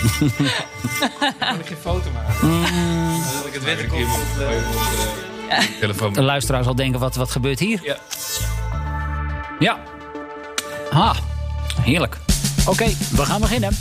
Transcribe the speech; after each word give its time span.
Kan 1.38 1.58
ik 1.58 1.66
geen 1.66 1.76
foto 1.80 2.10
maken? 2.10 2.48
Mm. 2.48 2.62
Dan 2.62 3.32
wil 3.38 3.46
ik 3.46 3.52
het 3.52 3.92
op 3.92 4.20
de 5.58 5.76
telefoon. 5.80 6.12
De 6.12 6.22
luisteraar 6.22 6.64
zal 6.64 6.74
denken, 6.74 7.00
wat, 7.00 7.14
wat 7.14 7.30
gebeurt 7.30 7.58
hier? 7.58 7.80
Ja. 7.82 7.96
Ja. 9.58 9.78
Ha, 10.90 11.14
heerlijk. 11.80 12.16
Oké, 12.66 12.86
we 13.10 13.24
gaan 13.24 13.40
beginnen. 13.40 13.76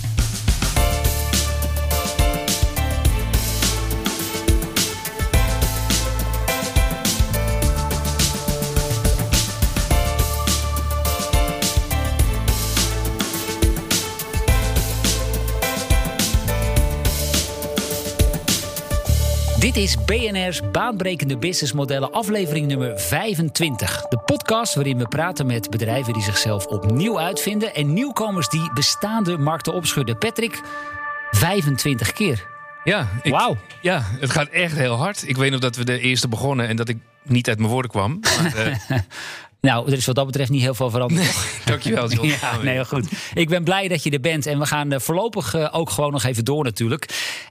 Dit 19.69 19.83
is 19.83 20.03
BNR's 20.05 20.61
Baanbrekende 20.71 21.37
Businessmodellen, 21.37 22.11
aflevering 22.11 22.67
nummer 22.67 22.99
25. 22.99 24.01
De 24.01 24.17
podcast 24.17 24.75
waarin 24.75 24.97
we 24.97 25.07
praten 25.07 25.45
met 25.45 25.69
bedrijven 25.69 26.13
die 26.13 26.21
zichzelf 26.21 26.65
opnieuw 26.65 27.19
uitvinden 27.19 27.75
en 27.75 27.93
nieuwkomers 27.93 28.49
die 28.49 28.73
bestaande 28.73 29.37
markten 29.37 29.73
opschudden. 29.73 30.17
Patrick, 30.17 30.61
25 31.31 32.11
keer. 32.11 32.47
Ja, 32.83 33.07
ik, 33.21 33.31
Wauw. 33.31 33.57
ja, 33.81 34.03
het 34.19 34.29
gaat 34.29 34.47
echt 34.47 34.75
heel 34.75 34.95
hard. 34.95 35.27
Ik 35.27 35.37
weet 35.37 35.51
nog 35.51 35.59
dat 35.59 35.75
we 35.75 35.85
de 35.85 35.99
eerste 35.99 36.27
begonnen 36.27 36.67
en 36.67 36.75
dat 36.75 36.89
ik 36.89 36.97
niet 37.23 37.47
uit 37.47 37.57
mijn 37.57 37.71
woorden 37.71 37.91
kwam. 37.91 38.19
Maar, 38.19 38.55
eh, 38.87 38.99
Nou, 39.61 39.87
er 39.87 39.97
is 39.97 40.05
wat 40.05 40.15
dat 40.15 40.25
betreft 40.25 40.49
niet 40.49 40.61
heel 40.61 40.73
veel 40.73 40.89
veranderd. 40.89 41.35
dankjewel, 41.65 42.09
John. 42.09 42.27
Ja, 42.27 42.57
nee, 42.61 42.73
heel 42.73 42.85
goed. 42.85 43.07
Ik 43.33 43.49
ben 43.49 43.63
blij 43.63 43.87
dat 43.87 44.03
je 44.03 44.09
er 44.09 44.19
bent. 44.19 44.45
En 44.45 44.59
we 44.59 44.65
gaan 44.65 44.91
eh, 44.91 44.99
voorlopig 44.99 45.53
eh, 45.53 45.67
ook 45.71 45.89
gewoon 45.89 46.11
nog 46.11 46.23
even 46.23 46.45
door 46.45 46.63
natuurlijk. 46.63 47.05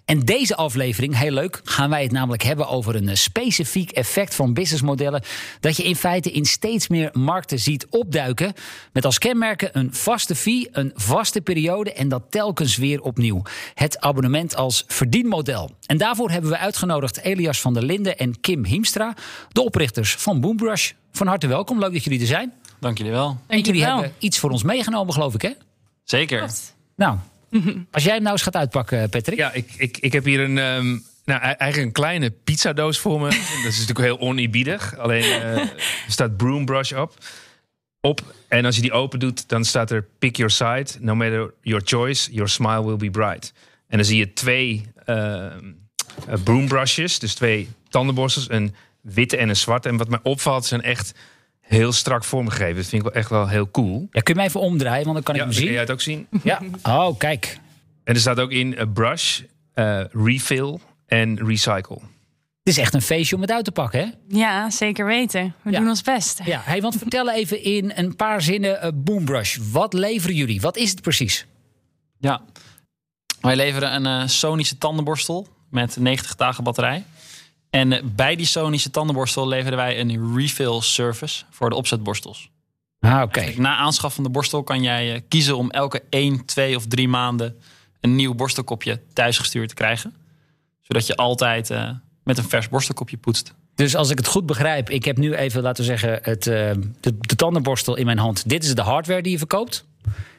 En 0.05 0.21
deze 0.21 0.57
aflevering, 0.57 1.19
heel 1.19 1.31
leuk, 1.31 1.61
gaan 1.65 1.91
wij 1.91 2.03
het 2.03 2.13
namelijk 2.13 2.43
hebben 2.43 2.69
over 2.69 2.95
een 2.95 3.09
eh, 3.09 3.15
specifiek 3.15 3.91
effect 3.91 4.35
van 4.35 4.55
businessmodellen. 4.55 5.23
Dat 5.61 5.77
je 5.77 5.85
in 5.85 5.97
feite 5.97 6.31
in 6.31 6.45
steeds 6.45 6.89
meer 6.89 7.11
markten 7.13 7.59
ziet 7.59 7.87
opduiken. 7.91 8.53
Met 8.93 9.05
als 9.05 9.19
kenmerken 9.19 9.71
een 9.73 9.95
vaste 9.95 10.35
fee, 10.35 10.69
een 10.73 10.93
vaste 10.95 11.41
periode 11.41 11.93
en 11.93 12.09
dat 12.09 12.23
telkens 12.31 12.77
weer 12.77 13.01
opnieuw. 13.01 13.43
Het 13.75 14.01
abonnement 14.01 14.57
als 14.57 14.85
verdienmodel. 14.87 15.71
En 15.87 15.97
daarvoor 15.97 16.31
hebben 16.31 16.51
we 16.51 16.59
uitgenodigd 16.59 17.21
Elias 17.21 17.61
van 17.61 17.75
der 17.75 17.83
Linden 17.83 18.19
en 18.19 18.41
Kim 18.41 18.65
Hiemstra, 18.65 19.15
de 19.49 19.65
oprichters 19.65 20.15
van 20.15 20.41
Boombrush. 20.41 20.93
Van 21.13 21.27
harte 21.27 21.47
welkom, 21.47 21.79
leuk 21.79 21.93
dat 21.93 22.05
jullie 22.05 22.21
er 22.21 22.27
zijn. 22.27 22.53
Dank 22.81 22.99
jullie 22.99 23.13
wel. 23.13 23.41
En 23.47 23.61
jullie 23.61 23.85
hebben 23.85 24.13
iets 24.19 24.39
voor 24.39 24.51
ons 24.51 24.63
meegenomen, 24.63 25.15
geloof 25.15 25.35
ik, 25.35 25.43
hè? 25.43 25.51
Zeker. 26.05 26.51
Nou, 26.97 27.19
als 27.91 28.05
jij 28.05 28.13
hem 28.13 28.23
nou 28.23 28.33
eens 28.33 28.43
gaat 28.43 28.57
uitpakken, 28.57 29.09
Patrick. 29.09 29.39
Ja, 29.39 29.53
ik, 29.53 29.73
ik, 29.77 29.99
ik 29.99 30.13
heb 30.13 30.25
hier 30.25 30.41
een, 30.41 30.59
ehm, 30.59 30.99
nou, 31.25 31.41
eigenlijk 31.41 31.77
een 31.77 31.93
kleine 31.93 32.31
pizzadoos 32.31 32.99
voor 32.99 33.21
me. 33.21 33.29
Dat 33.63 33.73
is 33.73 33.79
natuurlijk 33.79 33.99
heel 33.99 34.21
oneerbiedig. 34.21 34.99
Alleen 34.99 35.23
eh, 35.23 35.57
er 35.57 35.73
staat 36.07 36.37
Broombrush 36.37 36.93
op. 36.93 37.15
op. 38.01 38.35
En 38.49 38.65
als 38.65 38.77
je 38.77 38.83
die 38.83 38.93
open 38.93 39.19
doet, 39.19 39.49
dan 39.49 39.65
staat 39.65 39.91
er 39.91 40.07
pick 40.19 40.37
your 40.37 40.53
side. 40.53 40.87
No 41.01 41.15
matter 41.15 41.55
your 41.63 41.83
choice, 41.85 42.33
your 42.33 42.49
smile 42.49 42.85
will 42.85 42.97
be 42.97 43.11
bright. 43.11 43.53
En 43.89 43.97
dan 43.97 44.07
zie 44.07 44.19
je 44.19 44.33
twee 44.33 44.87
ehm, 45.05 45.73
eh, 46.27 46.35
broombrushes, 46.45 47.19
dus 47.19 47.35
twee 47.35 47.69
tandenborstels. 47.89 48.51
Een 48.51 48.75
witte 49.15 49.37
en 49.37 49.49
een 49.49 49.57
zwarte. 49.57 49.89
En 49.89 49.97
wat 49.97 50.09
mij 50.09 50.19
opvalt, 50.23 50.65
zijn 50.67 50.83
echt 50.83 51.15
heel 51.61 51.93
strak 51.93 52.25
vormgegeven. 52.25 52.75
Dat 52.77 52.87
vind 52.87 53.03
ik 53.05 53.09
wel 53.13 53.13
echt 53.21 53.31
wel 53.31 53.49
heel 53.49 53.71
cool. 53.71 54.09
Ja, 54.11 54.21
kun 54.21 54.35
je 54.35 54.35
mij 54.35 54.45
even 54.49 54.61
omdraaien, 54.61 55.03
want 55.05 55.15
dan 55.15 55.23
kan 55.25 55.35
ik 55.35 55.41
hem 55.41 55.51
dan 55.51 55.59
kun 55.59 55.65
zien. 55.67 55.73
jij 55.73 55.81
het 55.83 55.91
ook 55.91 56.01
zien. 56.01 56.27
Ja. 56.43 56.61
Oh, 56.83 57.19
kijk. 57.19 57.59
En 58.05 58.15
er 58.15 58.21
staat 58.21 58.41
ook 58.41 58.51
in 58.51 58.77
eh, 58.77 58.87
brush, 58.95 59.41
eh, 59.75 60.01
refill 60.13 60.79
en 61.07 61.47
recycle. 61.47 61.99
Het 62.63 62.77
is 62.77 62.79
echt 62.83 62.95
een 62.95 63.03
feestje 63.03 63.35
om 63.37 63.41
het 63.43 63.51
uit 63.51 63.65
te 63.65 63.73
pakken, 63.73 64.01
hè? 64.01 64.07
Ja, 64.39 64.71
zeker 64.71 65.07
weten. 65.07 65.55
We 65.63 65.71
Ja. 65.71 65.79
doen 65.79 65.89
ons 65.89 66.03
best. 66.03 66.41
Ja, 66.45 66.61
hey, 66.65 66.81
want 66.81 66.97
vertel 66.97 67.31
even 67.41 67.63
in 67.63 67.93
een 67.95 68.17
paar 68.17 68.43
zinnen 68.43 68.81
eh, 68.81 68.91
Boombrush. 68.95 69.57
Wat 69.73 69.93
leveren 69.93 70.37
jullie? 70.37 70.61
Wat 70.61 70.77
is 70.77 70.91
het 70.91 71.01
precies? 71.03 71.47
Ja. 72.19 72.41
Wij 73.41 73.57
leveren 73.57 73.95
een 73.95 74.07
eh, 74.23 74.29
sonische 74.29 74.79
tandenborstel 74.79 75.47
met 75.71 75.97
90 75.97 76.35
dagen 76.37 76.65
batterij. 76.65 77.05
En 77.71 78.13
bij 78.17 78.37
die 78.37 78.47
sonische 78.47 78.91
tandenborstel 78.91 79.49
leveren 79.49 79.77
wij 79.77 80.01
een 80.01 80.37
refill 80.37 80.81
service 80.81 81.45
voor 81.51 81.71
de 81.71 81.77
opzetborstels. 81.77 82.51
Ah, 83.01 83.23
oké. 83.23 83.53
Na 83.57 83.77
aanschaf 83.77 84.15
van 84.15 84.25
de 84.25 84.31
borstel 84.31 84.63
kan 84.63 84.83
jij 84.83 85.15
eh, 85.15 85.21
kiezen 85.29 85.57
om 85.57 85.71
elke 85.71 86.03
1, 86.11 86.45
2 86.45 86.77
of 86.77 86.87
3 86.87 87.09
maanden 87.09 87.57
een 88.01 88.15
nieuw 88.15 88.35
borstelkopje 88.35 89.01
thuisgestuurd 89.13 89.69
te 89.69 89.75
krijgen. 89.75 90.15
Zodat 90.81 91.07
je 91.07 91.17
altijd 91.17 91.71
eh, 91.71 91.91
met 92.25 92.39
een 92.39 92.49
vers 92.49 92.69
borstelkopje 92.69 93.17
poetst. 93.17 93.55
Dus 93.75 93.97
als 93.97 94.11
ik 94.11 94.19
het 94.19 94.27
goed 94.27 94.47
begrijp, 94.47 94.91
ik 94.91 95.05
heb 95.05 95.17
nu 95.17 95.35
even, 95.35 95.63
laten 95.63 95.85
we 95.85 95.91
zeggen, 95.91 96.19
het, 96.23 96.47
eh, 96.47 96.71
de, 97.01 97.19
de 97.19 97.37
tandenborstel 97.37 97.97
in 97.97 98.07
mijn 98.07 98.19
hand. 98.19 98.49
Dit 98.49 98.65
is 98.65 98.75
de 98.75 98.83
hardware 98.83 99.23
die 99.23 99.33
je 99.33 99.39
verkoopt. 99.39 99.85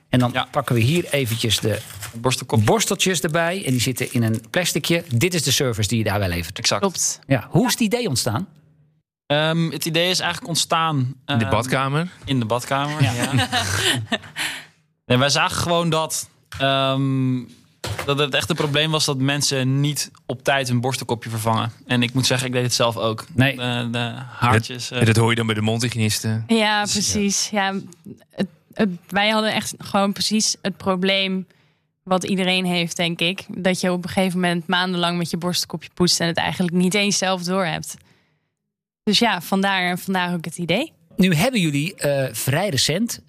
En 0.10 0.20
dan 0.20 0.30
Ja. 0.34 0.48
pakken 0.52 0.76
we 0.76 0.82
hier 0.82 1.06
eventjes 1.14 1.60
de 1.60 1.80
Een 2.14 2.22
borstelkopje. 2.22 2.66
borsteltjes 2.66 3.22
erbij. 3.22 3.66
En 3.66 3.72
die 3.72 3.82
zitten 3.82 4.14
in 4.14 4.24
een 4.24 4.42
plasticje. 4.50 5.04
Dit 5.16 5.34
is 5.34 5.44
de 5.44 5.52
service 5.52 5.90
die 5.90 5.98
je 5.98 6.04
daarbij 6.04 6.30
levert. 6.30 6.58
Exact. 6.60 6.82
Klopt. 6.82 7.20
Ja, 7.28 7.48
hoe 7.50 7.66
is 7.66 7.72
het 7.72 7.82
idee 7.82 8.08
ontstaan? 8.08 8.48
Ehm, 9.26 9.70
het 9.72 9.86
idee 9.86 10.10
is 10.10 10.20
eigenlijk 10.20 10.50
ontstaan 10.50 10.98
In 10.98 11.14
de 11.26 11.34
ehm, 11.44 11.50
badkamer. 11.50 12.12
In 12.26 12.40
de 12.40 12.46
badkamer, 12.46 13.04
ja. 13.04 13.34
nee, 15.06 15.18
wij 15.18 15.30
zagen 15.30 15.56
gewoon 15.58 15.90
dat, 15.90 16.30
ehm, 16.60 17.40
dat 18.06 18.20
het 18.20 18.34
echt 18.34 18.50
een 18.50 18.56
probleem 18.56 18.92
was 18.92 19.06
dat 19.06 19.18
mensen 19.18 19.80
niet 19.80 20.12
op 20.26 20.44
tijd 20.44 20.68
hun 20.68 20.82
borstelkopje 20.82 21.30
vervangen. 21.30 21.72
En 21.88 22.04
ik 22.04 22.14
moet 22.14 22.26
zeggen, 22.26 22.48
ik 22.48 22.54
deed 22.54 22.64
het 22.64 22.74
zelf 22.74 22.98
ook. 22.98 23.26
Nee. 23.34 23.56
De, 23.56 23.88
de 23.92 24.14
haartjes. 24.38 24.92
eh, 24.92 25.00
En 25.00 25.06
dat 25.06 25.16
hoor 25.16 25.30
je 25.30 25.36
dan 25.36 25.46
bij 25.46 25.56
de 25.56 25.62
mondhygiënisten. 25.62 26.44
Ja, 26.48 26.82
precies. 26.84 27.50
Ja, 27.50 27.74
het- 28.32 28.48
wij 29.08 29.30
hadden 29.30 29.54
echt 29.54 29.74
gewoon 29.78 30.14
precies 30.14 30.56
het 30.62 30.78
probleem 30.78 31.48
wat 32.04 32.24
iedereen 32.24 32.66
heeft, 32.66 32.96
denk 32.96 33.20
ik. 33.20 33.46
Dat 33.48 33.82
je 33.82 33.92
op 33.92 34.04
een 34.04 34.10
gegeven 34.10 34.40
moment 34.40 34.68
maandenlang 34.68 35.18
met 35.18 35.30
je 35.30 35.38
borstelkopje 35.38 35.90
poetst 35.94 36.20
en 36.20 36.28
het 36.28 36.38
eigenlijk 36.38 36.74
niet 36.76 36.94
eens 36.94 37.18
zelf 37.18 37.44
door 37.44 37.66
hebt. 37.66 37.96
Dus 39.04 39.20
ja, 39.20 39.42
vandaar, 39.42 39.98
vandaar 39.98 40.34
ook 40.34 40.46
het 40.46 40.58
idee. 40.58 40.92
Nu 41.16 41.34
hebben 41.36 41.62
jullie 41.62 41.96
eh, 41.96 42.34
vrij 42.34 42.70
recent 42.70 43.20
6,5 43.20 43.26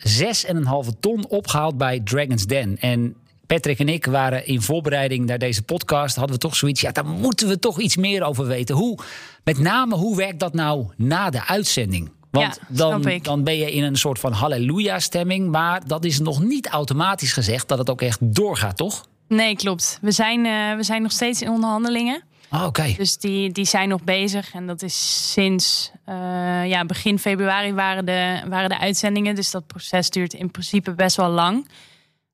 ton 1.00 1.28
opgehaald 1.28 1.78
bij 1.78 2.00
Dragon's 2.04 2.46
Den. 2.46 2.78
En 2.78 3.16
Patrick 3.46 3.78
en 3.78 3.88
ik 3.88 4.06
waren 4.06 4.46
in 4.46 4.62
voorbereiding 4.62 5.26
naar 5.26 5.38
deze 5.38 5.62
podcast. 5.62 6.16
Hadden 6.16 6.34
we 6.34 6.42
toch 6.42 6.56
zoiets. 6.56 6.80
Ja, 6.80 6.92
daar 6.92 7.06
moeten 7.06 7.48
we 7.48 7.58
toch 7.58 7.80
iets 7.80 7.96
meer 7.96 8.22
over 8.22 8.46
weten. 8.46 8.74
Hoe, 8.74 8.98
met 9.44 9.58
name, 9.58 9.94
hoe 9.94 10.16
werkt 10.16 10.40
dat 10.40 10.54
nou 10.54 10.86
na 10.96 11.30
de 11.30 11.46
uitzending? 11.46 12.10
Want 12.30 12.58
Ja, 12.60 12.66
dan, 12.68 13.18
dan 13.22 13.44
ben 13.44 13.56
je 13.56 13.72
in 13.72 13.84
een 13.84 13.96
soort 13.96 14.18
van 14.18 14.32
halleluja-stemming. 14.32 15.50
Maar 15.50 15.86
dat 15.86 16.04
is 16.04 16.18
nog 16.18 16.42
niet 16.42 16.68
automatisch 16.68 17.32
gezegd 17.32 17.68
dat 17.68 17.78
het 17.78 17.90
ook 17.90 18.02
echt 18.02 18.18
doorgaat, 18.34 18.76
toch? 18.76 19.06
Nee, 19.28 19.56
klopt. 19.56 19.98
We 20.00 20.10
zijn, 20.10 20.46
eh, 20.46 20.76
we 20.76 20.82
zijn 20.82 21.02
nog 21.02 21.12
steeds 21.12 21.42
in 21.42 21.50
onderhandelingen. 21.50 22.22
Oké. 22.64 22.94
Dus 22.96 23.16
die, 23.18 23.52
die 23.52 23.64
zijn 23.64 23.88
nog 23.88 24.04
bezig. 24.04 24.52
En 24.54 24.66
dat 24.66 24.82
is 24.82 25.30
sinds 25.32 25.90
eh, 26.04 26.66
ja, 26.66 26.84
begin 26.84 27.18
februari 27.18 27.72
waren 27.72 28.04
de, 28.04 28.42
waren 28.48 28.68
de 28.68 28.78
uitzendingen. 28.78 29.34
Dus 29.34 29.50
dat 29.50 29.66
proces 29.66 30.10
duurt 30.10 30.32
in 30.32 30.50
principe 30.50 30.94
best 30.94 31.16
wel 31.16 31.30
lang. 31.30 31.66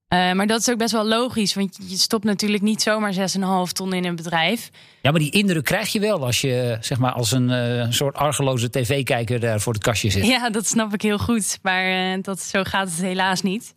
Eh, 0.08 0.32
maar 0.32 0.46
dat 0.46 0.60
is 0.60 0.70
ook 0.70 0.78
best 0.78 0.92
wel 0.92 1.06
logisch. 1.06 1.54
Want 1.54 1.78
je 1.88 1.96
stopt 1.96 2.24
natuurlijk 2.24 2.62
niet 2.62 2.82
zomaar 2.82 3.12
6,5 3.12 3.72
ton 3.72 3.92
in 3.92 4.04
een 4.04 4.16
bedrijf. 4.16 4.70
Ja, 5.02 5.10
maar 5.10 5.20
die 5.20 5.30
indruk 5.30 5.64
krijg 5.64 5.92
je 5.92 6.00
wel 6.00 6.24
als 6.24 6.40
je 6.40 6.76
zeg 6.80 6.98
maar, 6.98 7.12
als 7.12 7.32
een 7.32 7.50
eh, 7.50 7.86
soort 7.90 8.14
argeloze 8.16 8.70
tv-kijker 8.70 9.40
daar 9.40 9.60
voor 9.60 9.72
het 9.72 9.82
kastje 9.82 10.10
zit. 10.10 10.26
Ja, 10.26 10.50
dat 10.50 10.66
snap 10.66 10.94
ik 10.94 11.02
heel 11.02 11.18
goed. 11.18 11.58
Maar 11.62 11.84
eh, 11.84 12.22
dat, 12.22 12.40
zo 12.40 12.62
gaat 12.64 12.88
het 12.88 13.00
helaas 13.00 13.42
niet. 13.42 13.74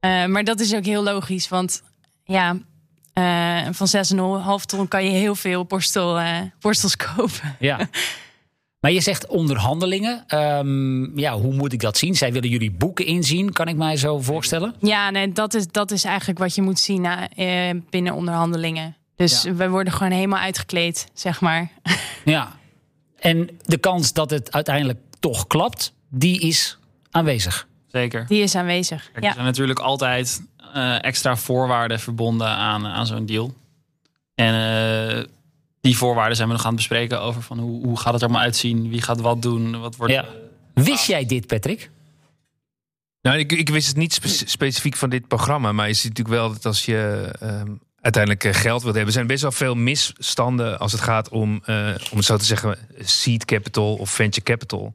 Maar 0.00 0.44
dat 0.44 0.60
is 0.60 0.74
ook 0.74 0.84
heel 0.84 1.02
logisch. 1.02 1.48
Want 1.48 1.82
ja, 2.24 2.56
van 3.70 3.88
6,5 4.60 4.64
ton 4.64 4.88
kan 4.88 5.04
je 5.04 5.10
heel 5.10 5.34
veel 5.34 5.64
borstel, 5.64 6.20
borstels 6.60 6.96
kopen. 7.14 7.56
Ja. 7.58 7.88
Maar 8.80 8.90
je 8.90 9.00
zegt 9.00 9.26
onderhandelingen. 9.26 10.24
Ehm, 10.26 11.18
ja, 11.18 11.38
hoe 11.38 11.54
moet 11.54 11.72
ik 11.72 11.80
dat 11.80 11.96
zien? 11.96 12.14
Zij 12.14 12.32
willen 12.32 12.48
jullie 12.48 12.70
boeken 12.70 13.06
inzien, 13.06 13.52
kan 13.52 13.68
ik 13.68 13.76
mij 13.76 13.96
zo 13.96 14.20
voorstellen? 14.20 14.74
Ja, 14.80 15.10
nee, 15.10 15.32
dat, 15.32 15.54
is, 15.54 15.66
dat 15.68 15.90
is 15.90 16.04
eigenlijk 16.04 16.38
wat 16.38 16.54
je 16.54 16.62
moet 16.62 16.78
zien 16.78 17.04
eh, 17.04 17.70
binnen 17.90 18.14
onderhandelingen. 18.14 18.96
Dus 19.16 19.42
Ja. 19.42 19.54
we 19.54 19.68
worden 19.68 19.92
gewoon 19.92 20.12
helemaal 20.12 20.40
uitgekleed, 20.40 21.06
zeg 21.14 21.40
maar. 21.40 21.70
Ja. 22.24 22.56
En 23.18 23.50
de 23.64 23.76
kans 23.78 24.12
dat 24.12 24.30
het 24.30 24.52
uiteindelijk 24.52 24.98
toch 25.20 25.46
klapt, 25.46 25.92
die 26.10 26.40
is 26.40 26.78
aanwezig. 27.10 27.66
Zeker. 27.86 28.24
Die 28.28 28.42
is 28.42 28.54
aanwezig. 28.54 29.10
Kijk, 29.12 29.24
Er 29.24 29.32
zijn 29.32 29.44
natuurlijk 29.44 29.78
altijd 29.78 30.42
eh, 30.74 31.04
extra 31.04 31.36
voorwaarden 31.36 32.00
verbonden 32.00 32.48
aan, 32.48 32.86
aan 32.86 33.06
zo'n 33.06 33.26
deal. 33.26 33.54
En 34.34 34.54
eh, 34.54 35.24
die 35.86 35.96
voorwaarden 35.96 36.36
zijn 36.36 36.48
we 36.48 36.54
nog 36.54 36.62
aan 36.62 36.70
het 36.70 36.76
bespreken 36.76 37.20
over 37.20 37.42
van 37.42 37.58
hoe, 37.58 37.84
hoe 37.86 37.98
gaat 37.98 38.12
het 38.12 38.22
er 38.22 38.30
maar 38.30 38.40
uitzien, 38.40 38.88
wie 38.88 39.02
gaat 39.02 39.20
wat 39.20 39.42
doen, 39.42 39.80
wat 39.80 39.96
wordt. 39.96 40.12
Ja. 40.12 40.24
Wist 40.74 41.06
jij 41.06 41.26
dit, 41.26 41.46
Patrick? 41.46 41.90
Nou, 43.22 43.38
ik, 43.38 43.52
ik 43.52 43.68
wist 43.68 43.86
het 43.86 43.96
niet 43.96 44.12
spe- 44.12 44.46
specifiek 44.46 44.96
van 44.96 45.10
dit 45.10 45.28
programma. 45.28 45.72
Maar 45.72 45.88
je 45.88 45.94
ziet 45.94 46.08
natuurlijk 46.08 46.36
wel 46.36 46.52
dat 46.52 46.66
als 46.66 46.84
je 46.84 47.30
ehm, 47.40 47.70
uiteindelijk 48.00 48.44
eh, 48.44 48.54
geld 48.54 48.82
wil 48.82 48.90
hebben. 48.90 49.06
Er 49.06 49.12
zijn 49.12 49.26
best 49.26 49.42
wel 49.42 49.52
veel 49.52 49.74
misstanden 49.74 50.78
als 50.78 50.92
het 50.92 51.00
gaat 51.00 51.28
om, 51.28 51.62
eh, 51.64 51.94
om 52.10 52.16
het 52.16 52.24
zo 52.24 52.36
te 52.36 52.44
zeggen, 52.44 52.78
seed 53.00 53.44
capital 53.44 53.94
of 53.94 54.10
venture 54.10 54.46
capital. 54.46 54.92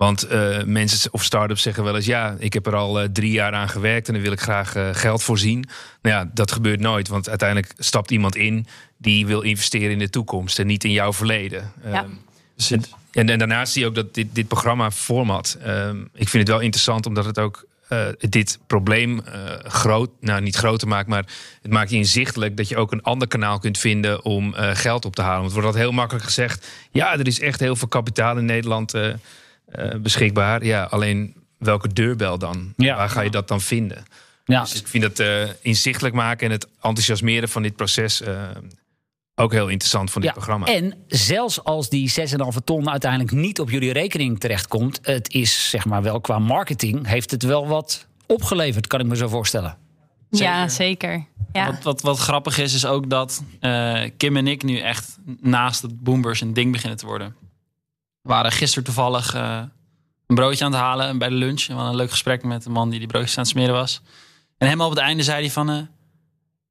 Want 0.00 0.22
eh, 0.22 0.62
mensen 0.64 1.12
of 1.12 1.24
start-ups 1.24 1.62
zeggen 1.62 1.84
wel 1.84 1.96
eens: 1.96 2.06
ja, 2.06 2.36
ik 2.38 2.52
heb 2.52 2.66
er 2.66 2.74
al 2.74 3.00
eh, 3.00 3.08
drie 3.12 3.32
jaar 3.32 3.52
aan 3.52 3.68
gewerkt 3.68 4.08
en 4.08 4.14
dan 4.14 4.22
wil 4.22 4.32
ik 4.32 4.40
graag 4.40 4.74
eh, 4.74 4.88
geld 4.92 5.22
voorzien. 5.22 5.68
Nou 6.02 6.16
ja, 6.16 6.30
dat 6.34 6.52
gebeurt 6.52 6.80
nooit, 6.80 7.08
want 7.08 7.28
uiteindelijk 7.28 7.72
stapt 7.78 8.10
iemand 8.10 8.36
in 8.36 8.66
die 8.96 9.26
wil 9.26 9.40
investeren 9.40 9.90
in 9.90 9.98
de 9.98 10.10
toekomst 10.10 10.58
en 10.58 10.66
niet 10.66 10.84
in 10.84 10.90
jouw 10.90 11.12
verleden. 11.12 11.72
Ja. 11.84 11.90
Ehm, 11.90 12.10
en, 12.70 12.84
en, 13.12 13.28
en 13.28 13.38
daarnaast 13.38 13.72
zie 13.72 13.82
je 13.82 13.88
ook 13.88 13.94
dat 13.94 14.14
dit, 14.14 14.26
dit 14.32 14.48
programma 14.48 14.90
format. 14.90 15.58
ehm, 15.62 16.00
ik 16.00 16.28
vind 16.28 16.42
het 16.42 16.48
wel 16.48 16.60
interessant 16.60 17.06
omdat 17.06 17.24
het 17.24 17.38
ook 17.38 17.66
eh, 17.88 18.06
dit 18.18 18.58
probleem 18.66 19.20
eh, 19.20 19.42
groot, 19.62 20.10
nou 20.20 20.40
niet 20.40 20.56
groter 20.56 20.88
maakt, 20.88 21.08
maar 21.08 21.24
het 21.62 21.72
maakt 21.72 21.90
je 21.90 21.96
inzichtelijk 21.96 22.56
dat 22.56 22.68
je 22.68 22.76
ook 22.76 22.92
een 22.92 23.02
ander 23.02 23.28
kanaal 23.28 23.58
kunt 23.58 23.78
vinden 23.78 24.24
om 24.24 24.54
eh, 24.54 24.70
geld 24.72 25.04
op 25.04 25.14
te 25.14 25.22
halen. 25.22 25.40
Want 25.40 25.52
het 25.52 25.54
wordt 25.54 25.66
altijd 25.68 25.84
heel 25.84 25.98
makkelijk 25.98 26.24
gezegd: 26.24 26.68
ja, 26.90 27.18
er 27.18 27.26
is 27.26 27.40
echt 27.40 27.60
heel 27.60 27.76
veel 27.76 27.88
kapitaal 27.88 28.36
in 28.38 28.44
Nederland 28.44 28.94
eh, 29.72 29.94
beschikbaar. 30.00 30.64
Ja, 30.64 30.82
alleen 30.82 31.34
welke 31.58 31.92
deurbel 31.92 32.38
dan? 32.38 32.72
Ja. 32.76 32.96
Waar 32.96 33.08
ga 33.08 33.20
je 33.20 33.30
dat 33.30 33.48
dan 33.48 33.60
vinden? 33.60 34.04
Ja, 34.44 34.60
Dus 34.60 34.80
ik 34.80 34.86
vind 34.86 35.04
het 35.04 35.18
eh, 35.18 35.48
inzichtelijk 35.60 36.14
maken 36.14 36.46
en 36.46 36.52
het 36.52 36.68
enthousiasmeren 36.80 37.48
van 37.48 37.62
dit 37.62 37.76
proces 37.76 38.20
eh, 38.20 38.42
ook 39.34 39.52
heel 39.52 39.68
interessant 39.68 40.10
van 40.10 40.20
dit 40.20 40.30
ja. 40.30 40.36
programma. 40.36 40.66
En 40.66 40.94
zelfs 41.06 41.64
als 41.64 41.88
die 41.88 42.12
6,5 42.20 42.24
ton 42.64 42.90
uiteindelijk 42.90 43.32
niet 43.32 43.60
op 43.60 43.70
jullie 43.70 43.92
rekening 43.92 44.40
terechtkomt, 44.40 44.98
het 45.02 45.32
is 45.32 45.70
zeg 45.70 45.84
maar 45.84 46.02
wel 46.02 46.20
qua 46.20 46.38
marketing, 46.38 47.06
heeft 47.06 47.30
het 47.30 47.42
wel 47.42 47.66
wat 47.66 48.06
opgeleverd, 48.26 48.86
kan 48.86 49.00
ik 49.00 49.06
me 49.06 49.16
zo 49.16 49.28
voorstellen. 49.28 49.76
Ja, 50.30 50.68
zeker. 50.68 51.26
Ja. 51.52 51.66
Wat, 51.66 51.82
wat, 51.82 52.00
wat 52.00 52.18
grappig 52.18 52.58
is, 52.58 52.74
is 52.74 52.86
ook 52.86 53.10
dat 53.10 53.42
eh, 53.60 54.02
Kim 54.16 54.36
en 54.36 54.46
ik 54.46 54.62
nu 54.62 54.78
echt 54.78 55.18
naast 55.40 55.82
het 55.82 56.00
Boomers 56.00 56.40
een 56.40 56.54
ding 56.54 56.72
beginnen 56.72 56.98
te 56.98 57.06
worden. 57.06 57.34
We 58.22 58.28
waren 58.28 58.52
gisteren 58.52 58.84
toevallig 58.84 59.34
eh, 59.34 59.62
een 60.26 60.34
broodje 60.34 60.64
aan 60.64 60.72
het 60.72 60.80
halen 60.80 61.18
bij 61.18 61.28
de 61.28 61.34
lunch. 61.34 61.60
En 61.60 61.66
we 61.68 61.72
hadden 61.74 61.90
een 61.90 61.96
leuk 61.96 62.10
gesprek 62.10 62.42
met 62.44 62.62
de 62.62 62.70
man 62.70 62.90
die 62.90 62.98
die 62.98 63.08
broodjes 63.08 63.36
aan 63.36 63.42
het 63.42 63.52
smeren 63.52 63.74
was. 63.74 64.00
En 64.58 64.66
helemaal 64.66 64.86
op 64.88 64.94
het 64.94 65.02
einde 65.02 65.22
zei 65.22 65.40
hij 65.40 65.50
van... 65.50 65.70
eh, 65.70 65.76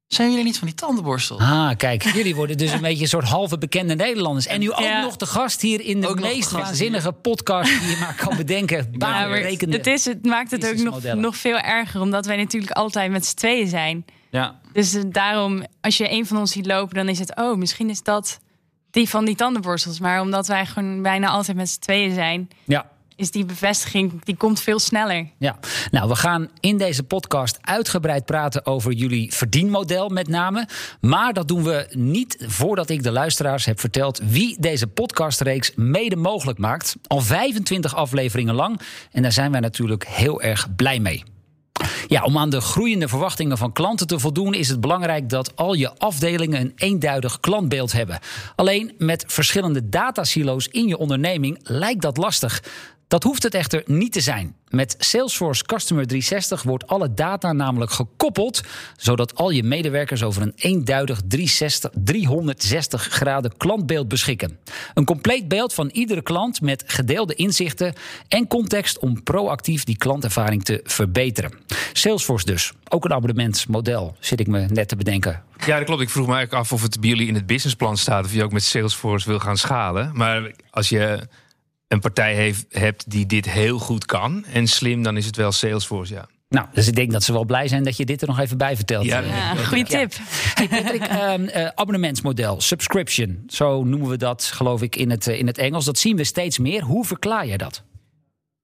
zijn 0.06 0.28
jullie 0.30 0.44
niet 0.44 0.58
van 0.58 0.66
die 0.66 0.76
tandenborstel? 0.76 1.40
Ah, 1.40 1.70
kijk, 1.76 2.02
jullie 2.16 2.34
worden 2.34 2.58
dus 2.58 2.72
een 2.72 2.80
beetje 2.80 3.02
een 3.02 3.08
soort 3.08 3.24
halve 3.24 3.58
bekende 3.58 3.94
Nederlanders. 3.94 4.46
En 4.46 4.60
nu 4.60 4.72
ook 4.72 4.78
Ja. 4.80 5.00
nog 5.02 5.16
de 5.16 5.26
gast 5.26 5.60
hier 5.60 5.80
in 5.80 6.00
de 6.00 6.08
Ook 6.08 6.20
meest 6.20 6.50
waanzinnige 6.50 7.12
podcast 7.12 7.80
die 7.80 7.88
je 7.90 7.96
maar 8.00 8.14
kan 8.14 8.36
bedenken. 8.36 8.78
Ja, 8.98 9.26
maar 9.26 9.40
het, 9.40 9.86
is, 9.86 10.04
het 10.04 10.24
maakt 10.24 10.50
het 10.50 10.68
ook 10.68 10.76
nog, 10.76 11.02
nog 11.14 11.36
veel 11.36 11.58
erger, 11.58 12.00
omdat 12.00 12.26
wij 12.26 12.36
natuurlijk 12.36 12.72
altijd 12.72 13.10
met 13.10 13.26
z'n 13.26 13.34
tweeën 13.36 13.68
zijn. 13.68 14.04
Ja, 14.30 14.60
Dus 14.72 14.94
eh, 14.94 15.02
daarom, 15.08 15.64
als 15.80 15.96
je 15.96 16.10
een 16.10 16.26
van 16.26 16.36
ons 16.36 16.52
ziet 16.52 16.66
lopen, 16.66 16.94
dan 16.94 17.08
is 17.08 17.18
het, 17.18 17.36
oh, 17.36 17.56
misschien 17.56 17.90
is 17.90 18.02
dat 18.02 18.40
die 18.90 19.08
van 19.08 19.24
die 19.24 19.34
tandenborstels. 19.36 20.00
Maar 20.00 20.20
omdat 20.20 20.46
wij 20.46 20.66
gewoon 20.66 21.02
bijna 21.02 21.28
altijd 21.28 21.56
met 21.56 21.68
z'n 21.68 21.80
tweeën 21.80 22.14
zijn, 22.14 22.48
Ja. 22.64 22.86
is 23.16 23.30
die 23.30 23.44
bevestiging, 23.44 24.24
die 24.24 24.36
komt 24.36 24.60
veel 24.60 24.78
sneller. 24.78 25.28
Ja, 25.38 25.58
nou, 25.90 26.08
we 26.08 26.16
gaan 26.16 26.48
in 26.60 26.78
deze 26.78 27.02
podcast 27.02 27.58
uitgebreid 27.60 28.24
praten 28.24 28.66
over 28.66 28.92
jullie 28.92 29.32
verdienmodel 29.34 30.08
met 30.08 30.28
name. 30.28 30.68
Maar 31.00 31.32
dat 31.32 31.48
doen 31.48 31.62
we 31.62 31.86
niet 31.90 32.44
voordat 32.46 32.90
ik 32.90 33.02
de 33.02 33.10
luisteraars 33.12 33.64
heb 33.64 33.80
verteld 33.80 34.20
wie 34.24 34.56
deze 34.60 34.86
podcastreeks 34.86 35.72
mede 35.76 36.16
mogelijk 36.16 36.58
maakt. 36.58 36.96
Al 37.06 37.20
25 37.20 37.94
afleveringen 37.94 38.54
lang. 38.54 38.80
En 39.12 39.22
daar 39.22 39.32
zijn 39.32 39.50
wij 39.50 39.60
natuurlijk 39.60 40.06
heel 40.06 40.42
erg 40.42 40.74
blij 40.76 40.98
mee. 40.98 41.24
Ja, 42.06 42.22
om 42.22 42.38
aan 42.38 42.50
de 42.50 42.60
groeiende 42.60 43.08
verwachtingen 43.08 43.58
van 43.58 43.72
klanten 43.72 44.06
te 44.06 44.18
voldoen, 44.18 44.54
is 44.54 44.68
het 44.68 44.80
belangrijk 44.80 45.28
dat 45.28 45.56
al 45.56 45.74
je 45.74 45.98
afdelingen 45.98 46.60
een 46.60 46.72
eenduidig 46.76 47.40
klantbeeld 47.40 47.92
hebben. 47.92 48.18
Alleen 48.56 48.94
met 48.98 49.24
verschillende 49.26 49.88
datasilo's 49.88 50.66
in 50.66 50.86
je 50.86 50.98
onderneming 50.98 51.58
lijkt 51.62 52.02
dat 52.02 52.16
lastig. 52.16 52.62
Dat 53.10 53.22
hoeft 53.22 53.42
het 53.42 53.54
echter 53.54 53.82
niet 53.86 54.12
te 54.12 54.20
zijn. 54.20 54.56
Met 54.68 54.94
Salesforce 54.98 55.64
Customer 55.64 56.06
360 56.06 56.62
wordt 56.62 56.86
alle 56.86 57.14
data 57.14 57.52
namelijk 57.52 57.90
gekoppeld, 57.90 58.60
zodat 58.96 59.34
al 59.34 59.50
je 59.50 59.62
medewerkers 59.62 60.22
over 60.22 60.42
een 60.42 60.52
eenduidig 60.56 61.20
360, 61.28 61.90
360 61.94 63.02
graden 63.02 63.56
klantbeeld 63.56 64.08
beschikken. 64.08 64.58
Een 64.94 65.04
compleet 65.04 65.48
beeld 65.48 65.74
van 65.74 65.88
iedere 65.88 66.22
klant 66.22 66.60
met 66.60 66.84
gedeelde 66.86 67.34
inzichten 67.34 67.94
en 68.28 68.46
context 68.46 68.98
om 68.98 69.22
proactief 69.22 69.84
die 69.84 69.96
klantervaring 69.96 70.64
te 70.64 70.80
verbeteren. 70.84 71.52
Salesforce 71.92 72.46
dus, 72.46 72.72
ook 72.88 73.04
een 73.04 73.12
abonnementsmodel, 73.12 74.16
zit 74.20 74.40
ik 74.40 74.46
me 74.46 74.66
net 74.66 74.88
te 74.88 74.96
bedenken. 74.96 75.42
Ja, 75.66 75.76
dat 75.76 75.86
klopt. 75.86 76.02
Ik 76.02 76.10
vroeg 76.10 76.26
me 76.26 76.34
eigenlijk 76.34 76.62
af 76.62 76.72
of 76.72 76.82
het 76.82 77.00
bij 77.00 77.08
jullie 77.08 77.28
in 77.28 77.34
het 77.34 77.46
businessplan 77.46 77.96
staat 77.96 78.24
of 78.24 78.32
je 78.32 78.44
ook 78.44 78.52
met 78.52 78.64
Salesforce 78.64 79.28
wil 79.28 79.38
gaan 79.38 79.56
schalen. 79.56 80.10
Maar 80.14 80.52
als 80.70 80.88
je 80.88 81.28
een 81.90 82.00
partij 82.00 82.34
heeft, 82.34 82.66
hebt 82.68 83.10
die 83.10 83.26
dit 83.26 83.50
heel 83.50 83.78
goed 83.78 84.04
kan 84.04 84.44
en 84.44 84.66
slim, 84.66 85.02
dan 85.02 85.16
is 85.16 85.26
het 85.26 85.36
wel 85.36 85.52
Salesforce, 85.52 86.14
ja. 86.14 86.28
Nou, 86.48 86.66
dus 86.72 86.88
ik 86.88 86.94
denk 86.94 87.12
dat 87.12 87.22
ze 87.22 87.32
wel 87.32 87.44
blij 87.44 87.68
zijn 87.68 87.84
dat 87.84 87.96
je 87.96 88.04
dit 88.04 88.22
er 88.22 88.28
nog 88.28 88.38
even 88.38 88.58
bij 88.58 88.76
vertelt. 88.76 89.04
Ja, 89.04 89.22
Eh, 89.22 89.28
Ja, 89.28 89.54
goede 89.54 89.84
tip. 89.84 90.12
Hey 90.54 90.68
Patrick, 90.68 91.02
ehm, 91.20 91.44
eh, 91.44 91.66
abonnementsmodel, 91.74 92.60
subscription. 92.60 93.42
Zo 93.46 93.84
noemen 93.84 94.08
we 94.08 94.16
dat, 94.16 94.44
geloof 94.44 94.82
ik, 94.82 94.96
in 94.96 95.10
het, 95.10 95.26
eh, 95.26 95.38
in 95.38 95.46
het 95.46 95.58
Engels. 95.58 95.84
Dat 95.84 95.98
zien 95.98 96.16
we 96.16 96.24
steeds 96.24 96.58
meer. 96.58 96.82
Hoe 96.82 97.04
verklaar 97.04 97.46
je 97.46 97.58
dat? 97.58 97.82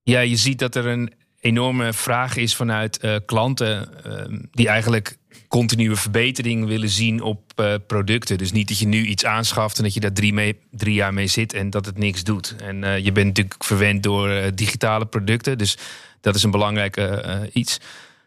Ja, 0.02 0.20
je 0.20 0.37
ziet 0.37 0.58
dat 0.58 0.75
er 0.75 0.87
een 0.87 1.12
enorme 1.41 1.93
vraag 1.93 2.37
is 2.37 2.56
vanuit 2.56 2.99
eh, 2.99 3.17
klanten 3.27 4.05
ehm, 4.05 4.38
die 4.50 4.69
eigenlijk 4.69 5.17
continue 5.49 5.97
verbetering 5.97 6.67
willen 6.67 6.88
zien 6.88 7.23
op 7.23 7.53
eh, 7.55 7.75
producten. 7.87 8.38
Dus 8.38 8.53
niet 8.53 8.69
dat 8.69 8.79
je 8.79 8.87
nu 8.87 9.05
iets 9.05 9.25
aanschaft 9.25 9.77
en 9.77 9.83
dat 9.83 9.94
je 9.94 10.00
daar 10.00 10.12
drie, 10.12 10.33
mee, 10.33 10.59
jaar 10.71 11.15
mee 11.15 11.27
zit 11.27 11.53
en 11.53 11.71
dat 11.71 11.87
het 11.87 11.99
niks 11.99 12.25
doet. 12.25 12.56
En 12.62 12.85
eh, 12.85 13.05
je 13.05 13.12
bent 13.12 13.27
natuurlijk 13.27 13.65
verwend 13.65 14.03
door 14.03 14.55
digitale 14.55 15.06
producten, 15.06 15.59
dus 15.59 15.79
dat 16.21 16.35
is 16.35 16.43
een 16.43 16.50
belangrijke 16.50 17.50
iets. 17.53 17.81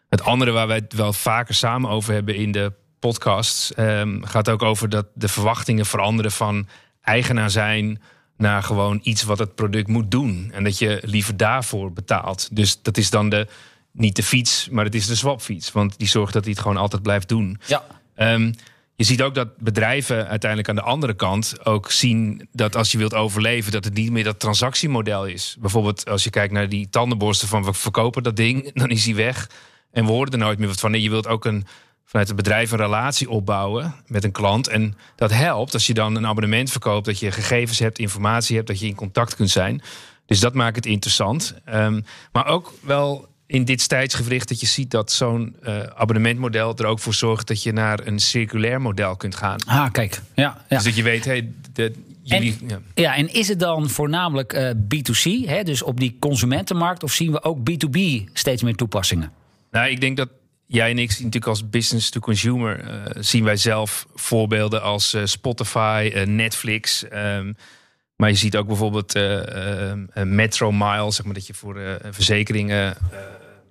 Het 0.09 0.23
andere 0.23 0.51
waar 0.51 0.67
wij 0.67 0.75
het 0.75 0.93
wel 0.93 1.13
vaker 1.13 1.55
samen 1.55 1.89
over 1.89 2.13
hebben 2.13 2.35
in 2.35 2.51
de 2.51 2.73
podcasts 2.99 3.73
ehm, 3.73 4.21
gaat 4.23 4.49
ook 4.49 4.61
over 4.61 4.89
dat 4.89 5.05
de 5.13 5.27
verwachtingen 5.27 5.85
veranderen 5.85 6.31
van 6.31 6.67
eigenaar 7.01 7.49
zijn 7.49 8.01
naar 8.39 8.63
gewoon 8.63 8.99
iets 9.03 9.23
wat 9.23 9.39
het 9.39 9.55
product 9.55 9.87
moet 9.87 10.11
doen. 10.11 10.51
En 10.53 10.63
dat 10.63 10.77
je 10.77 11.01
liever 11.05 11.37
daarvoor 11.37 11.93
betaalt. 11.93 12.49
Dus 12.51 12.81
dat 12.81 12.97
is 12.97 13.09
dan 13.09 13.29
de, 13.29 13.47
niet 13.91 14.15
de 14.15 14.23
fiets, 14.23 14.69
maar 14.69 14.85
het 14.85 14.95
is 14.95 15.07
de 15.07 15.15
swapfiets. 15.15 15.71
Want 15.71 15.97
die 15.97 16.07
zorgt 16.07 16.33
dat 16.33 16.43
hij 16.43 16.51
het 16.51 16.61
gewoon 16.61 16.77
altijd 16.77 17.01
blijft 17.01 17.27
doen. 17.27 17.59
Ja. 17.65 17.85
Ehm, 18.15 18.51
je 18.95 19.03
ziet 19.03 19.21
ook 19.21 19.35
dat 19.35 19.57
bedrijven 19.57 20.27
uiteindelijk 20.27 20.69
aan 20.69 20.75
de 20.75 20.81
andere 20.81 21.13
kant 21.13 21.65
ook 21.65 21.91
zien 21.91 22.47
dat 22.51 22.75
als 22.75 22.91
je 22.91 22.97
wilt 22.97 23.13
overleven, 23.13 23.71
dat 23.71 23.83
het 23.83 23.93
niet 23.93 24.11
meer 24.11 24.23
dat 24.23 24.39
transactiemodel 24.39 25.25
is. 25.25 25.55
Bijvoorbeeld 25.59 26.09
als 26.09 26.23
je 26.23 26.29
kijkt 26.29 26.53
naar 26.53 26.69
die 26.69 26.89
tandenborsten 26.89 27.47
van 27.47 27.63
we 27.63 27.73
verkopen 27.73 28.23
dat 28.23 28.35
ding, 28.35 28.71
dan 28.81 28.89
is 28.89 29.03
die 29.03 29.15
weg. 29.15 29.49
En 29.91 30.05
we 30.05 30.11
horen 30.11 30.31
er 30.31 30.37
nooit 30.37 30.59
meer 30.59 30.67
wat 30.67 30.79
van. 30.79 30.91
Nee, 30.91 31.01
je 31.01 31.09
wilt 31.09 31.27
ook 31.27 31.45
een, 31.45 31.65
vanuit 32.09 32.27
het 32.27 32.37
bedrijf 32.37 32.71
een 32.71 32.77
relatie 32.77 33.29
opbouwen 33.29 33.95
met 34.07 34.23
een 34.23 34.31
klant. 34.31 34.67
En 34.67 34.95
dat 35.15 35.31
helpt 35.31 35.73
als 35.73 35.87
je 35.87 35.93
dan 35.93 36.15
een 36.15 36.27
abonnement 36.27 36.71
verkoopt, 36.71 37.05
dat 37.05 37.19
je 37.19 37.31
gegevens 37.31 37.79
hebt, 37.79 37.99
informatie 37.99 38.55
hebt, 38.55 38.67
dat 38.67 38.79
je 38.79 38.87
in 38.87 38.95
contact 38.95 39.35
kunt 39.35 39.49
zijn. 39.49 39.81
Dus 40.25 40.39
dat 40.39 40.53
maakt 40.53 40.75
het 40.75 40.85
interessant. 40.85 41.55
Ehm, 41.65 42.01
maar 42.31 42.45
ook 42.45 42.73
wel 42.81 43.27
in 43.45 43.65
dit 43.65 43.89
tijdsgewricht 43.89 44.47
dat 44.47 44.59
je 44.59 44.65
ziet 44.65 44.91
dat 44.91 45.11
zo'n 45.11 45.55
eh, 45.63 45.79
abonnementmodel 45.79 46.75
er 46.75 46.85
ook 46.85 46.99
voor 46.99 47.13
zorgt 47.13 47.47
dat 47.47 47.63
je 47.63 47.71
naar 47.71 48.07
een 48.07 48.19
circulair 48.19 48.81
model 48.81 49.15
kunt 49.15 49.35
gaan. 49.35 49.57
Ah, 49.65 49.91
kijk. 49.91 50.21
Ja, 50.33 50.43
ja. 50.43 50.75
Dus 50.75 50.83
dat 50.83 50.95
je 50.95 51.03
weet, 51.03 51.25
hey, 51.25 51.51
de, 51.73 51.93
jullie, 52.21 52.57
ja. 52.67 52.79
Ja, 52.93 53.15
en 53.15 53.33
is 53.33 53.47
het 53.47 53.59
dan 53.59 53.89
voornamelijk 53.89 54.53
eh, 54.53 54.71
B2C, 54.71 55.47
hè, 55.47 55.63
dus 55.63 55.81
op 55.81 55.99
die 55.99 56.17
consumentenmarkt, 56.19 57.03
of 57.03 57.11
zien 57.11 57.31
we 57.31 57.43
ook 57.43 57.57
B2B 57.57 57.99
steeds 58.33 58.63
meer 58.63 58.75
toepassingen? 58.75 59.31
Nou, 59.71 59.89
ik 59.89 60.01
denk 60.01 60.17
dat 60.17 60.29
jij 60.71 60.89
en 60.89 60.97
ik 60.97 61.11
zien 61.11 61.23
natuurlijk 61.25 61.51
als 61.51 61.69
business 61.69 62.09
to 62.09 62.19
consumer 62.19 62.79
eh, 62.79 62.95
zien 63.19 63.43
wij 63.43 63.55
zelf 63.55 64.07
voorbeelden 64.15 64.81
als 64.81 65.13
eh, 65.13 65.21
Spotify, 65.25 66.11
eh, 66.13 66.25
Netflix. 66.25 67.07
ehm, 67.07 67.53
maar 68.15 68.29
je 68.29 68.35
ziet 68.35 68.57
ook 68.57 68.67
bijvoorbeeld 68.67 69.15
eh, 69.15 69.47
eh, 69.47 69.91
eh, 69.91 70.23
Metro 70.23 70.71
Mile, 70.71 71.11
zeg 71.11 71.25
maar 71.25 71.33
dat 71.33 71.47
je 71.47 71.53
voor 71.53 71.99
verzekeringen 72.11 72.97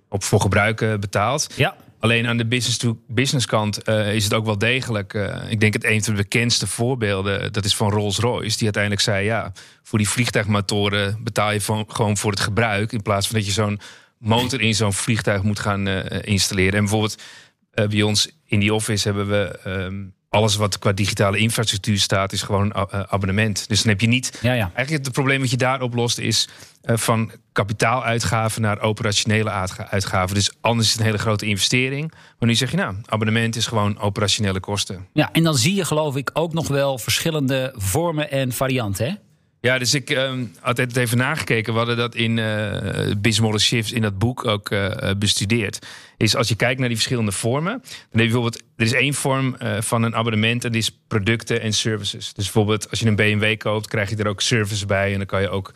op 0.08 0.22
voor 0.24 0.40
gebruik 0.40 1.00
betaalt. 1.00 1.52
Ja. 1.56 1.76
Alleen 2.00 2.26
aan 2.26 2.36
de 2.36 2.46
business-to-business 2.46 3.46
kant 3.46 3.82
eh, 3.82 4.14
is 4.14 4.24
het 4.24 4.34
ook 4.34 4.44
wel 4.44 4.58
degelijk. 4.58 5.12
ik 5.48 5.60
denk 5.60 5.72
het 5.72 5.84
een 5.84 6.04
van 6.04 6.14
de 6.14 6.22
bekendste 6.22 6.66
voorbeelden, 6.66 7.52
dat 7.52 7.64
is 7.64 7.76
van 7.76 7.90
Rolls-Royce. 7.90 8.56
Die 8.56 8.64
uiteindelijk 8.64 9.02
zei, 9.02 9.24
ja, 9.24 9.52
voor 9.82 9.98
die 9.98 10.08
vliegtuigmotoren 10.08 11.18
betaal 11.22 11.52
je 11.52 11.60
van, 11.60 11.84
gewoon 11.88 12.16
voor 12.16 12.30
het 12.30 12.40
gebruik. 12.40 12.92
In 12.92 13.02
plaats 13.02 13.26
van 13.26 13.36
dat 13.36 13.46
je 13.46 13.52
zo'n 13.52 13.80
motor 14.18 14.60
in 14.60 14.74
zo'n 14.74 14.92
vliegtuig 14.92 15.42
moet 15.42 15.58
gaan 15.58 15.86
eh, 15.88 16.32
installeren. 16.32 16.72
En 16.72 16.80
bijvoorbeeld 16.80 17.22
eh, 17.70 17.86
bij 17.86 18.02
ons 18.02 18.30
in 18.44 18.60
die 18.60 18.74
office 18.74 19.08
hebben 19.08 19.28
we 19.28 19.58
ehm, 19.64 20.04
alles 20.28 20.56
wat 20.56 20.78
qua 20.78 20.92
digitale 20.92 21.38
infrastructuur 21.38 21.98
staat, 21.98 22.32
is 22.32 22.42
gewoon 22.42 22.72
eh, 22.72 23.00
abonnement. 23.00 23.68
Dus 23.68 23.82
dan 23.82 23.92
heb 23.92 24.00
je 24.00 24.06
niet. 24.06 24.38
Ja, 24.42 24.52
ja. 24.52 24.70
Eigenlijk 24.74 25.04
het 25.04 25.12
probleem 25.14 25.40
wat 25.40 25.50
je 25.50 25.56
daar 25.56 25.80
oplost 25.82 26.18
is 26.18 26.48
van 26.82 27.30
kapitaaluitgaven 27.52 28.62
naar 28.62 28.80
operationele 28.80 29.50
uitga- 29.50 29.88
uitgaven. 29.90 30.34
Dus 30.34 30.52
anders 30.60 30.86
is 30.86 30.92
het 30.92 31.00
een 31.02 31.06
hele 31.06 31.18
grote 31.18 31.46
investering. 31.46 32.12
Maar 32.38 32.48
nu 32.48 32.54
zeg 32.54 32.70
je, 32.70 32.76
nou, 32.76 32.94
abonnement 33.06 33.56
is 33.56 33.66
gewoon 33.66 33.98
operationele 33.98 34.60
kosten. 34.60 35.06
ja, 35.12 35.32
en 35.32 35.42
dan 35.42 35.54
zie 35.56 35.74
je 35.74 35.84
geloof 35.84 36.16
ik 36.16 36.30
ook 36.32 36.52
nog 36.52 36.68
wel 36.68 36.98
verschillende 36.98 37.72
vormen 37.76 38.30
en 38.30 38.52
varianten. 38.52 39.06
Hè? 39.06 39.12
Ja, 39.60 39.78
dus 39.78 39.94
ik 39.94 40.10
ehm, 40.10 40.44
had 40.60 40.76
het 40.76 40.96
even 40.96 41.18
nagekeken. 41.18 41.72
We 41.72 41.78
hadden 41.78 41.96
dat 41.96 42.14
in 42.14 42.38
eh 42.38 43.12
Business 43.18 43.66
Shifts 43.66 43.92
in 43.92 44.02
dat 44.02 44.18
boek 44.18 44.46
ook 44.46 44.70
eh, 44.70 45.10
bestudeerd. 45.18 45.86
Is 46.16 46.36
als 46.36 46.48
je 46.48 46.56
kijkt 46.56 46.78
naar 46.78 46.88
die 46.88 46.96
verschillende 46.96 47.32
vormen. 47.32 47.72
Dan 47.72 47.80
heb 47.90 48.20
je 48.20 48.22
bijvoorbeeld, 48.22 48.62
er 48.76 48.84
is 48.84 48.92
één 48.92 49.14
vorm 49.14 49.54
eh, 49.54 49.80
van 49.80 50.02
een 50.02 50.14
abonnement 50.14 50.64
en 50.64 50.72
die 50.72 50.80
is 50.80 50.98
producten 51.08 51.60
en 51.60 51.72
services. 51.72 52.32
Dus 52.32 52.44
bijvoorbeeld 52.44 52.90
als 52.90 53.00
je 53.00 53.06
een 53.06 53.16
BMW 53.16 53.56
koopt, 53.56 53.88
krijg 53.88 54.10
je 54.10 54.16
er 54.16 54.28
ook 54.28 54.40
service 54.40 54.86
bij. 54.86 55.12
En 55.12 55.18
dan 55.18 55.26
kan 55.26 55.40
je 55.40 55.48
ook 55.48 55.72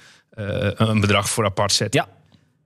een 0.75 1.01
bedrag 1.01 1.29
voor 1.29 1.45
apart 1.45 1.73
zetten. 1.73 2.01
Ja. 2.01 2.21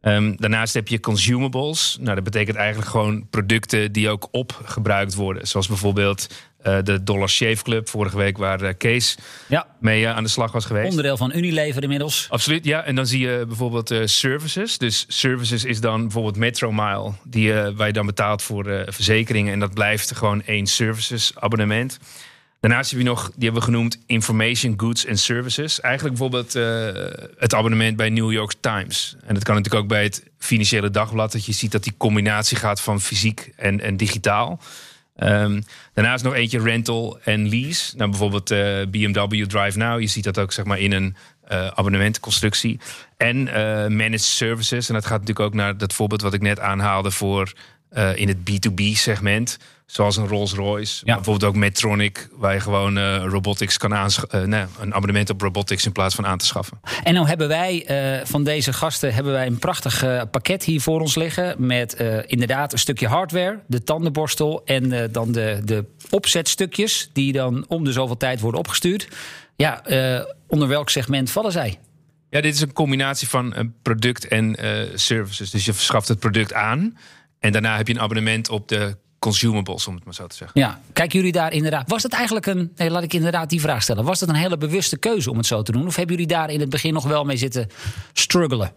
Ehm, 0.06 0.35
daarnaast 0.37 0.75
heb 0.75 0.88
je 0.88 1.00
consumables. 1.00 1.96
Nou, 2.00 2.14
dat 2.14 2.25
betekent 2.25 2.56
eigenlijk 2.56 2.90
gewoon 2.90 3.28
producten 3.28 3.92
die 3.92 4.08
ook 4.08 4.28
opgebruikt 4.30 5.14
worden. 5.14 5.46
Zoals 5.46 5.68
bijvoorbeeld 5.68 6.26
eh, 6.66 6.78
de 6.82 7.02
Dollar 7.02 7.28
Shave 7.28 7.62
Club 7.62 7.88
vorige 7.88 8.16
week, 8.16 8.38
waar 8.38 8.61
eh, 8.61 8.75
Kees 8.78 9.16
Ja, 9.49 9.66
mee 9.80 10.04
eh, 10.06 10.16
aan 10.16 10.23
de 10.23 10.28
slag 10.28 10.52
was 10.52 10.64
geweest. 10.64 10.88
onderdeel 10.88 11.16
van 11.16 11.32
Unilever 11.37 11.82
inmiddels. 11.82 12.26
Absoluut, 12.30 12.64
ja. 12.64 12.82
En 12.82 12.94
dan 12.94 13.06
zie 13.06 13.20
je 13.28 13.44
bijvoorbeeld 13.46 13.94
services. 14.04 14.78
Dus 14.78 15.04
services 15.08 15.64
is 15.64 15.80
dan 15.80 16.02
bijvoorbeeld 16.02 16.37
Metromile, 16.37 17.12
die, 17.25 17.52
eh, 17.61 17.73
waar 17.76 17.87
je 17.87 17.92
dan 17.92 18.06
betaalt 18.06 18.42
voor 18.42 18.85
verzekeringen. 18.88 19.52
En 19.52 19.58
dat 19.58 19.75
blijft 19.75 20.16
gewoon 20.16 20.42
één 20.42 20.66
services 20.66 21.32
abonnement. 21.35 21.99
Daarnaast 22.61 22.90
heb 22.90 23.00
je 23.00 23.06
nog, 23.06 23.25
die 23.35 23.44
hebben 23.44 23.61
we 23.61 23.66
genoemd, 23.66 23.99
information, 24.06 24.75
goods 24.76 25.04
en 25.04 25.18
services. 25.18 25.80
Eigenlijk 25.80 26.18
bijvoorbeeld 26.18 26.52
het 27.38 27.54
abonnement 27.54 27.96
bij 27.96 28.11
New 28.11 28.32
York 28.32 28.54
Times. 28.61 29.16
En 29.26 29.35
dat 29.35 29.44
kan 29.44 29.54
natuurlijk 29.54 29.82
ook 29.82 29.88
bij 29.90 30.02
het 30.02 30.25
Financiële 30.38 30.90
Dagblad. 30.90 31.32
Dat 31.32 31.44
je 31.44 31.52
ziet 31.52 31.73
dat 31.73 31.85
die 31.85 31.94
combinatie 31.96 32.56
gaat 32.56 32.80
van 32.80 33.00
fysiek 33.00 33.52
en, 33.56 33.80
en 33.80 33.96
digitaal. 33.96 34.61
Ehm, 35.16 35.61
daarnaast 35.94 36.25
nog 36.25 36.35
eentje 36.35 36.61
rental 36.61 37.18
en 37.25 37.49
lease. 37.49 37.96
Nou, 37.96 38.11
bijvoorbeeld 38.11 38.50
eh, 38.50 38.82
BMW 38.90 39.44
Drive 39.44 39.78
Now. 39.78 40.00
Je 40.00 40.06
ziet 40.06 40.25
dat 40.25 40.38
ook 40.38 40.52
zeg 40.52 40.64
maar, 40.64 40.78
in 40.78 40.92
een 40.92 41.16
eh, 41.44 41.66
abonnementconstructie. 41.66 42.80
En 43.16 43.49
eh, 43.49 43.87
managed 43.87 44.20
services. 44.20 44.88
En 44.88 44.94
dat 44.94 45.06
gaat 45.06 45.20
natuurlijk 45.20 45.46
ook 45.46 45.54
naar 45.54 45.76
dat 45.76 45.92
voorbeeld 45.92 46.23
wat 46.23 46.35
ik 46.35 46.40
net 46.40 46.61
aanhaalde 46.61 47.11
voor 47.11 47.52
eh, 47.88 48.16
in 48.16 48.28
het 48.28 48.37
B2B-segment. 48.37 49.59
Zoals 49.87 50.16
een 50.16 50.28
Rolls-Royce. 50.28 51.05
Maar 51.05 51.14
bijvoorbeeld 51.14 51.50
ook 51.50 51.57
Medtronic, 51.57 52.28
waar 52.33 52.55
je 52.55 52.61
gewoon 52.61 52.99
eh, 52.99 53.25
robotics 53.28 53.76
kan 53.76 53.95
aanschaffen. 53.95 54.49
nee, 54.49 54.64
een 54.81 54.95
abonnement 54.95 55.31
op 55.31 55.40
robotics 55.40 55.87
in 55.87 55.93
plaats 55.93 56.14
van 56.14 56.26
aan 56.26 56.38
te 56.38 56.47
schaffen. 56.47 56.81
En 57.02 57.14
nou 57.14 57.26
hebben 57.26 57.49
wij 57.49 57.85
eh, 57.87 58.26
van 58.26 58.45
deze 58.45 58.73
gasten 58.73 59.14
hebben 59.14 59.33
wij 59.33 59.47
een 59.47 59.59
prachtig 59.59 60.02
eh, 60.02 60.23
pakket 60.31 60.64
hier 60.64 60.81
voor 60.81 61.00
ons 61.00 61.14
liggen. 61.14 61.66
Met 61.66 61.95
eh, 61.95 62.19
inderdaad 62.26 62.73
een 62.73 62.78
stukje 62.78 63.07
hardware, 63.07 63.61
de 63.66 63.83
tandenborstel 63.83 64.62
en 64.64 64.93
eh, 64.93 65.09
dan 65.12 65.33
de, 65.33 65.61
de 65.64 65.85
opzetstukjes. 66.11 67.11
Die 67.12 67.33
dan 67.33 67.64
om 67.69 67.85
de 67.85 67.93
zoveel 67.93 68.16
tijd 68.16 68.40
worden 68.40 68.61
opgestuurd. 68.61 69.09
Ja, 69.57 69.85
eh, 69.85 70.25
onder 70.47 70.69
welk 70.69 70.90
segment 70.90 71.31
vallen 71.31 71.52
zij? 71.52 71.78
Ja, 72.31 72.40
dit 72.40 72.55
is 72.55 72.61
een 72.61 72.73
combinatie 72.73 73.28
van 73.28 73.55
eh, 73.55 73.64
product 73.83 74.28
en 74.28 74.57
eh, 74.57 74.88
services. 74.95 75.50
Dus 75.50 75.64
je 75.64 75.73
verschaft 75.73 76.09
het 76.09 76.19
product 76.19 76.52
aan. 76.52 76.97
En 77.38 77.52
daarna 77.52 77.76
heb 77.76 77.87
je 77.88 77.95
een 77.95 78.00
abonnement 78.00 78.49
op 78.49 78.69
de 78.69 78.97
consumables, 79.19 79.87
om 79.87 79.95
het 79.95 80.05
maar 80.05 80.14
zo 80.14 80.26
te 80.26 80.37
zeggen. 80.37 80.61
Ja, 80.61 80.81
kijken 80.93 81.19
jullie 81.19 81.33
daar 81.33 81.52
inderdaad. 81.52 81.88
Was 81.90 82.02
het 82.02 82.12
eigenlijk 82.12 82.47
een. 82.47 82.73
Nee, 82.76 82.90
laat 82.90 83.02
ik 83.02 83.12
inderdaad 83.12 83.50
die 83.50 83.61
vraag 83.61 83.83
stellen. 83.83 84.05
Was 84.05 84.21
het 84.21 84.28
een 84.28 84.35
hele 84.35 84.59
bewuste 84.59 84.97
keuze 84.97 85.31
om 85.31 85.37
het 85.37 85.47
zo 85.47 85.62
te 85.62 85.73
doen? 85.73 85.87
Of 85.87 85.97
hebben 85.97 86.14
jullie 86.16 86.31
daar 86.33 86.50
in 86.50 86.61
het 86.61 86.69
begin 86.69 86.93
nog 86.93 87.05
wel 87.05 87.25
mee 87.25 87.37
zitten 87.37 87.69
struggelen? 88.12 88.73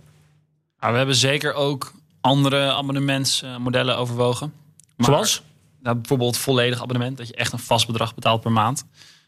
Nou, 0.80 0.92
we 0.92 0.98
hebben 0.98 1.16
zeker 1.16 1.54
ook 1.54 1.94
andere 2.22 2.72
abonnementsmodellen 2.72 3.98
overwogen. 3.98 4.54
Maar- 4.96 5.06
Zoals? 5.08 5.42
Nou, 5.82 5.96
bijvoorbeeld 5.96 6.38
volledig 6.38 6.82
abonnement, 6.82 7.18
dat 7.18 7.28
je 7.28 7.36
echt 7.36 7.54
een 7.54 7.60
vast 7.60 7.88
bedrag 7.88 8.16
betaalt 8.16 8.42
per 8.42 8.51
maand. 8.51 8.84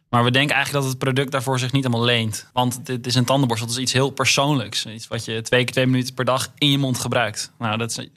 Maar 0.10 0.24
we 0.24 0.32
denken 0.32 0.56
eigenlijk 0.56 0.84
dat 0.84 0.94
het 0.94 1.04
product 1.04 1.32
daarvoor 1.32 1.60
zich 1.60 1.72
niet 1.72 1.84
helemaal 1.84 2.06
leent. 2.06 2.50
Want 2.54 2.86
dit 2.86 3.08
is 3.08 3.16
een 3.16 3.26
tandenborstel, 3.26 3.68
dat 3.68 3.78
is 3.78 3.84
iets 3.84 3.94
heel 3.94 4.10
persoonlijks. 4.10 4.86
Iets 4.86 5.08
wat 5.08 5.26
je 5.26 5.42
twee 5.42 5.64
keer 5.64 5.74
twee 5.74 5.86
minuten 5.86 6.14
per 6.14 6.26
dag 6.26 6.52
in 6.58 6.72
je 6.72 6.78
mond 6.78 7.00
gebruikt. 7.00 7.52
Nou, 7.60 7.78
dat, 7.78 7.90
is, 7.98 8.10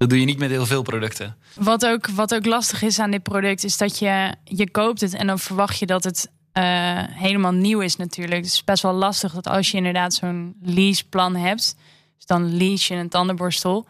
dat 0.00 0.08
doe 0.08 0.20
je 0.20 0.24
niet 0.24 0.38
met 0.38 0.50
heel 0.50 0.66
veel 0.66 0.82
producten. 0.82 1.36
Wat 1.54 1.86
ook, 1.86 2.06
wat 2.06 2.34
ook 2.34 2.46
lastig 2.46 2.82
is 2.82 2.98
aan 2.98 3.10
dit 3.10 3.22
product, 3.22 3.64
is 3.64 3.76
dat 3.76 3.98
je, 3.98 4.34
je 4.44 4.70
koopt 4.70 5.00
het 5.00 5.14
en 5.14 5.26
dan 5.26 5.38
verwacht 5.38 5.78
je 5.78 5.86
dat 5.86 6.04
het 6.04 6.30
eh, 6.52 6.62
helemaal 7.06 7.52
nieuw 7.52 7.80
is 7.80 7.96
natuurlijk. 7.96 8.42
Dus 8.42 8.50
het 8.50 8.60
is 8.60 8.64
best 8.64 8.82
wel 8.82 8.92
lastig 8.92 9.32
dat 9.32 9.46
als 9.46 9.70
je 9.70 9.76
inderdaad 9.76 10.14
zo'n 10.14 10.56
leaseplan 10.62 11.36
hebt, 11.36 11.76
dus 12.16 12.26
dan 12.26 12.56
lease 12.56 12.94
je 12.94 13.00
een 13.00 13.08
tandenborstel. 13.08 13.86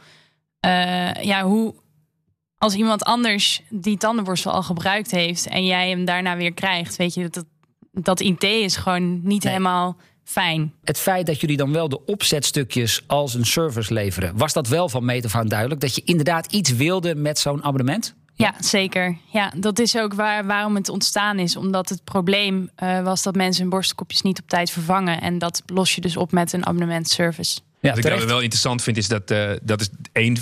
Eh, 0.61 1.15
ja, 1.15 1.43
hoe 1.43 1.75
als 2.59 2.75
iemand 2.75 3.05
anders 3.05 3.63
die 3.69 3.97
tandenborstel 3.97 4.53
al 4.53 4.63
gebruikt 4.63 5.11
heeft 5.11 5.47
en 5.47 5.65
jij 5.65 5.89
hem 5.89 6.05
daarna 6.05 6.37
weer 6.37 6.55
krijgt, 6.55 6.97
weet 6.97 7.15
je, 7.15 7.29
dat, 7.29 7.45
dat 7.93 8.21
idee 8.21 8.63
is 8.63 8.77
gewoon 8.77 9.21
niet 9.23 9.45
Nee. 9.45 9.53
helemaal 9.53 9.97
fijn. 10.31 10.73
Het 10.85 10.99
feit 10.99 11.27
dat 11.27 11.41
jullie 11.41 11.57
dan 11.57 11.73
wel 11.73 11.89
de 11.89 12.05
opzetstukjes 12.05 13.03
als 13.07 13.35
een 13.35 13.47
service 13.47 13.93
leveren, 13.93 14.37
was 14.37 14.53
dat 14.53 14.69
wel 14.69 14.89
van 14.89 15.05
meet 15.05 15.25
af 15.25 15.35
aan 15.35 15.49
duidelijk? 15.49 15.81
Dat 15.81 15.95
je 15.95 16.03
inderdaad 16.05 16.53
iets 16.53 16.71
wilde 16.71 17.15
met 17.15 17.39
zo'n 17.39 17.65
abonnement? 17.65 18.15
Ja, 18.35 18.55
zeker. 18.61 19.17
Ja, 19.33 19.53
dat 19.57 19.79
is 19.79 19.97
ook 19.97 20.15
waar, 20.15 20.47
waarom 20.47 20.75
het 20.75 20.89
ontstaan 20.89 21.39
is. 21.39 21.57
Omdat 21.57 21.89
het 21.89 22.05
probleem 22.05 22.71
eh, 22.75 23.03
was 23.03 23.23
dat 23.23 23.35
mensen 23.35 23.61
hun 23.63 23.71
borstelkopjes 23.71 24.23
niet 24.23 24.41
op 24.41 24.49
tijd 24.49 24.71
vervangen. 24.71 25.21
En 25.21 25.39
dat 25.39 25.63
los 25.67 25.95
je 25.95 26.01
dus 26.01 26.17
op 26.17 26.33
met 26.33 26.53
een 26.53 26.67
abonnementservice. 26.67 27.59
Ja, 27.81 27.89
Wat 27.89 27.97
ik 27.99 28.03
terecht. 28.03 28.21
nou 28.21 28.33
wel 28.33 28.43
interessant 28.43 28.83
vind, 28.83 28.97
is 28.97 29.09
dat 29.09 29.31
eh, 29.31 29.51
dat 29.63 29.81
is 29.81 29.89
één 30.13 30.37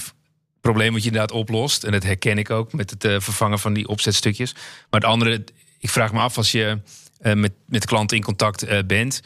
probleem 0.60 0.92
wat 0.92 1.02
je 1.02 1.06
inderdaad 1.08 1.32
oplost. 1.36 1.84
En 1.84 1.92
dat 1.92 2.02
herken 2.02 2.38
ik 2.38 2.50
ook 2.50 2.72
met 2.72 2.90
het 2.90 3.04
eh, 3.04 3.16
vervangen 3.18 3.58
van 3.58 3.72
die 3.72 3.88
opzetstukjes. 3.88 4.52
Maar 4.90 5.00
het 5.00 5.04
andere, 5.04 5.44
ik 5.78 5.90
vraag 5.90 6.12
me 6.12 6.20
af 6.20 6.36
als 6.36 6.52
je 6.52 6.80
eh, 7.20 7.32
met, 7.34 7.52
met 7.66 7.86
klanten 7.86 8.16
in 8.16 8.22
contact 8.22 8.62
eh, 8.62 8.78
bent, 8.86 9.20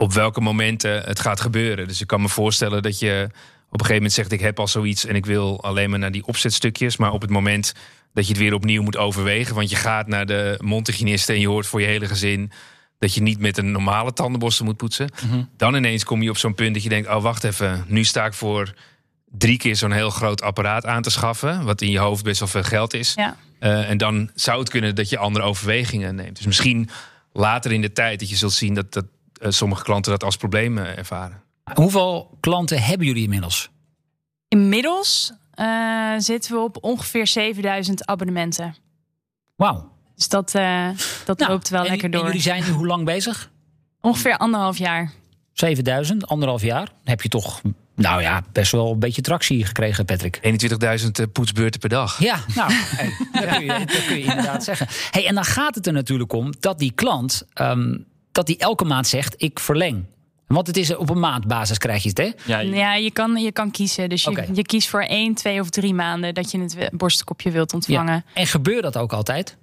op 0.00 0.12
welke 0.12 0.40
momenten 0.40 1.02
het 1.02 1.20
gaat 1.20 1.40
gebeuren. 1.40 1.88
Dus 1.88 2.00
ik 2.00 2.06
kan 2.06 2.20
me 2.20 2.28
voorstellen 2.28 2.82
dat 2.82 2.98
je 2.98 3.24
op 3.70 3.80
een 3.80 3.86
gegeven 3.86 3.94
moment 3.94 4.12
zegt: 4.12 4.32
Ik 4.32 4.40
heb 4.40 4.58
al 4.58 4.68
zoiets 4.68 5.06
en 5.06 5.14
ik 5.14 5.26
wil 5.26 5.62
alleen 5.62 5.90
maar 5.90 5.98
naar 5.98 6.10
die 6.10 6.26
opzetstukjes. 6.26 6.96
Maar 6.96 7.12
op 7.12 7.20
het 7.20 7.30
moment 7.30 7.72
dat 8.12 8.26
je 8.26 8.32
het 8.32 8.42
weer 8.42 8.54
opnieuw 8.54 8.82
moet 8.82 8.96
overwegen, 8.96 9.54
want 9.54 9.70
je 9.70 9.76
gaat 9.76 10.06
naar 10.06 10.26
de 10.26 10.58
mondhygiëniste 10.60 11.32
en 11.32 11.40
je 11.40 11.48
hoort 11.48 11.66
voor 11.66 11.80
je 11.80 11.86
hele 11.86 12.06
gezin 12.06 12.50
dat 12.98 13.14
je 13.14 13.22
niet 13.22 13.38
met 13.38 13.58
een 13.58 13.70
normale 13.70 14.12
tandenborstel 14.12 14.64
moet 14.64 14.76
poetsen. 14.76 15.10
Dan 15.56 15.74
ineens 15.74 16.04
kom 16.04 16.22
je 16.22 16.30
op 16.30 16.36
zo'n 16.36 16.54
punt 16.54 16.74
dat 16.74 16.82
je 16.82 16.88
denkt: 16.88 17.08
Oh, 17.08 17.22
wacht 17.22 17.44
even, 17.44 17.84
nu 17.86 18.04
sta 18.04 18.24
ik 18.24 18.34
voor 18.34 18.74
drie 19.30 19.58
keer 19.58 19.76
zo'n 19.76 19.92
heel 19.92 20.10
groot 20.10 20.42
apparaat 20.42 20.86
aan 20.86 21.02
te 21.02 21.10
schaffen, 21.10 21.64
wat 21.64 21.80
in 21.80 21.90
je 21.90 21.98
hoofd 21.98 22.24
best 22.24 22.38
wel 22.38 22.48
veel 22.48 22.62
geld 22.62 22.94
is. 22.94 23.12
Ja. 23.14 23.36
Eh, 23.58 23.90
en 23.90 23.98
dan 23.98 24.30
zou 24.34 24.58
het 24.60 24.70
kunnen 24.70 24.94
dat 24.94 25.08
je 25.08 25.18
andere 25.18 25.44
overwegingen 25.44 26.14
neemt. 26.14 26.36
Dus 26.36 26.46
misschien 26.46 26.88
later 27.32 27.72
in 27.72 27.80
de 27.80 27.92
tijd 27.92 28.20
dat 28.20 28.30
je 28.30 28.36
zult 28.36 28.52
zien 28.52 28.74
dat, 28.74 28.92
dat 28.92 29.04
sommige 29.40 29.82
klanten 29.82 30.10
dat 30.12 30.24
als 30.24 30.36
probleem 30.36 30.78
eh, 30.78 30.98
ervaren. 30.98 31.42
Hoeveel 31.74 32.36
klanten 32.40 32.82
hebben 32.82 33.06
jullie 33.06 33.22
inmiddels? 33.22 33.70
Inmiddels 34.48 35.32
eh, 35.50 36.12
zitten 36.18 36.52
we 36.54 36.58
op 36.60 36.78
ongeveer 36.80 37.26
7000 37.26 38.06
abonnementen. 38.06 38.74
Wauw. 39.56 39.90
Dus 40.16 40.28
dat, 40.28 40.54
eh, 40.54 40.88
dat 41.24 41.38
Nou, 41.38 41.50
loopt 41.50 41.68
wel 41.68 41.80
en- 41.82 41.86
lekker 41.86 42.04
En 42.04 42.10
door. 42.10 42.24
jullie 42.26 42.40
zijn 42.40 42.62
nu 42.64 42.70
hoe 42.70 42.86
lang 42.86 43.04
bezig? 43.04 43.50
Ongeveer 44.00 44.36
anderhalf 44.36 44.78
jaar. 44.78 45.12
7000, 45.52 46.26
anderhalf 46.26 46.62
jaar. 46.62 46.84
Dan 46.86 46.94
heb 47.04 47.22
je 47.22 47.28
toch, 47.28 47.60
nou 47.94 48.22
ja, 48.22 48.42
best 48.52 48.72
wel 48.72 48.92
een 48.92 48.98
beetje 48.98 49.22
tractie 49.22 49.64
gekregen, 49.66 50.04
Patrick. 50.04 50.38
21.000 50.42 51.18
eh, 51.18 51.26
poetsbeurten 51.32 51.80
per 51.80 51.88
dag. 51.88 52.18
Ja, 52.22 52.38
nou, 52.54 52.72
hey, 52.72 53.12
dat, 53.32 53.50
kun 53.56 53.64
je, 53.64 53.68
dat 53.86 54.04
kun 54.06 54.16
je 54.18 54.24
inderdaad 54.24 54.64
zeggen. 54.64 54.86
Hey, 55.10 55.26
en 55.26 55.34
dan 55.34 55.44
gaat 55.44 55.74
het 55.74 55.86
er 55.86 55.92
natuurlijk 55.92 56.32
om 56.32 56.52
dat 56.60 56.78
die 56.78 56.92
klant, 56.92 57.42
ehm, 57.52 57.96
dat 58.32 58.46
die 58.46 58.56
elke 58.58 58.84
maand 58.84 59.06
zegt, 59.06 59.34
ik 59.42 59.58
verleng. 59.58 60.04
Want 60.46 60.66
het 60.66 60.76
is 60.76 60.96
op 60.96 61.10
een 61.10 61.20
maandbasis 61.20 61.78
krijg 61.78 62.02
je 62.02 62.08
het, 62.08 62.18
hè? 62.18 62.30
Ja, 62.44 62.58
je- 62.58 62.74
Ja, 62.74 62.94
je 62.94 63.10
kan, 63.10 63.36
je 63.36 63.52
kan 63.52 63.70
kiezen. 63.70 64.08
Dus 64.08 64.24
je, 64.52 64.62
kiest 64.62 64.88
voor 64.88 65.02
één, 65.02 65.34
twee 65.34 65.60
of 65.60 65.70
drie 65.70 65.94
maanden 65.94 66.34
dat 66.34 66.50
je 66.50 66.58
het 66.60 66.88
borstelkopje 66.92 67.50
wilt 67.50 67.74
ontvangen. 67.74 68.24
En 68.34 68.46
gebeurt 68.46 68.82
dat 68.82 68.96
ook 68.96 69.12
altijd? 69.12 69.56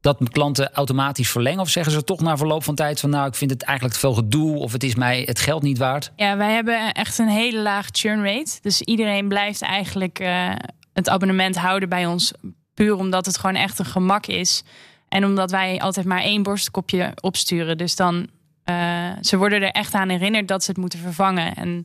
Dat 0.00 0.18
klanten 0.30 0.72
automatisch 0.72 1.30
verlengen? 1.30 1.60
Of 1.60 1.68
zeggen 1.68 1.92
ze 1.92 2.04
toch 2.04 2.20
na 2.20 2.36
verloop 2.36 2.64
van 2.64 2.74
tijd 2.74 3.00
van... 3.00 3.10
nou, 3.10 3.26
ik 3.28 3.34
vind 3.34 3.50
het 3.50 3.62
eigenlijk 3.62 3.94
te 3.98 4.00
veel 4.06 4.14
gedoe... 4.14 4.56
of 4.56 4.72
het 4.72 4.82
is 4.82 4.94
mij 4.94 5.22
het 5.26 5.38
geld 5.40 5.62
niet 5.62 5.78
waard? 5.78 6.12
Ja, 6.16 6.36
wij 6.36 6.52
hebben 6.52 6.92
echt 6.92 7.18
een 7.18 7.28
hele 7.28 7.60
laag 7.62 7.88
churn 7.92 8.24
rate. 8.24 8.58
Dus 8.62 8.80
iedereen 8.82 9.28
blijft 9.28 9.62
eigenlijk 9.62 10.18
eh, 10.18 10.50
het 10.92 11.08
abonnement 11.08 11.56
houden 11.56 11.88
bij 11.88 12.06
ons. 12.06 12.32
Puur 12.74 12.94
omdat 12.96 13.26
het 13.26 13.38
gewoon 13.38 13.56
echt 13.56 13.78
een 13.78 13.84
gemak 13.84 14.26
is. 14.26 14.62
En 15.08 15.24
omdat 15.24 15.50
wij 15.50 15.80
altijd 15.80 16.06
maar 16.06 16.22
één 16.22 16.42
borstelkopje 16.42 17.12
opsturen. 17.20 17.78
Dus 17.78 17.96
dan, 17.96 18.26
eh, 18.64 19.10
ze 19.20 19.36
worden 19.36 19.62
er 19.62 19.70
echt 19.70 19.94
aan 19.94 20.08
herinnerd 20.08 20.48
dat 20.48 20.64
ze 20.64 20.70
het 20.70 20.80
moeten 20.80 20.98
vervangen. 20.98 21.54
En 21.54 21.78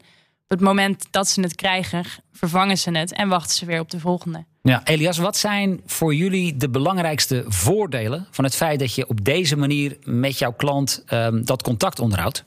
op 0.44 0.50
het 0.50 0.60
moment 0.60 1.08
dat 1.12 1.28
ze 1.28 1.42
het 1.42 1.56
krijgen, 1.56 2.06
vervangen 2.32 2.78
ze 2.78 2.98
het 2.98 3.14
en 3.14 3.28
wachten 3.28 3.56
ze 3.56 3.66
weer 3.66 3.80
op 3.80 3.92
de 3.92 4.00
volgende. 4.00 4.46
Ja, 4.62 4.82
Elias, 4.84 5.18
wat 5.18 5.38
zijn 5.38 5.82
voor 5.86 6.16
jullie 6.16 6.56
de 6.56 6.70
belangrijkste 6.70 7.44
voordelen 7.48 8.28
van 8.32 8.44
het 8.44 8.56
feit 8.56 8.80
dat 8.80 8.96
je 8.96 9.08
op 9.08 9.26
deze 9.26 9.58
manier 9.58 9.98
met 10.04 10.40
jouw 10.40 10.54
klant 10.54 11.04
ehm, 11.06 11.44
dat 11.44 11.62
contact 11.62 12.00
onderhoudt? 12.00 12.44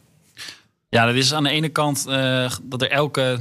Ja, 0.89 1.07
dat 1.07 1.15
is 1.15 1.35
aan 1.35 1.43
de 1.43 1.51
ene 1.51 1.69
kant 1.69 2.05
uh, 2.09 2.51
dat 2.63 2.83
er 2.83 2.91
elke 2.91 3.39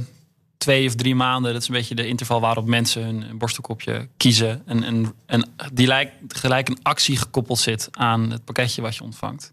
twee 0.58 0.86
of 0.86 0.94
drie 0.94 1.14
maanden, 1.14 1.52
dat 1.52 1.62
is 1.62 1.68
een 1.68 1.74
beetje 1.74 1.94
de 1.94 2.06
interval 2.06 2.40
waarop 2.40 2.66
mensen 2.66 3.02
hun 3.02 3.38
borstelkopje 3.38 4.08
kiezen. 4.16 4.62
En, 4.66 4.82
en, 4.82 5.14
en 5.26 5.50
die 5.72 5.86
lijkt 5.86 6.12
gelijk 6.28 6.68
een 6.68 6.78
actie 6.82 7.16
gekoppeld 7.16 7.58
zit 7.58 7.88
aan 7.90 8.30
het 8.30 8.44
pakketje 8.44 8.82
wat 8.82 8.96
je 8.96 9.02
ontvangt. 9.02 9.52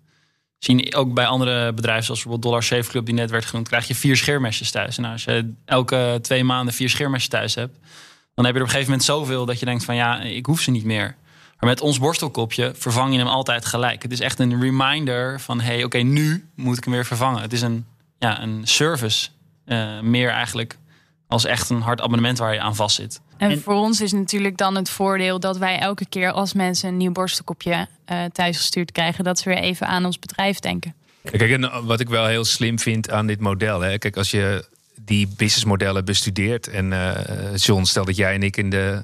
Zien 0.60 0.96
ook 0.96 1.14
bij 1.14 1.26
andere 1.26 1.74
bedrijven, 1.74 2.06
zoals 2.06 2.24
bijvoorbeeld 2.24 2.52
Dollar 2.52 2.64
Shave 2.64 2.90
Club, 2.90 3.06
die 3.06 3.16
net 3.16 3.30
werd 3.30 3.46
genoemd, 3.46 3.68
krijg 3.68 3.88
je 3.88 3.96
vier 3.96 4.18
scheermesjes 4.18 4.72
thuis. 4.72 4.98
Nou, 4.98 5.14
als 5.14 5.24
je 5.24 5.54
elke 5.66 6.20
twee 6.22 6.44
maanden 6.44 6.74
vier 6.74 6.90
scheermesjes 6.90 7.30
thuis 7.30 7.56
hebt, 7.56 7.78
dan 8.34 8.46
heb 8.46 8.54
je 8.54 8.60
er 8.60 8.66
op 8.66 8.74
een 8.74 8.80
gegeven 8.80 8.92
moment 8.92 9.04
zoveel 9.04 9.46
dat 9.46 9.60
je 9.60 9.66
denkt 9.66 9.86
van 9.86 9.96
ja, 9.96 10.22
ik 10.22 10.46
hoef 10.46 10.62
ze 10.62 10.72
niet 10.72 10.84
meer. 10.84 11.16
Maar 11.60 11.70
met 11.70 11.82
ons 11.82 12.00
borstelkopje 12.00 12.72
vervang 12.76 13.12
je 13.12 13.18
hem 13.18 13.28
altijd 13.28 13.66
gelijk. 13.66 14.02
Het 14.02 14.12
is 14.12 14.20
echt 14.20 14.40
een 14.40 14.62
reminder 14.62 15.40
van 15.40 15.62
hey, 15.62 15.84
oké, 15.84 15.98
nu 15.98 16.50
moet 16.56 16.78
ik 16.78 16.84
hem 16.84 16.94
weer 16.94 17.06
vervangen. 17.06 17.42
Het 17.42 17.54
is 17.54 17.62
een, 17.62 17.86
ja, 18.20 18.42
een 18.42 18.62
service. 18.64 19.30
Uh, 19.66 20.00
meer 20.00 20.30
eigenlijk 20.30 20.78
als 21.34 21.46
echt 21.46 21.70
een 21.70 21.82
hard 21.82 22.02
abonnement 22.02 22.38
waar 22.38 22.54
je 22.54 22.60
aan 22.60 22.76
vast 22.76 22.96
zit. 22.96 23.22
En, 23.38 23.62
voor 23.62 23.74
ons 23.74 24.02
is 24.02 24.12
natuurlijk 24.12 24.58
dan 24.58 24.76
het 24.76 24.90
voordeel 24.90 25.40
dat 25.40 25.58
wij 25.58 25.80
elke 25.80 26.06
keer 26.10 26.32
als 26.32 26.54
mensen 26.54 26.90
een 26.90 26.98
nieuw 26.98 27.12
borstelkopje 27.12 27.88
uh, 28.12 28.24
thuis 28.32 28.58
gestuurd 28.58 28.92
krijgen, 28.92 29.24
dat 29.24 29.40
ze 29.40 29.50
weer 29.50 29.58
even 29.58 29.88
aan 29.88 30.06
ons 30.06 30.20
bedrijf 30.20 30.60
denken. 30.60 30.94
Kijk, 31.24 31.52
en 31.52 31.86
wat 31.86 32.00
ik 32.00 32.10
wel 32.10 32.26
heel 32.26 32.46
slim 32.46 32.80
vind 32.80 33.12
aan 33.12 33.28
dit 33.28 33.40
model. 33.40 33.82
Hè, 33.82 33.98
kijk, 33.98 34.18
als 34.18 34.32
je 34.32 34.66
die 34.96 35.28
businessmodellen 35.28 36.06
bestudeert. 36.06 36.68
En 36.68 36.92
uh, 36.92 37.12
John, 37.56 37.84
stel 37.84 38.06
dat 38.06 38.16
jij 38.16 38.34
en 38.34 38.44
ik 38.44 38.58
in 38.58 38.70
de 38.70 39.04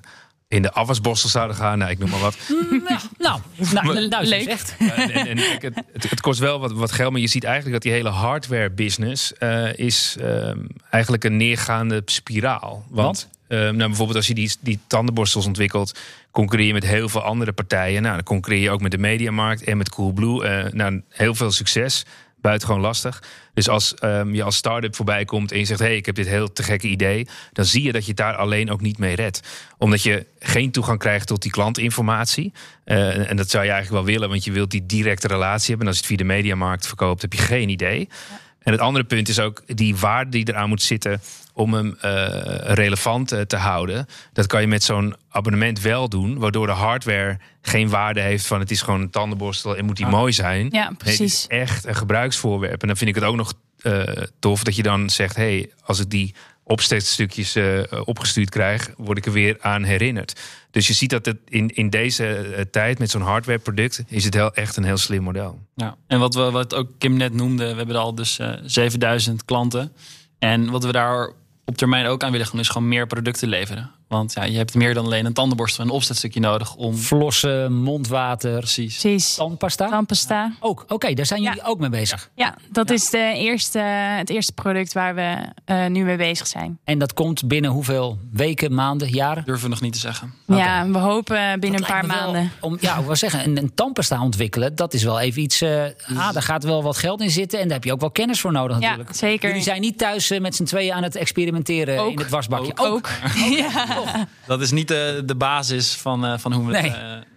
in 0.49 0.61
de 0.61 0.71
afwasborstel 0.71 1.29
zouden 1.29 1.55
gaan. 1.55 1.77
Nou, 1.77 1.91
ik 1.91 1.99
noem 1.99 2.09
maar 2.09 2.19
wat. 2.19 2.37
Mm, 2.47 2.83
ja, 2.87 2.99
nou, 3.17 3.39
nou, 3.73 4.07
nou 4.07 4.25
leuk. 4.25 4.47
Echt. 4.47 4.75
en, 4.79 5.27
en, 5.27 5.37
het, 5.37 6.09
het, 6.09 6.21
kost 6.21 6.39
wel 6.39 6.59
wat, 6.59 6.71
wat 6.71 6.91
geld, 6.91 7.11
maar 7.11 7.21
je 7.21 7.27
ziet 7.27 7.43
eigenlijk 7.43 7.73
dat 7.73 7.83
die 7.83 7.91
hele 7.91 8.09
hardware 8.09 8.69
business 8.69 9.33
uh, 9.39 9.73
is 9.73 10.15
uh, 10.19 10.51
eigenlijk 10.89 11.23
een 11.23 11.37
neergaande 11.37 12.01
spiraal. 12.05 12.85
Want 12.89 13.29
uh, 13.47 13.59
nou, 13.59 13.77
bijvoorbeeld 13.77 14.17
als 14.17 14.27
je 14.27 14.33
die, 14.33 14.51
die 14.59 14.79
tandenborstels 14.87 15.45
ontwikkelt, 15.45 15.99
concurreer 16.31 16.67
je 16.67 16.73
met 16.73 16.85
heel 16.85 17.09
veel 17.09 17.21
andere 17.21 17.51
partijen. 17.51 18.01
Nou, 18.01 18.15
dan 18.15 18.23
concurreer 18.23 18.61
je 18.61 18.71
ook 18.71 18.81
met 18.81 18.91
de 18.91 18.97
mediamarkt 18.97 19.63
en 19.63 19.77
met 19.77 19.89
Coolblue. 19.89 20.69
nou, 20.73 21.01
heel 21.09 21.35
veel 21.35 21.51
succes 21.51 22.05
buitengewoon 22.41 22.81
lastig. 22.81 23.23
Dus 23.53 23.69
als 23.69 23.93
um, 24.03 24.35
je 24.35 24.43
als 24.43 24.55
start-up 24.55 24.95
voorbij 24.95 25.25
komt 25.25 25.51
en 25.51 25.59
je 25.59 25.65
zegt: 25.65 25.79
hé, 25.79 25.85
hey, 25.85 25.95
ik 25.95 26.05
heb 26.05 26.15
dit 26.15 26.27
heel 26.27 26.51
te 26.51 26.63
gekke 26.63 26.87
idee, 26.87 27.27
dan 27.51 27.65
zie 27.65 27.83
je 27.83 27.91
dat 27.91 28.01
je 28.01 28.07
het 28.07 28.17
daar 28.17 28.35
alleen 28.35 28.71
ook 28.71 28.81
niet 28.81 28.97
mee 28.97 29.15
redt. 29.15 29.41
Omdat 29.77 30.03
je 30.03 30.25
geen 30.39 30.71
toegang 30.71 30.99
krijgt 30.99 31.27
tot 31.27 31.41
die 31.41 31.51
klantinformatie. 31.51 32.53
Uh, 32.85 33.29
en 33.29 33.35
dat 33.35 33.49
zou 33.49 33.63
je 33.63 33.71
eigenlijk 33.71 34.03
wel 34.03 34.13
willen, 34.13 34.29
want 34.29 34.43
je 34.43 34.51
wilt 34.51 34.71
die 34.71 34.85
directe 34.85 35.27
relatie 35.27 35.67
hebben. 35.67 35.87
En 35.87 35.87
als 35.87 35.95
je 35.95 36.01
het 36.01 36.11
via 36.11 36.27
de 36.27 36.33
mediamarkt 36.33 36.87
verkoopt, 36.87 37.21
heb 37.21 37.33
je 37.33 37.39
geen 37.39 37.69
idee. 37.69 38.09
En 38.59 38.71
het 38.71 38.81
andere 38.81 39.05
punt 39.05 39.29
is 39.29 39.39
ook 39.39 39.61
die 39.65 39.95
waarde 39.95 40.31
die 40.31 40.47
eraan 40.49 40.69
moet 40.69 40.81
zitten 40.81 41.21
om 41.53 41.73
hem 41.73 41.97
uh, 42.05 42.27
relevant 42.63 43.33
uh, 43.33 43.41
te 43.41 43.55
houden. 43.55 44.05
Dat 44.33 44.47
kan 44.47 44.61
je 44.61 44.67
met 44.67 44.83
zo'n 44.83 45.15
abonnement 45.29 45.81
wel 45.81 46.09
doen, 46.09 46.37
waardoor 46.37 46.65
de 46.67 46.73
hardware 46.73 47.37
geen 47.61 47.89
waarde 47.89 48.21
heeft 48.21 48.45
van 48.47 48.59
het 48.59 48.71
is 48.71 48.81
gewoon 48.81 49.01
een 49.01 49.09
tandenborstel 49.09 49.77
en 49.77 49.85
moet 49.85 49.97
die 49.97 50.05
mooi 50.05 50.33
zijn. 50.33 50.67
Ja, 50.71 50.91
precies. 50.97 51.19
Nee, 51.19 51.59
het 51.59 51.69
is 51.69 51.71
echt 51.71 51.85
een 51.85 51.95
gebruiksvoorwerp. 51.95 52.81
En 52.81 52.87
dan 52.87 52.97
vind 52.97 53.09
ik 53.09 53.15
het 53.15 53.23
ook 53.23 53.35
nog 53.35 53.53
uh, 53.83 54.03
tof 54.39 54.63
dat 54.63 54.75
je 54.75 54.83
dan 54.83 55.09
zegt: 55.09 55.35
hé, 55.35 55.43
hey, 55.43 55.71
als 55.83 55.99
ik 55.99 56.09
die 56.09 56.35
opsteekstukjes 56.69 57.55
uh, 57.55 57.81
opgestuurd 58.05 58.49
krijg, 58.49 58.89
word 58.97 59.17
ik 59.17 59.25
er 59.25 59.31
weer 59.31 59.57
aan 59.59 59.83
herinnerd. 59.83 60.39
Dus 60.71 60.87
je 60.87 60.93
ziet 60.93 61.09
dat 61.09 61.25
het 61.25 61.37
in, 61.45 61.67
in 61.67 61.89
deze 61.89 62.67
tijd 62.71 62.99
met 62.99 63.09
zo'n 63.09 63.21
hardwareproduct 63.21 64.03
is 64.07 64.25
het 64.25 64.33
heel, 64.33 64.53
echt 64.53 64.77
een 64.77 64.83
heel 64.83 64.97
slim 64.97 65.23
model. 65.23 65.59
Ja, 65.75 65.95
en 66.07 66.19
wat, 66.19 66.35
we, 66.35 66.51
wat 66.51 66.75
ook 66.75 66.89
Kim 66.97 67.17
net 67.17 67.33
noemde, 67.33 67.69
we 67.69 67.75
hebben 67.77 67.95
al 67.95 68.15
dus 68.15 68.39
uh, 68.39 68.53
7000 68.63 69.45
klanten. 69.45 69.93
En 70.39 70.69
wat 70.69 70.83
we 70.83 70.91
daar 70.91 71.33
op 71.65 71.77
termijn 71.77 72.05
ook 72.05 72.23
aan 72.23 72.31
willen 72.31 72.47
gaan, 72.47 72.59
is 72.59 72.69
gewoon 72.69 72.87
meer 72.87 73.07
producten 73.07 73.47
leveren. 73.47 73.91
Want 74.09 74.33
ja, 74.33 74.43
je 74.43 74.57
hebt 74.57 74.75
meer 74.75 74.93
dan 74.93 75.05
alleen 75.05 75.25
een 75.25 75.33
tandenborstel 75.33 75.83
en 75.83 75.89
een 75.89 75.95
opzetstukje 75.95 76.39
nodig 76.39 76.75
om. 76.75 76.95
Flossen, 76.95 77.73
mondwater, 77.73 78.57
precies. 78.57 78.99
precies. 78.99 79.35
Tandpasta. 79.35 79.89
Tandpasta. 79.89 80.35
Ja. 80.35 80.53
Ook, 80.59 80.85
oké, 80.87 81.13
daar 81.13 81.25
zijn 81.25 81.41
jullie 81.41 81.57
ja. 81.57 81.67
ook 81.67 81.79
mee 81.79 81.89
bezig. 81.89 82.29
Ja, 82.35 82.55
dat 82.71 82.89
is 82.89 83.09
de 83.09 83.33
eerste, 83.35 83.79
het 83.79 84.29
eerste 84.29 84.51
product 84.51 84.93
waar 84.93 85.15
we 85.15 85.37
uh, 85.65 85.85
nu 85.85 86.03
mee 86.03 86.17
bezig 86.17 86.47
zijn. 86.47 86.79
En 86.83 86.99
dat 86.99 87.13
komt 87.13 87.47
binnen 87.47 87.71
hoeveel 87.71 88.17
weken, 88.31 88.73
maanden, 88.73 89.09
jaren? 89.09 89.43
Durven 89.45 89.63
we 89.63 89.69
nog 89.69 89.81
niet 89.81 89.93
te 89.93 89.99
zeggen. 89.99 90.33
Okay. 90.47 90.61
Ja, 90.61 90.87
we 90.87 90.97
hopen 90.97 91.59
binnen 91.59 91.81
dat 91.81 91.89
een 91.89 91.95
paar 91.95 92.05
maanden. 92.05 92.51
Om, 92.59 92.77
ja, 92.79 92.97
ik 92.97 93.05
wil 93.05 93.15
zeggen, 93.15 93.45
een, 93.45 93.57
een 93.57 93.73
tandpasta 93.73 94.21
ontwikkelen, 94.21 94.75
dat 94.75 94.93
is 94.93 95.03
wel 95.03 95.19
even 95.19 95.41
iets. 95.41 95.61
Uh, 95.61 95.83
ah, 96.15 96.33
daar 96.33 96.43
gaat 96.43 96.63
wel 96.63 96.83
wat 96.83 96.97
geld 96.97 97.21
in 97.21 97.29
zitten 97.29 97.59
en 97.59 97.65
daar 97.65 97.75
heb 97.75 97.83
je 97.83 97.91
ook 97.91 97.99
wel 97.99 98.11
kennis 98.11 98.39
voor 98.41 98.51
nodig 98.51 98.79
natuurlijk. 98.79 99.09
Ja, 99.09 99.15
zeker. 99.15 99.47
Jullie 99.47 99.63
zijn 99.63 99.81
niet 99.81 99.97
thuis 99.97 100.31
uh, 100.31 100.39
met 100.39 100.55
z'n 100.55 100.63
tweeën 100.63 100.93
aan 100.93 101.03
het 101.03 101.15
experimenteren 101.15 101.99
ook. 101.99 102.11
in 102.11 102.19
het 102.19 102.29
wasbakje. 102.29 102.71
Ook. 102.75 102.85
ook. 102.85 103.09
ja. 103.57 103.98
Dat 104.47 104.61
is 104.61 104.71
niet 104.71 104.87
de, 104.87 105.21
de 105.25 105.35
basis 105.35 105.95
van, 105.95 106.25
uh, 106.25 106.37
van 106.37 106.53
hoe 106.53 106.65
we 106.65 106.71
nee. 106.71 106.81
het... 106.81 107.01
Uh, 107.01 107.27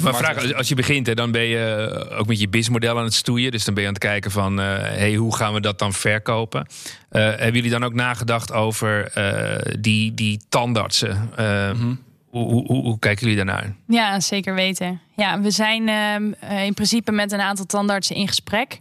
maar 0.00 0.14
vraag, 0.14 0.52
als 0.52 0.68
je 0.68 0.74
begint, 0.74 1.16
dan 1.16 1.30
ben 1.30 1.42
je 1.42 2.06
ook 2.18 2.26
met 2.26 2.40
je 2.40 2.48
businessmodel 2.48 2.98
aan 2.98 3.04
het 3.04 3.14
stoeien. 3.14 3.50
Dus 3.50 3.64
dan 3.64 3.74
ben 3.74 3.82
je 3.82 3.88
aan 3.88 3.94
het 3.94 4.04
kijken 4.04 4.30
van, 4.30 4.60
uh, 4.60 4.66
hey, 4.78 5.14
hoe 5.14 5.36
gaan 5.36 5.54
we 5.54 5.60
dat 5.60 5.78
dan 5.78 5.92
verkopen? 5.92 6.66
Uh, 7.10 7.22
hebben 7.22 7.54
jullie 7.54 7.70
dan 7.70 7.84
ook 7.84 7.94
nagedacht 7.94 8.52
over 8.52 9.12
uh, 9.18 9.74
die, 9.80 10.14
die 10.14 10.40
tandartsen? 10.48 11.30
Mm 11.36 11.80
-hmm. 11.80 12.02
hoe, 12.28 12.50
hoe, 12.50 12.66
hoe, 12.66 12.82
hoe, 12.82 12.98
kijken 12.98 13.22
jullie 13.28 13.44
daarnaar? 13.44 13.74
Ja, 13.86 14.20
zeker 14.20 14.54
weten. 14.54 15.00
Ja, 15.16 15.40
we 15.40 15.50
zijn 15.50 15.88
in 16.64 16.74
principe 16.74 17.12
met 17.12 17.32
een 17.32 17.40
aantal 17.40 17.66
tandartsen 17.66 18.16
in 18.16 18.28
gesprek. 18.28 18.80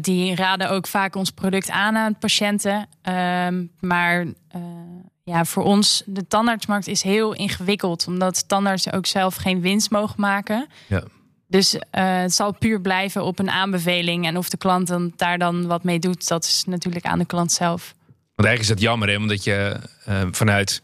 die 0.00 0.34
raden 0.34 0.70
ook 0.70 0.86
vaak 0.86 1.16
ons 1.16 1.30
product 1.30 1.70
aan 1.70 1.96
aan 1.96 2.18
patiënten. 2.18 2.88
Ehm, 3.02 3.64
maar 3.80 4.26
ja, 5.24 5.44
voor 5.44 5.62
ons, 5.62 6.02
de 6.06 6.26
tandartsmarkt 6.26 6.86
is 6.86 7.02
heel 7.02 7.34
ingewikkeld. 7.34 8.06
Omdat 8.06 8.48
tandartsen 8.48 8.92
ook 8.92 9.06
zelf 9.06 9.34
geen 9.34 9.60
winst 9.60 9.90
mogen 9.90 10.20
maken. 10.20 10.66
Ja. 10.86 11.02
Dus 11.46 11.74
uh, 11.74 11.80
het 11.92 12.34
zal 12.34 12.52
puur 12.52 12.80
blijven 12.80 13.24
op 13.24 13.38
een 13.38 13.50
aanbeveling. 13.50 14.26
En 14.26 14.36
of 14.36 14.48
de 14.48 14.56
klant 14.56 14.86
dan 14.86 15.12
daar 15.16 15.38
dan 15.38 15.66
wat 15.66 15.84
mee 15.84 15.98
doet, 15.98 16.28
dat 16.28 16.44
is 16.44 16.64
natuurlijk 16.66 17.04
aan 17.04 17.18
de 17.18 17.26
klant 17.26 17.52
zelf. 17.52 17.94
Want 18.34 18.48
eigenlijk 18.48 18.60
is 18.60 18.68
dat 18.68 18.80
jammer, 18.80 19.08
hè? 19.08 19.16
omdat 19.16 19.44
je 19.44 19.80
uh, 20.08 20.22
vanuit 20.30 20.82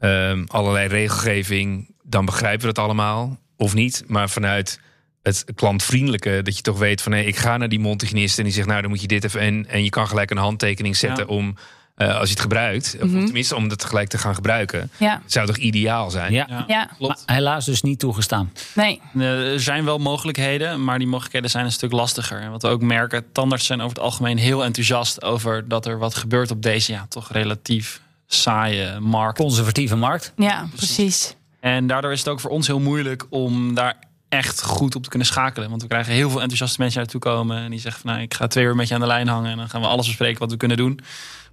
uh, 0.00 0.42
allerlei 0.46 0.88
regelgeving, 0.88 1.94
dan 2.02 2.24
begrijpen 2.24 2.66
we 2.66 2.72
dat 2.72 2.84
allemaal. 2.84 3.38
Of 3.56 3.74
niet, 3.74 4.04
maar 4.06 4.30
vanuit 4.30 4.80
het 5.22 5.44
klantvriendelijke, 5.54 6.40
dat 6.42 6.56
je 6.56 6.62
toch 6.62 6.78
weet 6.78 7.02
van 7.02 7.12
hé, 7.12 7.18
hey, 7.18 7.26
ik 7.26 7.36
ga 7.36 7.56
naar 7.56 7.68
die 7.68 7.80
mondhygiënist 7.80 8.38
en 8.38 8.44
die 8.44 8.52
zegt, 8.52 8.66
nou 8.66 8.80
dan 8.80 8.90
moet 8.90 9.00
je 9.00 9.06
dit 9.06 9.24
even. 9.24 9.40
En, 9.40 9.66
en 9.66 9.84
je 9.84 9.90
kan 9.90 10.08
gelijk 10.08 10.30
een 10.30 10.36
handtekening 10.36 10.96
zetten 10.96 11.26
ja. 11.28 11.34
om 11.34 11.56
uh, 11.96 12.18
als 12.18 12.24
je 12.24 12.30
het 12.30 12.40
gebruikt, 12.40 12.94
mm 12.94 13.08
-hmm. 13.08 13.18
of 13.18 13.24
tenminste 13.24 13.56
om 13.56 13.68
het 13.68 13.78
tegelijk 13.78 14.08
te 14.08 14.18
gaan 14.18 14.34
gebruiken, 14.34 14.90
ja. 14.96 15.22
zou 15.26 15.46
toch 15.46 15.56
ideaal 15.56 16.10
zijn? 16.10 16.32
Ja, 16.32 16.46
ja. 16.48 16.64
ja. 16.66 16.84
klopt. 16.96 17.22
Maar 17.26 17.36
helaas 17.36 17.64
dus 17.64 17.82
niet 17.82 17.98
toegestaan. 17.98 18.52
Nee. 18.74 19.00
Er 19.18 19.60
zijn 19.60 19.84
wel 19.84 19.98
mogelijkheden, 19.98 20.84
maar 20.84 20.98
die 20.98 21.06
mogelijkheden 21.06 21.50
zijn 21.50 21.64
een 21.64 21.72
stuk 21.72 21.92
lastiger. 21.92 22.40
En 22.40 22.50
wat 22.50 22.62
we 22.62 22.68
ook 22.68 22.82
merken, 22.82 23.32
tandarts 23.32 23.66
zijn 23.66 23.80
over 23.80 23.94
het 23.94 24.04
algemeen 24.04 24.38
heel 24.38 24.64
enthousiast 24.64 25.22
over 25.22 25.68
dat 25.68 25.86
er 25.86 25.98
wat 25.98 26.14
gebeurt 26.14 26.50
op 26.50 26.62
deze 26.62 26.92
ja, 26.92 27.06
toch 27.08 27.32
relatief 27.32 28.00
saaie 28.26 29.00
markt. 29.00 29.38
Conservatieve 29.38 29.96
markt. 29.96 30.32
Ja, 30.36 30.68
precies. 30.74 30.94
precies. 30.96 31.36
En 31.60 31.86
daardoor 31.86 32.12
is 32.12 32.18
het 32.18 32.28
ook 32.28 32.40
voor 32.40 32.50
ons 32.50 32.66
heel 32.66 32.80
moeilijk 32.80 33.26
om 33.30 33.74
daar 33.74 33.96
echt 34.28 34.62
goed 34.62 34.94
op 34.94 35.02
te 35.02 35.08
kunnen 35.08 35.28
schakelen. 35.28 35.68
Want 35.70 35.82
we 35.82 35.88
krijgen 35.88 36.12
heel 36.12 36.30
veel 36.30 36.40
enthousiaste 36.40 36.80
mensen 36.80 37.00
naartoe 37.00 37.20
komen. 37.20 37.56
En 37.56 37.70
die 37.70 37.80
zeggen 37.80 38.00
van 38.00 38.10
nou, 38.10 38.22
ik 38.22 38.34
ga 38.34 38.46
twee 38.46 38.64
uur 38.64 38.76
met 38.76 38.88
je 38.88 38.94
aan 38.94 39.00
de 39.00 39.06
lijn 39.06 39.28
hangen. 39.28 39.50
En 39.50 39.56
dan 39.56 39.68
gaan 39.68 39.80
we 39.80 39.86
alles 39.86 40.06
bespreken 40.06 40.38
wat 40.38 40.50
we 40.50 40.56
kunnen 40.56 40.76
doen. 40.76 41.00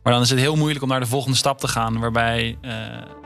Maar 0.04 0.14
dan 0.14 0.22
is 0.22 0.30
het 0.30 0.40
heel 0.40 0.56
moeilijk 0.56 0.84
om 0.84 0.90
naar 0.90 1.00
de 1.00 1.06
volgende 1.06 1.38
stap 1.38 1.60
te 1.60 1.68
gaan. 1.68 2.00
Waarbij 2.00 2.58
uh, 2.62 2.72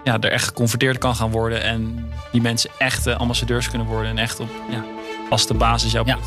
ja, 0.04 0.20
er 0.20 0.32
echt 0.32 0.48
geconfronteerd 0.48 0.98
kan 0.98 1.16
gaan 1.16 1.32
worden. 1.32 1.62
En 1.62 2.10
die 2.32 2.42
mensen 2.42 2.70
echte 2.78 3.16
ambassadeurs 3.16 3.70
kunnen 3.70 3.88
worden. 3.88 4.12
En 4.12 4.18
echt 4.18 4.40
op 4.40 4.50
ja, 4.70 4.84
vaste 5.30 5.54
basis 5.54 5.92
jouw 5.92 6.06
ja. 6.06 6.18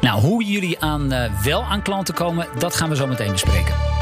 Nou, 0.00 0.20
hoe 0.20 0.44
jullie 0.44 0.80
aan, 0.80 1.12
uh, 1.12 1.42
wel 1.42 1.62
aan 1.62 1.82
klanten 1.82 2.14
komen, 2.14 2.46
dat 2.58 2.76
gaan 2.76 2.88
we 2.88 2.96
zo 2.96 3.06
meteen 3.06 3.32
bespreken. 3.32 3.95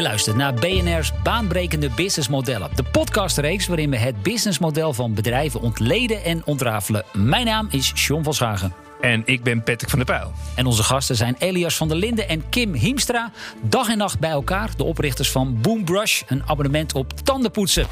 Je 0.00 0.06
luistert 0.06 0.36
naar 0.36 0.54
BNR's 0.54 1.12
baanbrekende 1.22 1.90
businessmodellen. 1.90 2.70
De 2.74 2.82
podcastreeks 2.82 3.66
waarin 3.66 3.90
we 3.90 3.96
het 3.96 4.22
businessmodel 4.22 4.92
van 4.92 5.14
bedrijven 5.14 5.60
ontleden 5.60 6.24
en 6.24 6.42
ontrafelen. 6.44 7.04
Mijn 7.12 7.44
naam 7.44 7.68
is 7.70 7.92
John 7.94 8.22
van 8.22 8.34
Schagen. 8.34 8.74
En 9.00 9.22
ik 9.24 9.42
ben 9.42 9.62
Patrick 9.62 9.90
van 9.90 9.98
der 9.98 10.16
Pijl. 10.16 10.32
En 10.54 10.66
onze 10.66 10.82
gasten 10.82 11.16
zijn 11.16 11.36
Elias 11.38 11.76
van 11.76 11.88
der 11.88 11.96
Linden 11.96 12.28
en 12.28 12.48
Kim 12.48 12.74
Hiemstra. 12.74 13.30
Dag 13.62 13.88
en 13.88 13.98
nacht 13.98 14.18
bij 14.18 14.30
elkaar, 14.30 14.70
de 14.76 14.84
oprichters 14.84 15.30
van 15.30 15.60
Boombrush, 15.60 16.22
een 16.26 16.42
abonnement 16.46 16.92
op 16.92 17.12
tandenpoetsen. 17.24 17.86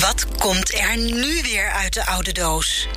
Wat 0.00 0.26
komt 0.38 0.74
er 0.74 0.96
nu 0.96 1.42
weer 1.42 1.70
uit 1.70 1.94
de 1.94 2.06
oude 2.06 2.32
doos? 2.32 2.88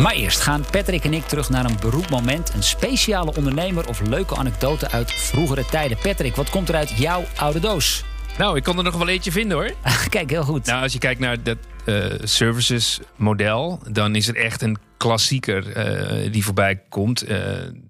Maar 0.00 0.14
eerst 0.14 0.40
gaan 0.40 0.64
Patrick 0.70 1.04
en 1.04 1.12
ik 1.12 1.24
terug 1.24 1.50
naar 1.50 1.64
een 1.64 1.76
beroepmoment. 1.80 2.54
Een 2.54 2.62
speciale 2.62 3.34
ondernemer 3.34 3.88
of 3.88 4.00
leuke 4.00 4.36
anekdote 4.36 4.90
uit 4.90 5.12
vroegere 5.12 5.64
tijden. 5.64 5.98
Patrick, 6.02 6.36
wat 6.36 6.50
komt 6.50 6.68
er 6.68 6.74
uit 6.74 6.90
jouw 6.90 7.24
oude 7.36 7.60
doos? 7.60 8.04
Nou, 8.38 8.56
ik 8.56 8.62
kon 8.62 8.78
er 8.78 8.84
nog 8.84 8.96
wel 8.96 9.08
eentje 9.08 9.32
vinden 9.32 9.56
hoor. 9.56 9.72
Kijk, 10.08 10.30
heel 10.30 10.42
goed. 10.42 10.66
Nou, 10.66 10.82
als 10.82 10.92
je 10.92 10.98
kijkt 10.98 11.20
naar 11.20 11.42
dat 11.42 11.58
uh, 11.86 12.04
services 12.22 13.00
model, 13.16 13.82
dan 13.90 14.14
is 14.14 14.26
het 14.26 14.36
echt 14.36 14.62
een 14.62 14.78
klassieker 14.96 15.76
uh, 16.24 16.32
die 16.32 16.44
voorbij 16.44 16.82
komt. 16.88 17.30
Uh, 17.30 17.38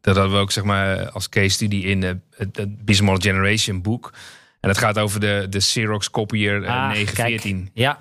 dat 0.01 0.17
hadden 0.17 0.35
we 0.35 0.41
ook 0.41 0.53
zeg 0.53 0.65
maar 0.65 1.11
als 1.11 1.29
case 1.29 1.49
study 1.49 1.77
in 1.77 2.03
het 2.03 2.85
Business 2.85 3.27
Generation 3.27 3.83
boek. 3.83 4.13
En 4.61 4.69
dat 4.69 4.79
gaat 4.79 4.99
over 4.99 5.21
de, 5.21 5.47
de 5.51 5.59
Xerox 5.59 6.11
Copier 6.11 6.67
ah, 6.67 6.89
914. 6.89 7.57
Kijk. 7.57 7.71
Ja. 7.75 7.99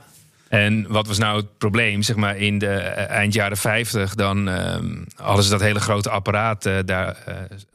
En 0.50 0.86
wat 0.88 1.08
was 1.08 1.18
nou 1.18 1.38
het 1.38 1.58
probleem? 1.58 2.02
Zeg 2.02 2.16
maar 2.16 2.38
in 2.38 2.58
de 2.58 2.76
eind 2.78 3.34
jaren 3.34 3.58
50, 3.58 4.16
dan 4.16 4.50
ehm, 4.50 5.04
hadden 5.16 5.44
ze 5.44 5.50
dat 5.50 5.62
hele 5.62 5.80
grote 5.80 6.10
apparaat 6.10 6.70
daar 6.86 7.18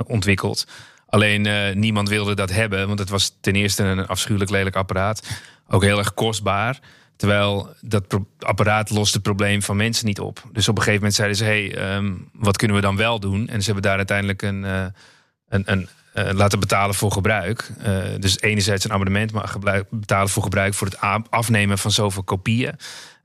ontwikkeld. 0.06 0.66
Alleen 1.08 1.78
niemand 1.78 2.08
wilde 2.08 2.34
dat 2.34 2.50
hebben, 2.50 2.86
want 2.86 2.98
het 2.98 3.08
was 3.08 3.36
ten 3.40 3.54
eerste 3.54 3.82
een 3.82 4.06
afschuwelijk 4.06 4.50
lelijk 4.50 4.76
apparaat. 4.76 5.28
Ook 5.68 5.82
heel 5.82 5.98
erg 5.98 6.14
kostbaar. 6.14 6.78
Terwijl 7.16 7.74
dat 7.80 8.18
apparaat 8.38 8.90
lost 8.90 9.14
het 9.14 9.22
probleem 9.22 9.62
van 9.62 9.76
mensen 9.76 10.06
niet 10.06 10.20
op. 10.20 10.42
Dus 10.52 10.68
op 10.68 10.76
een 10.76 10.82
gegeven 10.82 11.00
moment 11.00 11.14
zeiden 11.14 11.36
ze: 11.36 11.44
hey, 11.44 11.76
ehm, 11.76 12.12
wat 12.32 12.56
kunnen 12.56 12.76
we 12.76 12.82
dan 12.82 12.96
wel 12.96 13.20
doen? 13.20 13.48
En 13.48 13.58
ze 13.60 13.64
hebben 13.64 13.82
daar 13.82 13.96
uiteindelijk 13.96 14.42
een, 14.42 14.62
een, 15.48 15.62
een 15.64 15.88
uh, 16.14 16.30
laten 16.32 16.60
betalen 16.60 16.94
voor 16.94 17.12
gebruik. 17.12 17.70
Uh, 17.86 17.98
dus 18.18 18.40
enerzijds 18.40 18.84
een 18.84 18.92
abonnement, 18.92 19.32
maar 19.32 19.54
betalen 19.90 20.28
voor 20.28 20.42
gebruik 20.42 20.74
voor 20.74 20.86
het 20.86 20.98
afnemen 21.30 21.78
van 21.78 21.90
zoveel 21.90 22.22
kopieën. 22.22 22.74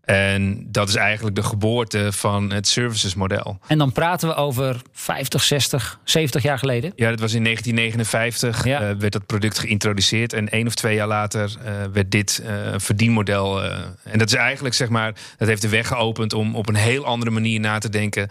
En 0.09 0.65
dat 0.67 0.89
is 0.89 0.95
eigenlijk 0.95 1.35
de 1.35 1.43
geboorte 1.43 2.11
van 2.11 2.51
het 2.51 2.67
servicesmodel. 2.67 3.59
En 3.67 3.77
dan 3.77 3.91
praten 3.91 4.27
we 4.27 4.35
over 4.35 4.81
50, 4.91 5.43
60, 5.43 5.99
70 6.03 6.43
jaar 6.43 6.57
geleden? 6.57 6.93
Ja, 6.95 7.09
dat 7.09 7.19
was 7.19 7.33
in 7.33 7.43
1959 7.43 8.65
ja. 8.65 8.81
uh, 8.81 8.95
werd 8.97 9.13
dat 9.13 9.25
product 9.25 9.59
geïntroduceerd. 9.59 10.33
En 10.33 10.49
één 10.49 10.67
of 10.67 10.75
twee 10.75 10.95
jaar 10.95 11.07
later 11.07 11.55
uh, 11.57 11.71
werd 11.93 12.11
dit 12.11 12.43
uh, 12.43 12.73
verdienmodel. 12.77 13.63
en 14.03 14.17
dat 14.19 14.27
is 14.27 14.33
eigenlijk, 14.33 14.75
zeg 14.75 14.89
maar, 14.89 15.13
dat 15.37 15.47
heeft 15.47 15.61
de 15.61 15.69
weg 15.69 15.87
geopend 15.87 16.33
om 16.33 16.55
op 16.55 16.69
een 16.69 16.75
heel 16.75 17.05
andere 17.05 17.31
manier 17.31 17.59
na 17.59 17.77
te 17.77 17.89
denken 17.89 18.29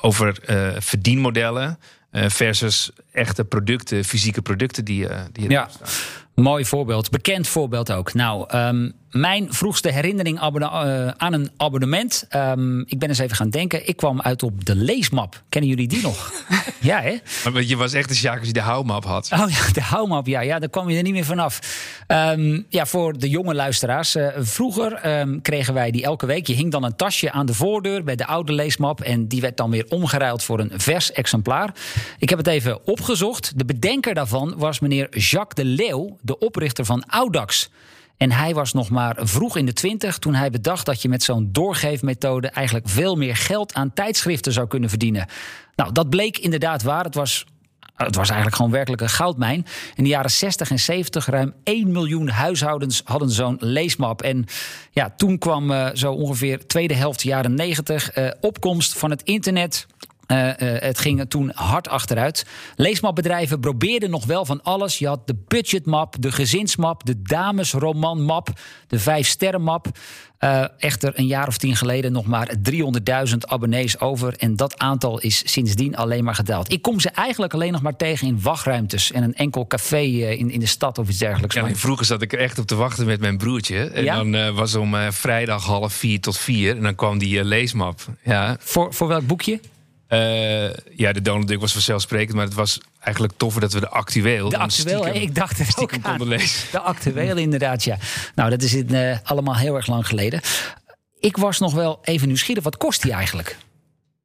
over 0.00 0.36
verdienmodellen. 0.78 1.78
Versus 2.12 2.90
echte 3.12 3.44
producten, 3.44 4.04
fysieke 4.04 4.42
producten 4.42 4.84
die, 4.84 5.08
die 5.32 5.50
ja. 5.50 5.68
Mooi 6.34 6.64
voorbeeld, 6.64 7.10
bekend 7.10 7.48
voorbeeld 7.48 7.92
ook. 7.92 8.14
Nou, 8.14 8.56
um, 8.56 8.92
mijn 9.12 9.52
vroegste 9.52 9.90
herinnering 9.90 10.40
uh, 10.40 11.08
aan 11.08 11.32
een 11.32 11.50
abonnement. 11.56 12.26
Um, 12.30 12.84
ik 12.86 12.98
ben 12.98 13.08
eens 13.08 13.18
even 13.18 13.36
gaan 13.36 13.50
denken. 13.50 13.88
Ik 13.88 13.96
kwam 13.96 14.20
uit 14.20 14.42
op 14.42 14.64
de 14.64 14.76
leesmap. 14.76 15.42
Kennen 15.48 15.70
jullie 15.70 15.88
die 15.88 16.02
nog? 16.02 16.32
ja, 16.80 17.00
hè? 17.00 17.16
Maar 17.50 17.62
je 17.62 17.76
was 17.76 17.92
echt 17.92 18.10
een 18.10 18.16
Sjaak 18.16 18.44
je 18.44 18.52
de 18.52 18.60
houmap 18.60 19.04
had. 19.04 19.30
Oh 19.32 19.50
ja, 19.50 19.72
de 19.72 19.82
houmap, 19.82 20.26
ja. 20.26 20.40
ja 20.40 20.58
daar 20.58 20.68
kwam 20.68 20.90
je 20.90 20.96
er 20.96 21.02
niet 21.02 21.12
meer 21.12 21.24
vanaf. 21.24 21.58
Um, 22.08 22.66
ja, 22.68 22.86
voor 22.86 23.18
de 23.18 23.28
jonge 23.28 23.54
luisteraars. 23.54 24.16
Uh, 24.16 24.28
vroeger 24.38 25.20
um, 25.20 25.42
kregen 25.42 25.74
wij 25.74 25.90
die 25.90 26.02
elke 26.02 26.26
week. 26.26 26.46
Je 26.46 26.54
hing 26.54 26.70
dan 26.70 26.84
een 26.84 26.96
tasje 26.96 27.32
aan 27.32 27.46
de 27.46 27.54
voordeur 27.54 28.04
bij 28.04 28.16
de 28.16 28.26
oude 28.26 28.52
leesmap. 28.52 29.00
En 29.00 29.28
die 29.28 29.40
werd 29.40 29.56
dan 29.56 29.70
weer 29.70 29.86
omgeruild 29.88 30.42
voor 30.42 30.60
een 30.60 30.72
vers 30.74 31.12
exemplaar. 31.12 31.74
Ik 32.18 32.28
heb 32.28 32.38
het 32.38 32.46
even 32.46 32.86
opgezocht. 32.86 33.52
De 33.58 33.64
bedenker 33.64 34.14
daarvan 34.14 34.54
was 34.56 34.80
meneer 34.80 35.18
Jacques 35.18 35.66
de 35.66 35.70
Leeuw, 35.70 36.18
de 36.20 36.38
oprichter 36.38 36.84
van 36.84 37.04
Audax. 37.08 37.70
En 38.22 38.32
hij 38.32 38.54
was 38.54 38.72
nog 38.72 38.90
maar 38.90 39.16
vroeg 39.20 39.56
in 39.56 39.66
de 39.66 39.72
twintig 39.72 40.18
toen 40.18 40.34
hij 40.34 40.50
bedacht 40.50 40.86
dat 40.86 41.02
je 41.02 41.08
met 41.08 41.22
zo'n 41.22 41.48
doorgeefmethode 41.52 42.48
eigenlijk 42.48 42.88
veel 42.88 43.16
meer 43.16 43.36
geld 43.36 43.74
aan 43.74 43.92
tijdschriften 43.92 44.52
zou 44.52 44.66
kunnen 44.66 44.88
verdienen. 44.88 45.26
Nou, 45.76 45.92
dat 45.92 46.10
bleek 46.10 46.38
inderdaad 46.38 46.82
waar. 46.82 47.04
Het 47.04 47.14
was 47.14 47.44
het 47.96 48.14
was 48.14 48.26
eigenlijk 48.26 48.56
gewoon 48.56 48.70
werkelijk 48.70 49.02
een 49.02 49.08
goudmijn. 49.08 49.66
In 49.94 50.04
de 50.04 50.10
jaren 50.10 50.30
60 50.30 50.70
en 50.70 50.78
70 50.78 51.26
ruim 51.26 51.54
1 51.64 51.92
miljoen 51.92 52.28
huishoudens 52.28 53.02
hadden 53.04 53.30
zo'n 53.30 53.56
leesmap. 53.60 54.22
En 54.22 54.46
ja, 54.90 55.12
toen 55.16 55.38
kwam 55.38 55.70
uh, 55.70 55.88
zo 55.94 56.12
ongeveer 56.12 56.66
tweede 56.66 56.94
helft 56.94 57.22
jaren 57.22 57.54
90 57.54 58.16
uh, 58.16 58.30
opkomst 58.40 58.98
van 58.98 59.10
het 59.10 59.22
internet. 59.22 59.86
Uh, 60.32 60.46
uh, 60.46 60.80
het 60.80 60.98
ging 60.98 61.24
toen 61.28 61.50
hard 61.54 61.88
achteruit. 61.88 62.46
Leesmapbedrijven 62.76 63.60
probeerden 63.60 64.10
nog 64.10 64.24
wel 64.24 64.44
van 64.44 64.62
alles. 64.62 64.98
Je 64.98 65.06
had 65.06 65.26
de 65.26 65.36
budgetmap, 65.48 66.14
de 66.18 66.32
gezinsmap, 66.32 67.04
de 67.04 67.22
damesromanmap, 67.22 68.48
de 68.86 68.98
vijf 68.98 69.26
sterrenmap. 69.26 69.86
Uh, 70.44 70.64
echter, 70.78 71.12
een 71.18 71.26
jaar 71.26 71.46
of 71.48 71.56
tien 71.56 71.76
geleden 71.76 72.12
nog 72.12 72.26
maar 72.26 72.50
300.000 73.28 73.36
abonnees 73.38 74.00
over. 74.00 74.34
En 74.36 74.56
dat 74.56 74.78
aantal 74.78 75.20
is 75.20 75.52
sindsdien 75.52 75.96
alleen 75.96 76.24
maar 76.24 76.34
gedaald. 76.34 76.72
Ik 76.72 76.82
kom 76.82 77.00
ze 77.00 77.10
eigenlijk 77.10 77.54
alleen 77.54 77.72
nog 77.72 77.82
maar 77.82 77.96
tegen 77.96 78.26
in 78.26 78.42
wachtruimtes. 78.42 79.12
En 79.12 79.22
een 79.22 79.34
enkel 79.34 79.66
café 79.66 80.00
in, 80.00 80.50
in 80.50 80.60
de 80.60 80.66
stad 80.66 80.98
of 80.98 81.08
iets 81.08 81.18
dergelijks. 81.18 81.54
Ja, 81.54 81.74
vroeger 81.74 82.06
zat 82.06 82.22
ik 82.22 82.32
er 82.32 82.38
echt 82.38 82.58
op 82.58 82.66
te 82.66 82.74
wachten 82.74 83.06
met 83.06 83.20
mijn 83.20 83.36
broertje. 83.36 83.78
En 83.78 84.04
ja? 84.04 84.16
dan 84.16 84.34
uh, 84.34 84.50
was 84.50 84.74
om 84.74 84.94
uh, 84.94 85.10
vrijdag 85.10 85.64
half 85.64 85.92
vier 85.92 86.20
tot 86.20 86.38
vier. 86.38 86.76
En 86.76 86.82
dan 86.82 86.94
kwam 86.94 87.18
die 87.18 87.44
leesmap. 87.44 88.00
Ja. 88.22 88.56
Voor, 88.60 88.94
voor 88.94 89.08
welk 89.08 89.26
boekje? 89.26 89.60
Uh, 90.12 90.70
ja, 90.96 91.12
de 91.12 91.22
Donald 91.22 91.48
Duck 91.48 91.60
was 91.60 91.72
vanzelfsprekend, 91.72 92.36
maar 92.36 92.44
het 92.44 92.54
was 92.54 92.80
eigenlijk 93.00 93.34
toffer 93.36 93.60
dat 93.60 93.72
we 93.72 93.80
de 93.80 93.88
actueel. 93.88 94.48
De 94.48 94.58
actueel, 94.58 95.06
ik 95.06 95.34
dacht 95.34 95.58
het 95.58 95.78
ook 95.78 95.92
aan. 96.02 96.28
Lezen. 96.28 96.68
De 96.70 96.80
actueel, 96.80 97.36
inderdaad, 97.36 97.84
ja. 97.84 97.96
Nou, 98.34 98.50
dat 98.50 98.62
is 98.62 98.74
in, 98.74 98.94
uh, 98.94 99.16
allemaal 99.22 99.56
heel 99.56 99.76
erg 99.76 99.86
lang 99.86 100.06
geleden. 100.06 100.40
Ik 101.18 101.36
was 101.36 101.58
nog 101.58 101.74
wel 101.74 101.98
even 102.02 102.26
nieuwsgierig. 102.26 102.62
Wat 102.62 102.76
kost 102.76 103.02
die 103.02 103.12
eigenlijk? 103.12 103.56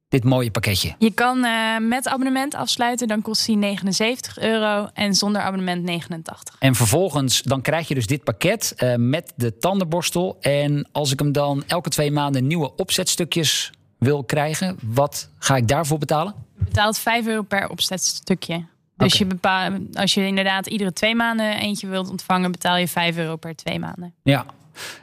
Dit 0.08 0.24
mooie 0.24 0.50
pakketje. 0.50 0.94
Je 0.98 1.10
kan 1.10 1.44
uh, 1.44 1.78
met 1.78 2.08
abonnement 2.08 2.54
afsluiten, 2.54 3.08
dan 3.08 3.22
kost 3.22 3.46
die 3.46 3.56
79 3.56 4.38
euro 4.38 4.88
en 4.94 5.14
zonder 5.14 5.42
abonnement 5.42 5.82
89. 5.82 6.56
En 6.58 6.74
vervolgens 6.74 7.42
dan 7.42 7.60
krijg 7.62 7.88
je 7.88 7.94
dus 7.94 8.06
dit 8.06 8.24
pakket 8.24 8.74
uh, 8.76 8.94
met 8.96 9.32
de 9.36 9.58
tandenborstel. 9.58 10.36
En 10.40 10.88
als 10.92 11.12
ik 11.12 11.18
hem 11.18 11.32
dan 11.32 11.62
elke 11.66 11.88
twee 11.88 12.10
maanden 12.10 12.46
nieuwe 12.46 12.74
opzetstukjes 12.76 13.70
wil 13.98 14.24
krijgen, 14.24 14.78
wat 14.82 15.30
ga 15.38 15.56
ik 15.56 15.68
daarvoor 15.68 15.98
betalen? 15.98 16.34
Je 16.58 16.64
betaalt 16.64 16.98
5 16.98 17.26
euro 17.26 17.42
per 17.42 17.68
opzetstukje. 17.68 18.64
Dus 18.96 19.14
okay. 19.14 19.18
je 19.18 19.34
bepaalt, 19.34 19.96
als 19.96 20.14
je 20.14 20.26
inderdaad 20.26 20.66
iedere 20.66 20.92
twee 20.92 21.14
maanden 21.14 21.58
eentje 21.58 21.86
wilt 21.86 22.10
ontvangen, 22.10 22.52
betaal 22.52 22.76
je 22.76 22.88
5 22.88 23.16
euro 23.16 23.36
per 23.36 23.56
twee 23.56 23.78
maanden. 23.78 24.14
Ja. 24.22 24.46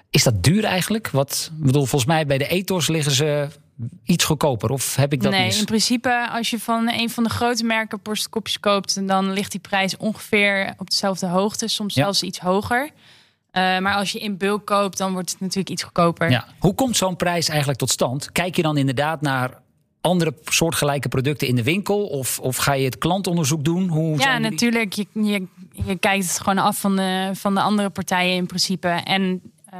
Is 0.10 0.24
dat 0.24 0.44
duur 0.44 0.64
eigenlijk? 0.64 1.10
Wat, 1.10 1.52
bedoel, 1.54 1.86
volgens 1.86 2.12
mij 2.12 2.26
bij 2.26 2.38
de 2.38 2.48
ethos 2.48 2.88
liggen 2.88 3.12
ze 3.12 3.48
iets 4.04 4.24
goedkoper. 4.24 4.70
Of 4.70 4.96
heb 4.96 5.14
ik 5.14 5.22
dat 5.22 5.32
nee, 5.32 5.46
mis? 5.46 5.60
in 5.60 5.66
principe 5.66 6.28
als 6.30 6.50
je 6.50 6.60
van 6.60 6.92
een 6.92 7.10
van 7.10 7.24
de 7.24 7.30
grote 7.30 7.64
merken 7.64 8.00
borstkopjes 8.02 8.60
koopt... 8.60 9.08
dan 9.08 9.32
ligt 9.32 9.52
die 9.52 9.60
prijs 9.60 9.98
ongeveer 9.98 10.74
op 10.78 10.90
dezelfde 10.90 11.28
hoogte. 11.28 11.68
Soms 11.68 11.94
ja. 11.94 12.04
zelfs 12.04 12.24
iets 12.24 12.40
hoger. 12.40 12.90
Uh, 13.58 13.80
maar 13.80 13.96
als 13.96 14.12
je 14.12 14.20
in 14.20 14.38
bulk 14.38 14.66
koopt, 14.66 14.98
dan 14.98 15.14
wordt 15.14 15.32
het 15.32 15.40
natuurlijk 15.40 15.70
iets 15.70 15.84
goedkoper. 15.84 16.30
Ja. 16.30 16.48
Hoe 16.60 16.76
komt 16.76 16.98
zo'n 16.98 17.16
prijs 17.16 17.50
eigenlijk 17.50 17.80
tot 17.80 17.90
stand? 17.90 18.32
Kijk 18.32 18.56
je 18.56 18.62
dan 18.62 18.78
inderdaad 18.78 19.22
naar 19.22 19.62
andere 20.02 20.34
soortgelijke 20.46 21.08
producten 21.08 21.48
in 21.48 21.56
de 21.56 21.64
winkel? 21.64 22.06
Of, 22.06 22.40
of 22.40 22.58
ga 22.58 22.74
je 22.74 22.86
het 22.86 22.98
klantonderzoek 22.98 23.64
doen? 23.64 23.88
Hoe 23.88 24.20
ja, 24.20 24.38
natuurlijk. 24.38 24.94
Je, 24.94 25.08
je, 25.14 25.46
je 25.86 25.96
kijkt 25.96 26.28
het 26.28 26.40
gewoon 26.40 26.58
af 26.58 26.80
van 26.80 26.96
de, 26.96 27.32
van 27.34 27.54
de 27.54 27.62
andere 27.62 27.90
partijen 27.90 28.36
in 28.36 28.46
principe. 28.46 28.88
En 28.88 29.42
uh, 29.74 29.80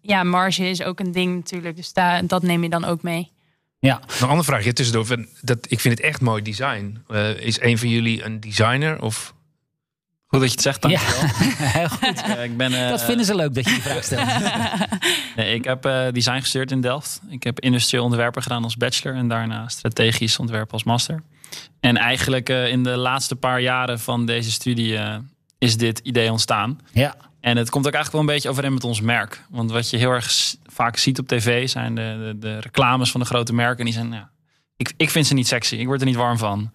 ja, 0.00 0.22
marge 0.22 0.68
is 0.68 0.82
ook 0.82 1.00
een 1.00 1.12
ding 1.12 1.34
natuurlijk. 1.34 1.76
Dus 1.76 1.92
daar, 1.92 2.26
dat 2.26 2.42
neem 2.42 2.62
je 2.62 2.68
dan 2.68 2.84
ook 2.84 3.02
mee. 3.02 3.30
Ja. 3.78 4.00
Een 4.20 4.28
andere 4.28 4.44
vraagje 4.44 4.72
tussendoor. 4.72 5.26
Dat, 5.40 5.58
ik 5.68 5.80
vind 5.80 5.98
het 5.98 6.06
echt 6.06 6.20
mooi 6.20 6.42
design. 6.42 7.02
Uh, 7.08 7.40
is 7.40 7.60
een 7.60 7.78
van 7.78 7.88
jullie 7.88 8.24
een 8.24 8.40
designer? 8.40 9.02
Of 9.02 9.34
Goed 10.30 10.40
dat 10.40 10.48
je 10.48 10.54
het 10.54 10.62
zegt, 10.62 10.82
dankjewel. 10.82 11.22
Ja, 11.58 11.66
heel 11.78 11.88
goed. 11.88 12.22
Uh, 12.28 12.44
ik 12.44 12.56
ben, 12.56 12.72
uh, 12.72 12.88
dat 12.88 13.04
vinden 13.04 13.26
ze 13.26 13.34
leuk 13.34 13.54
dat 13.54 13.64
je 13.64 13.70
die 13.70 13.82
vraag 13.82 14.04
stelt. 14.04 14.28
nee, 15.36 15.54
ik 15.54 15.64
heb 15.64 15.86
uh, 15.86 16.06
design 16.12 16.38
gestudeerd 16.38 16.70
in 16.70 16.80
Delft. 16.80 17.20
Ik 17.28 17.42
heb 17.42 17.60
industrieel 17.60 18.04
ontwerpen 18.04 18.42
gedaan 18.42 18.64
als 18.64 18.76
bachelor 18.76 19.16
en 19.16 19.28
daarna 19.28 19.68
strategisch 19.68 20.38
ontwerpen 20.38 20.72
als 20.72 20.84
master. 20.84 21.22
En 21.80 21.96
eigenlijk 21.96 22.48
in 22.48 22.82
de 22.82 22.96
laatste 22.96 23.36
paar 23.36 23.60
jaren 23.60 24.00
van 24.00 24.26
deze 24.26 24.50
studie 24.50 24.98
is 25.58 25.76
dit 25.76 25.98
idee 25.98 26.30
ontstaan. 26.30 26.80
Ja. 26.92 27.14
En 27.40 27.56
het 27.56 27.70
komt 27.70 27.86
ook 27.86 27.94
eigenlijk 27.94 28.12
wel 28.12 28.20
een 28.20 28.40
beetje 28.40 28.48
overeen 28.48 28.74
met 28.74 28.84
ons 28.84 29.00
merk. 29.00 29.44
Want 29.50 29.70
wat 29.70 29.90
je 29.90 29.96
heel 29.96 30.10
erg 30.10 30.32
vaak 30.66 30.96
ziet 30.96 31.18
op 31.18 31.28
tv 31.28 31.68
zijn 31.68 31.94
de, 31.94 32.16
de, 32.18 32.38
de 32.38 32.60
reclames 32.60 33.10
van 33.10 33.20
de 33.20 33.26
grote 33.26 33.52
merken. 33.52 33.78
En 33.78 33.84
die 33.84 33.94
zijn, 33.94 34.12
ja, 34.12 34.30
ik, 34.76 34.92
ik 34.96 35.10
vind 35.10 35.26
ze 35.26 35.34
niet 35.34 35.48
sexy. 35.48 35.76
Ik 35.76 35.86
word 35.86 36.00
er 36.00 36.06
niet 36.06 36.16
warm 36.16 36.38
van. 36.38 36.70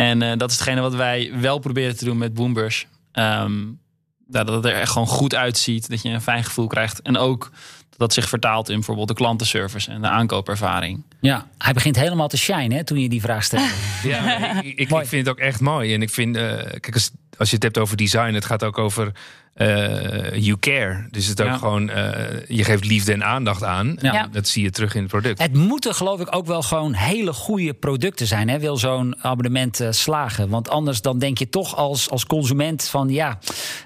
En 0.00 0.22
uh, 0.22 0.32
dat 0.36 0.50
is 0.50 0.56
hetgene 0.56 0.80
wat 0.80 0.94
wij 0.94 1.32
wel 1.40 1.58
proberen 1.58 1.96
te 1.96 2.04
doen 2.04 2.18
met 2.18 2.34
Boombrush. 2.34 2.84
Um, 3.12 3.78
dat 4.26 4.48
het 4.48 4.64
er 4.64 4.74
echt 4.74 4.90
gewoon 4.90 5.08
goed 5.08 5.34
uitziet. 5.34 5.90
Dat 5.90 6.02
je 6.02 6.08
een 6.08 6.20
fijn 6.20 6.44
gevoel 6.44 6.66
krijgt. 6.66 7.02
En 7.02 7.16
ook 7.16 7.50
dat 7.90 7.98
dat 7.98 8.12
zich 8.12 8.28
vertaalt 8.28 8.68
in 8.68 8.74
bijvoorbeeld 8.74 9.08
de 9.08 9.14
klantenservice 9.14 9.90
en 9.90 10.00
de 10.00 10.08
aankoopervaring. 10.08 11.02
Ja, 11.20 11.46
hij 11.58 11.72
begint 11.72 11.96
helemaal 11.96 12.28
te 12.28 12.36
shine 12.36 12.74
hè, 12.74 12.84
toen 12.84 13.00
je 13.00 13.08
die 13.08 13.20
vraag 13.20 13.44
stelde. 13.44 13.70
ja, 14.02 14.62
ik, 14.62 14.78
ik, 14.78 14.90
ik, 14.90 15.06
vind 15.06 15.26
het 15.26 15.28
ook 15.28 15.38
echt 15.38 15.60
mooi. 15.60 15.94
En 15.94 16.02
ik 16.02 16.10
vind, 16.10 16.36
uh, 16.36 16.42
kijk, 16.56 16.94
als, 16.94 17.10
als 17.36 17.48
je 17.48 17.54
het 17.54 17.64
hebt 17.64 17.78
over 17.78 17.96
design, 17.96 18.32
het 18.32 18.44
gaat 18.44 18.64
ook 18.64 18.78
over 18.78 19.12
eh, 19.54 20.34
you 20.34 20.56
care. 20.58 21.06
Dus 21.10 21.26
het 21.26 21.40
ook 21.40 21.46
Ja. 21.46 21.56
gewoon, 21.56 21.90
eh, 21.90 22.12
je 22.48 22.64
geeft 22.64 22.84
liefde 22.84 23.12
en 23.12 23.24
aandacht 23.24 23.64
aan. 23.64 23.96
Ja. 24.00 24.28
Dat 24.32 24.48
zie 24.48 24.62
je 24.62 24.70
terug 24.70 24.94
in 24.94 25.00
het 25.00 25.10
product. 25.10 25.38
Het 25.42 25.54
moeten 25.54 25.94
geloof 25.94 26.20
ik 26.20 26.34
ook 26.36 26.46
wel 26.46 26.62
gewoon 26.62 26.92
hele 26.92 27.32
goede 27.32 27.74
producten 27.74 28.26
zijn. 28.26 28.48
Hè? 28.48 28.58
Wil 28.58 28.76
zo'n 28.76 29.16
abonnement 29.22 29.80
eh, 29.80 29.88
slagen? 29.90 30.48
Want 30.48 30.68
anders 30.68 31.02
dan 31.02 31.18
denk 31.18 31.38
je 31.38 31.48
toch 31.48 31.76
als, 31.76 32.10
als 32.10 32.26
consument 32.26 32.84
van 32.88 33.08
ja, 33.08 33.38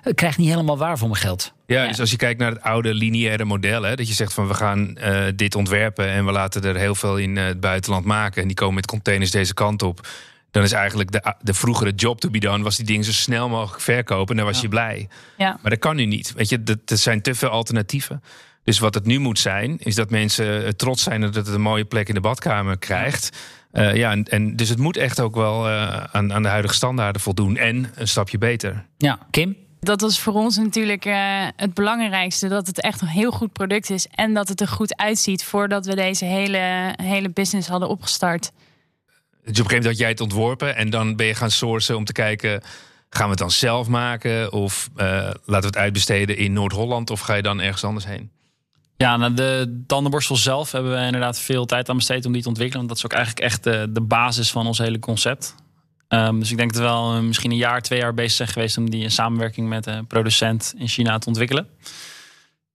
ik 0.04 0.16
krijg 0.16 0.38
niet 0.38 0.48
helemaal 0.48 0.78
waar 0.78 0.98
voor 0.98 1.08
mijn 1.08 1.20
geld. 1.20 1.52
Ja, 1.66 1.82
Ja. 1.82 1.88
dus 1.88 2.00
als 2.00 2.10
je 2.10 2.16
kijkt 2.16 2.40
naar 2.40 2.50
het 2.50 2.62
oude 2.62 2.94
lineaire 2.94 3.44
model, 3.44 3.82
hè, 3.82 3.96
dat 3.96 4.08
je 4.08 4.14
zegt 4.14 4.32
van 4.34 4.46
we 4.48 4.54
gaan 4.54 4.96
eh, 4.96 5.22
dit 5.36 5.54
ontwerpen 5.54 6.08
en 6.08 6.24
we 6.24 6.32
laten 6.32 6.62
er 6.64 6.76
heel 6.76 6.94
veel 6.94 7.16
in 7.16 7.38
eh, 7.38 7.44
het 7.44 7.60
buitenland 7.60 8.04
maken 8.04 8.42
en 8.42 8.48
die 8.48 8.56
komen 8.56 8.74
met 8.74 8.86
containers 8.86 9.30
deze 9.30 9.54
kant 9.54 9.82
op. 9.82 10.06
Dan 10.54 10.62
is 10.62 10.72
eigenlijk 10.72 11.12
de, 11.12 11.34
de 11.40 11.54
vroegere 11.54 11.92
job 11.92 12.20
to 12.20 12.30
be 12.30 12.38
done, 12.38 12.62
was 12.62 12.76
die 12.76 12.86
dingen 12.86 13.04
zo 13.04 13.12
snel 13.12 13.48
mogelijk 13.48 13.82
verkopen 13.82 14.30
en 14.30 14.36
dan 14.36 14.52
was 14.52 14.60
je 14.60 14.68
blij. 14.68 15.08
Ja. 15.36 15.58
Maar 15.62 15.70
dat 15.70 15.80
kan 15.80 15.96
nu 15.96 16.04
niet. 16.04 16.32
Weet 16.32 16.48
je, 16.48 16.62
dat, 16.62 16.78
er 16.86 16.98
zijn 16.98 17.22
te 17.22 17.34
veel 17.34 17.48
alternatieven. 17.48 18.22
Dus 18.64 18.78
wat 18.78 18.94
het 18.94 19.06
nu 19.06 19.18
moet 19.18 19.38
zijn, 19.38 19.78
is 19.78 19.94
dat 19.94 20.10
mensen 20.10 20.64
eh, 20.64 20.70
trots 20.70 21.02
zijn 21.02 21.20
dat 21.20 21.34
het 21.34 21.48
een 21.48 21.60
mooie 21.60 21.84
plek 21.84 22.08
in 22.08 22.14
de 22.14 22.20
badkamer 22.20 22.78
krijgt. 22.78 23.36
Eh, 23.70 23.94
ja, 23.94 24.10
en, 24.10 24.24
en 24.24 24.56
dus 24.56 24.68
het 24.68 24.78
moet 24.78 24.96
echt 24.96 25.20
ook 25.20 25.34
wel 25.34 25.68
eh, 25.68 26.04
aan, 26.12 26.32
aan 26.32 26.42
de 26.42 26.48
huidige 26.48 26.74
standaarden 26.74 27.22
voldoen 27.22 27.56
en 27.56 27.92
een 27.94 28.08
stapje 28.08 28.38
beter. 28.38 28.86
Ja, 28.96 29.18
Kim? 29.30 29.56
Dat 29.80 30.00
was 30.00 30.20
voor 30.20 30.32
ons 30.32 30.56
natuurlijk 30.56 31.04
eh, 31.04 31.46
het 31.56 31.74
belangrijkste. 31.74 32.48
Dat 32.48 32.66
het 32.66 32.80
echt 32.80 33.00
een 33.00 33.06
heel 33.06 33.30
goed 33.30 33.52
product 33.52 33.90
is. 33.90 34.06
En 34.06 34.34
dat 34.34 34.48
het 34.48 34.60
er 34.60 34.68
goed 34.68 34.96
uitziet 34.96 35.44
voordat 35.44 35.86
we 35.86 35.94
deze 35.94 36.24
hele, 36.24 36.94
hele 37.02 37.30
business 37.30 37.68
hadden 37.68 37.88
opgestart. 37.88 38.52
Dus 39.44 39.60
op 39.60 39.64
een 39.64 39.70
gegeven 39.70 39.76
moment 39.76 39.84
had 39.84 39.98
jij 39.98 40.08
het 40.08 40.20
ontworpen 40.20 40.76
en 40.76 40.90
dan 40.90 41.16
ben 41.16 41.26
je 41.26 41.34
gaan 41.34 41.50
sourcen 41.50 41.96
om 41.96 42.04
te 42.04 42.12
kijken. 42.12 42.62
Gaan 43.10 43.24
we 43.24 43.30
het 43.30 43.38
dan 43.38 43.50
zelf 43.50 43.88
maken? 43.88 44.52
Of 44.52 44.90
eh, 44.96 45.06
laten 45.06 45.44
we 45.44 45.66
het 45.66 45.76
uitbesteden 45.76 46.36
in 46.36 46.52
Noord-Holland? 46.52 47.10
Of 47.10 47.20
ga 47.20 47.34
je 47.34 47.42
dan 47.42 47.60
ergens 47.60 47.84
anders 47.84 48.06
heen? 48.06 48.30
Ja, 48.96 49.16
nou, 49.16 49.34
de 49.34 49.82
tandenborstel 49.86 50.36
zelf 50.36 50.72
hebben 50.72 50.92
we 50.92 51.04
inderdaad 51.04 51.38
veel 51.38 51.66
tijd 51.66 51.88
aan 51.88 51.96
besteed 51.96 52.26
om 52.26 52.32
die 52.32 52.42
te 52.42 52.48
ontwikkelen. 52.48 52.86
Want 52.86 52.88
dat 52.88 52.98
is 52.98 53.04
ook 53.04 53.18
eigenlijk 53.18 53.46
echt 53.46 53.64
de, 53.64 53.86
de 53.90 54.00
basis 54.00 54.50
van 54.50 54.66
ons 54.66 54.78
hele 54.78 54.98
concept. 54.98 55.54
Ehm, 56.08 56.38
dus 56.38 56.50
ik 56.50 56.56
denk 56.56 56.72
dat 56.72 56.82
we 56.82 56.88
wel 56.88 57.14
eh, 57.14 57.20
misschien 57.20 57.50
een 57.50 57.56
jaar, 57.56 57.82
twee 57.82 57.98
jaar 57.98 58.14
bezig 58.14 58.32
zijn 58.32 58.48
geweest 58.48 58.78
om 58.78 58.90
die 58.90 59.02
in 59.02 59.10
samenwerking 59.10 59.68
met 59.68 59.86
een 59.86 60.06
producent 60.06 60.74
in 60.78 60.88
China 60.88 61.18
te 61.18 61.28
ontwikkelen. 61.28 61.68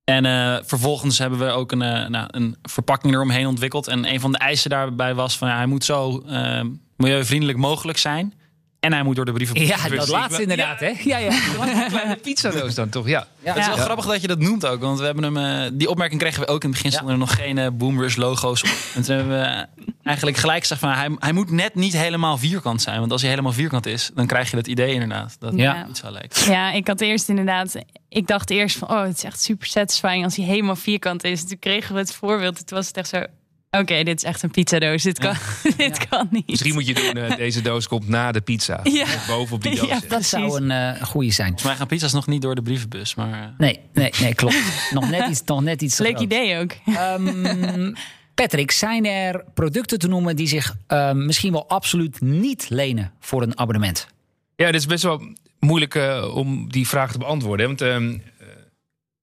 En 0.09 0.25
eh, 0.25 0.57
vervolgens 0.63 1.17
hebben 1.17 1.39
we 1.39 1.45
ook 1.45 1.71
een, 1.71 1.81
eh, 1.81 2.07
nou, 2.07 2.27
een 2.31 2.55
verpakking 2.61 3.13
eromheen 3.13 3.47
ontwikkeld. 3.47 3.87
En 3.87 4.13
een 4.13 4.19
van 4.19 4.31
de 4.31 4.37
eisen 4.37 4.69
daarbij 4.69 5.15
was 5.15 5.37
van 5.37 5.47
ja, 5.47 5.55
hij 5.55 5.65
moet 5.65 5.83
zo 5.83 6.23
eh, 6.27 6.61
milieuvriendelijk 6.95 7.57
mogelijk 7.57 7.97
zijn. 7.97 8.33
En 8.79 8.93
hij 8.93 9.03
moet 9.03 9.15
door 9.15 9.25
de 9.25 9.31
brieven. 9.31 9.65
Ja, 9.65 9.87
dat 9.89 10.07
laatste 10.07 10.41
inderdaad, 10.41 10.79
hè? 10.79 10.91
Ja, 11.03 11.17
ja. 11.17 11.31
Een 11.61 11.87
kleine 11.89 12.15
pizzadoos 12.15 12.75
dan 12.75 12.89
toch? 12.89 13.07
Ja. 13.07 13.27
Ja. 13.43 13.49
Het 13.53 13.57
is 13.57 13.67
wel 13.67 13.75
Ja. 13.75 13.81
grappig 13.83 14.05
dat 14.05 14.21
je 14.21 14.27
dat 14.27 14.39
noemt 14.39 14.65
ook. 14.65 14.81
Want 14.81 14.99
we 14.99 15.05
hebben 15.05 15.23
hem, 15.23 15.37
eh, 15.37 15.71
die 15.73 15.89
opmerking 15.89 16.21
kregen 16.21 16.39
we 16.41 16.47
ook 16.47 16.63
in 16.63 16.69
het 16.69 16.77
begin. 16.77 16.89
Ja. 16.91 16.95
Stonden 16.95 17.13
er 17.15 17.19
nog 17.21 17.35
geen 17.35 17.57
eh, 17.57 17.67
Boomers 17.73 18.15
logo's 18.15 18.61
op. 18.63 18.69
En 18.95 19.01
toen 19.03 19.15
hebben 19.15 19.39
we 19.39 19.65
eigenlijk 20.03 20.37
gelijk 20.37 20.59
gezegd 20.59 20.79
van 20.81 20.89
hij, 20.91 21.15
hij 21.19 21.31
moet 21.31 21.51
net 21.51 21.75
niet 21.75 21.93
helemaal 21.93 22.37
vierkant 22.37 22.81
zijn. 22.81 22.99
Want 22.99 23.11
als 23.11 23.21
hij 23.21 23.29
helemaal 23.29 23.51
vierkant 23.51 23.85
is, 23.85 24.11
dan 24.13 24.25
krijg 24.27 24.51
je 24.51 24.57
het 24.57 24.67
idee 24.67 24.93
inderdaad. 24.93 25.35
Dat 25.39 25.53
Ja. 25.55 25.75
het 25.77 25.89
iets 25.89 26.01
wel 26.01 26.11
lijkt. 26.11 26.39
Ja, 26.45 26.71
ik 26.71 26.87
had 26.87 27.01
eerst 27.01 27.29
inderdaad. 27.29 27.75
Ik 28.09 28.27
dacht 28.27 28.49
eerst 28.49 28.77
van, 28.77 28.89
oh, 28.89 29.01
het 29.03 29.17
is 29.17 29.23
echt 29.23 29.41
super 29.41 29.67
satisfying 29.67 30.23
als 30.23 30.35
hij 30.35 30.45
helemaal 30.45 30.75
vierkant 30.75 31.23
is. 31.23 31.47
Toen 31.47 31.59
kregen 31.59 31.93
we 31.93 31.99
het 31.99 32.13
voorbeeld. 32.13 32.67
Toen 32.67 32.77
was 32.77 32.87
het 32.87 32.97
echt 32.97 33.09
zo. 33.09 33.23
Oké, 33.71 34.03
dit 34.03 34.17
is 34.17 34.23
echt 34.23 34.43
een 34.43 34.51
pizzadoos. 34.51 35.03
Dit 35.03 35.19
kan, 35.19 35.35
dit 35.77 36.07
kan 36.07 36.27
niet. 36.31 36.47
Misschien 36.47 36.73
moet 36.73 36.87
je 36.87 36.93
doen, 36.93 37.23
eh, 37.23 37.35
deze 37.37 37.61
doos 37.61 37.87
komt 37.87 38.07
na 38.07 38.31
de 38.31 38.41
pizza. 38.41 38.79
Ja. 38.91 39.05
Bovenop 39.27 39.61
die 39.63 39.75
doos. 39.75 39.87
Ja. 39.87 39.99
Dat 40.07 40.23
zou 40.23 40.61
een 40.63 40.71
eh 40.71 41.01
goede 41.03 41.31
zijn. 41.31 41.47
Volgens 41.47 41.67
mij 41.69 41.75
gaan 41.75 41.87
pizza's 41.87 42.13
nog 42.13 42.27
niet 42.27 42.41
door 42.41 42.55
de 42.55 42.61
brievenbus. 42.61 43.15
Maar 43.15 43.33
eh, 43.33 43.47
Nee, 43.57 43.79
nee, 43.93 44.11
nee, 44.19 44.33
klopt. 44.35 44.55
nog 44.91 45.09
net 45.09 45.29
iets, 45.29 45.41
nog 45.45 45.61
net 45.61 45.81
iets 45.81 45.95
te 45.95 46.03
Leuk 46.03 46.11
groot. 46.11 46.25
idee 46.25 46.57
ook. 46.59 46.71
Ehm, 46.95 47.93
Patrick, 48.35 48.71
zijn 48.71 49.05
er 49.05 49.43
producten 49.53 49.99
te 49.99 50.07
noemen 50.07 50.35
die 50.35 50.47
zich 50.47 50.75
ehm, 50.87 51.25
misschien 51.25 51.51
wel 51.51 51.69
absoluut 51.69 52.21
niet 52.21 52.69
lenen 52.69 53.11
voor 53.19 53.41
een 53.41 53.57
abonnement? 53.59 54.07
Ja, 54.55 54.65
het 54.65 54.75
is 54.75 54.85
best 54.85 55.03
wel 55.03 55.21
moeilijk 55.59 55.99
om 56.33 56.69
die 56.71 56.87
vraag 56.87 57.11
te 57.11 57.17
beantwoorden. 57.17 57.69
hè. 57.69 57.75
Want 57.75 57.81
ehm, 57.81 58.13
eh, 58.39 58.47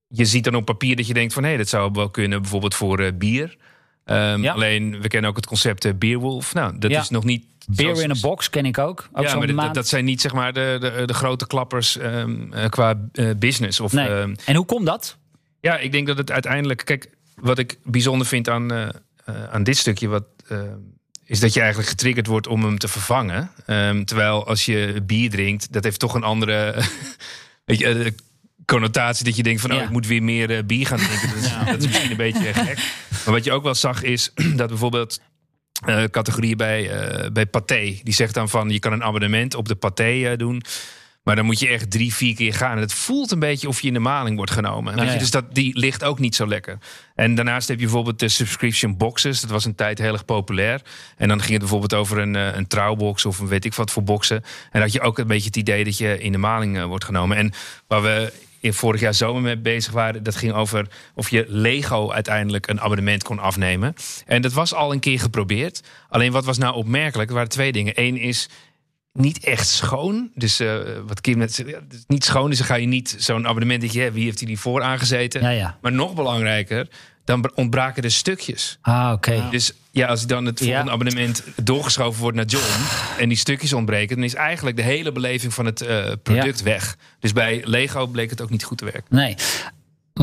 je 0.09 0.25
ziet 0.25 0.45
dan 0.45 0.55
op 0.55 0.65
papier 0.65 0.97
dat 0.97 1.07
je 1.07 1.15
denkt 1.15 1.33
van... 1.33 1.45
hé, 1.45 1.57
dat 1.57 1.69
zou 1.69 1.91
wel 1.93 2.11
kunnen 2.11 2.41
bijvoorbeeld 2.41 2.75
voor 2.75 3.01
eh, 3.01 3.13
bier. 3.15 3.57
Ehm, 4.07 4.43
Ja. 4.43 4.53
Alleen, 4.53 5.01
we 5.01 5.09
kennen 5.09 5.31
ook 5.31 5.37
het 5.37 5.47
concept 5.47 5.85
eh, 5.85 5.93
Beerwolf. 5.95 6.55
Nou, 6.55 6.79
dat 6.79 6.91
Ja. 6.91 7.01
is 7.01 7.09
nog 7.11 7.25
niet... 7.25 7.45
Beer 7.69 7.85
zoals- 7.87 8.01
in 8.01 8.11
a 8.11 8.15
box 8.21 8.51
ken 8.51 8.67
ik 8.67 8.79
ook. 8.79 9.09
ook 9.13 9.25
ja, 9.25 9.37
maar 9.37 9.47
dat, 9.47 9.57
maand- 9.57 9.75
dat 9.75 9.89
zijn 9.89 10.05
niet 10.05 10.21
zeg 10.21 10.33
maar 10.33 10.53
de, 10.53 10.77
de, 10.81 11.03
de 11.07 11.15
grote 11.15 11.47
klappers 11.47 11.97
ehm, 11.99 12.53
eh, 12.53 12.69
qua 12.69 12.95
eh, 13.13 13.31
business. 13.37 13.81
Of, 13.81 13.93
Nee. 13.93 14.09
ehm, 14.09 14.35
En 14.45 14.55
hoe 14.57 14.67
komt 14.67 14.87
dat? 14.87 15.17
ja, 15.61 15.79
ik 15.79 15.93
denk 15.93 16.07
dat 16.07 16.19
het 16.19 16.31
uiteindelijk... 16.33 16.83
Kijk, 16.85 17.11
wat 17.35 17.59
ik 17.59 17.79
bijzonder 17.85 18.27
vind 18.27 18.49
aan, 18.49 18.93
aan 19.51 19.63
dit 19.63 19.77
stukje... 19.77 20.09
Wat, 20.09 20.25
is 21.25 21.41
dat 21.41 21.53
je 21.55 21.61
eigenlijk 21.61 21.89
getriggerd 21.89 22.27
wordt 22.27 22.47
om 22.47 22.65
hem 22.65 22.79
te 22.79 22.89
vervangen. 22.89 23.51
Terwijl 24.05 24.47
als 24.47 24.65
je 24.65 25.03
bier 25.07 25.31
drinkt, 25.31 25.73
dat 25.73 25.85
heeft 25.85 25.99
toch 26.01 26.15
een 26.15 26.23
andere 26.23 26.75
weet 27.65 27.79
je, 27.79 28.15
connotatie. 28.67 29.25
Dat 29.25 29.37
je 29.37 29.43
denkt 29.43 29.61
van, 29.61 29.71
oh, 29.71 29.77
Ja. 29.77 29.83
ik 29.83 29.91
moet 29.91 30.07
weer 30.07 30.23
meer 30.23 30.57
eh, 30.57 30.65
bier 30.65 30.87
gaan 30.87 30.99
drinken. 30.99 31.29
Dat 31.29 31.39
is, 31.39 31.53
dat 31.67 31.83
is 31.83 31.87
misschien 31.87 32.11
een 32.11 32.17
beetje 32.17 32.53
gek. 32.55 32.79
Maar 33.25 33.35
wat 33.35 33.45
je 33.45 33.53
ook 33.53 33.63
wel 33.63 33.75
zag 33.75 34.03
is 34.03 34.31
dat 34.61 34.69
bijvoorbeeld 34.69 35.21
eh, 35.85 36.05
categorieën 36.05 36.57
bij, 36.57 36.91
eh, 36.91 37.31
bij 37.31 37.47
Pathé. 37.47 38.01
Die 38.03 38.15
zegt 38.15 38.35
dan 38.35 38.49
van, 38.49 38.71
je 38.71 38.79
kan 38.79 38.93
een 38.93 39.05
abonnement 39.05 39.55
op 39.55 39.69
de 39.69 39.75
Pathé 39.75 40.31
eh, 40.31 40.37
doen. 40.37 40.63
Maar 41.23 41.37
dan 41.37 41.45
moet 41.45 41.59
je 41.59 41.69
echt 41.69 41.91
drie, 41.91 42.15
vier 42.15 42.35
keer 42.35 42.55
gaan. 42.55 42.77
En 42.77 42.81
het 42.81 42.93
voelt 42.93 43.31
een 43.31 43.39
beetje 43.39 43.69
of 43.69 43.81
je 43.81 43.87
in 43.87 43.93
de 43.95 43.99
maling 44.01 44.37
wordt 44.37 44.51
genomen. 44.51 44.95
Weet 44.95 45.05
je? 45.05 45.13
ja. 45.13 45.19
Dus 45.19 45.31
dat, 45.31 45.55
die 45.55 45.79
ligt 45.79 46.05
ook 46.05 46.19
niet 46.19 46.35
zo 46.35 46.47
lekker. 46.47 46.79
En 47.15 47.35
daarnaast 47.35 47.69
heb 47.69 47.79
je 47.79 47.85
bijvoorbeeld 47.85 48.19
de 48.19 48.29
subscription 48.29 48.97
boxes. 48.97 49.41
Dat 49.41 49.51
was 49.51 49.65
een 49.65 49.75
tijd 49.75 49.99
heel 49.99 50.13
erg 50.13 50.25
populair. 50.25 50.81
En 51.17 51.29
dan 51.29 51.39
ging 51.39 51.51
het 51.51 51.61
bijvoorbeeld 51.61 51.95
over 51.95 52.19
een, 52.19 52.35
een 52.35 52.67
trouwbox 52.67 53.25
of 53.25 53.39
een 53.39 53.49
weet 53.49 53.65
ik 53.65 53.75
wat 53.75 53.91
voor 53.91 54.03
boxen. 54.03 54.37
En 54.37 54.69
dan 54.73 54.81
had 54.83 54.93
je 54.93 55.01
ook 55.01 55.19
een 55.19 55.27
beetje 55.27 55.47
het 55.47 55.57
idee 55.57 55.85
dat 55.85 55.99
je 55.99 56.19
in 56.19 56.33
de 56.33 56.39
maling 56.39 56.85
wordt 56.85 57.05
genomen. 57.05 57.37
En 57.37 57.53
waar 57.87 58.03
we 58.03 58.33
in 58.67 58.75
vorig 58.75 59.01
jaar 59.01 59.15
zomer 59.15 59.43
mee 59.43 59.57
bezig 59.57 59.93
waren, 59.93 60.23
dat 60.23 60.37
ging 60.37 60.53
over 60.53 60.89
of 61.15 61.31
je 61.31 61.45
Lego 61.49 62.11
uiteindelijk 62.11 62.69
een 62.69 62.81
abonnement 62.81 63.23
kon 63.23 63.39
afnemen. 63.39 63.95
En 64.27 64.43
dat 64.43 64.53
was 64.53 64.75
al 64.75 64.93
een 64.93 65.01
keer 65.01 65.21
geprobeerd. 65.21 65.83
Alleen 66.09 66.33
wat 66.33 66.45
was 66.45 66.59
nou 66.59 66.75
opmerkelijk? 66.75 67.29
Er 67.29 67.35
waren 67.35 67.51
twee 67.51 67.73
dingen. 67.73 67.93
Eén 67.97 68.17
is 68.17 68.49
niet 69.17 69.45
echt 69.45 69.69
schoon. 69.69 70.31
Dus 70.35 70.61
eh, 70.61 70.77
wat 71.07 71.21
Kim 71.21 71.39
net 71.39 71.55
zei, 71.55 71.69
ja, 71.69 71.79
het 71.89 71.93
is 71.95 72.05
niet 72.07 72.25
schoon. 72.25 72.49
Dus 72.49 72.59
dan 72.59 72.67
ga 72.67 72.75
je 72.75 72.87
niet 72.87 73.15
zo'n 73.19 73.47
abonnement 73.47 73.81
dat 73.83 73.93
je, 73.93 74.11
wie 74.13 74.25
heeft 74.25 74.39
hij 74.39 74.49
die 74.49 74.59
voor 74.59 74.83
aangezeten? 74.83 75.41
Ja, 75.43 75.51
ja. 75.51 75.79
Maar 75.81 75.93
nog 75.93 76.15
belangrijker, 76.15 76.89
dan 77.25 77.51
ontbraken 77.55 78.03
er 78.03 78.11
stukjes. 78.11 78.79
Ah, 78.81 79.11
oké. 79.13 79.49
Dus 79.51 79.73
ja, 79.91 80.07
als 80.07 80.27
dan 80.27 80.45
het 80.45 80.59
Ja. 80.59 80.65
volgende 80.67 80.91
abonnement 80.91 81.43
doorgeschoven 81.63 82.21
wordt 82.21 82.37
naar 82.37 82.47
John 82.47 82.65
en 83.19 83.29
die 83.29 83.39
stukjes 83.39 83.73
ontbreken, 83.73 84.17
dan 84.17 84.25
is 84.25 84.35
eigenlijk 84.35 84.77
de 84.77 84.83
hele 84.83 85.13
beleving 85.13 85.55
van 85.55 85.67
het 85.67 85.81
eh, 85.81 86.13
product 86.23 86.63
weg. 86.63 86.97
Dus 87.21 87.33
bij 87.33 87.61
Lego 87.65 88.07
bleek 88.07 88.31
het 88.31 88.41
ook 88.41 88.51
niet 88.51 88.65
goed 88.65 88.79
te 88.79 88.85
werken. 88.85 89.05
Nee. 89.09 89.37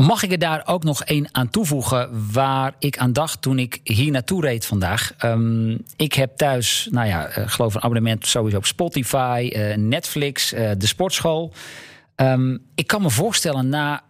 Mag 0.00 0.22
ik 0.22 0.32
er 0.32 0.38
daar 0.38 0.62
ook 0.64 0.84
nog 0.84 1.04
één 1.04 1.28
aan 1.32 1.50
toevoegen 1.50 2.32
waar 2.32 2.74
ik 2.78 2.98
aan 2.98 3.12
dacht 3.12 3.42
toen 3.42 3.58
ik 3.58 3.80
hier 3.82 4.10
naartoe 4.10 4.40
reed 4.40 4.66
vandaag? 4.66 5.12
Ehm, 5.18 5.76
ik 5.96 6.12
heb 6.12 6.36
thuis, 6.36 6.88
nou 6.90 7.06
ja, 7.06 7.26
eh, 7.26 7.44
geloof 7.46 7.74
een 7.74 7.82
abonnement 7.82 8.26
sowieso 8.26 8.56
op 8.56 8.66
Spotify, 8.66 9.50
eh, 9.52 9.76
Netflix, 9.76 10.52
eh, 10.52 10.70
de 10.78 10.86
sportschool. 10.86 11.52
Ehm, 12.14 12.56
ik 12.74 12.86
kan 12.86 13.02
me 13.02 13.10
voorstellen 13.10 13.68
na 13.68 14.02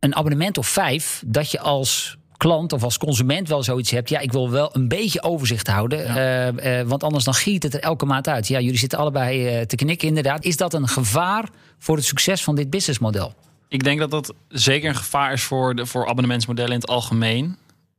een 0.00 0.16
abonnement 0.16 0.58
of 0.58 0.66
vijf 0.66 1.22
dat 1.26 1.50
je 1.50 1.60
als 1.60 2.18
klant 2.36 2.72
of 2.72 2.82
als 2.82 2.98
consument 2.98 3.48
wel 3.48 3.62
zoiets 3.62 3.90
hebt. 3.90 4.08
Ja, 4.08 4.18
ik 4.18 4.32
wil 4.32 4.50
wel 4.50 4.70
een 4.72 4.88
beetje 4.88 5.22
overzicht 5.22 5.66
houden. 5.66 6.86
want 6.88 7.02
anders 7.04 7.24
dan 7.24 7.34
giet 7.34 7.62
het 7.62 7.74
er 7.74 7.80
elke 7.80 8.06
maand 8.06 8.28
uit. 8.28 8.48
Ja, 8.48 8.60
jullie 8.60 8.78
zitten 8.78 8.98
allebei 8.98 9.66
te 9.66 9.76
knikken 9.76 10.08
inderdaad. 10.08 10.44
Is 10.44 10.56
dat 10.56 10.74
een 10.74 10.88
gevaar 10.88 11.48
voor 11.78 11.96
het 11.96 12.04
succes 12.04 12.44
van 12.44 12.54
dit 12.54 12.70
businessmodel? 12.70 13.34
Ik 13.68 13.84
denk 13.84 13.98
dat 13.98 14.10
dat 14.10 14.34
zeker 14.48 14.88
een 14.88 14.96
gevaar 14.96 15.32
is 15.32 15.42
voor, 15.42 15.74
de, 15.74 15.86
voor 15.86 16.08
abonnementsmodellen 16.08 16.72
in 16.72 16.80
het 16.80 16.88
algemeen. 16.88 17.56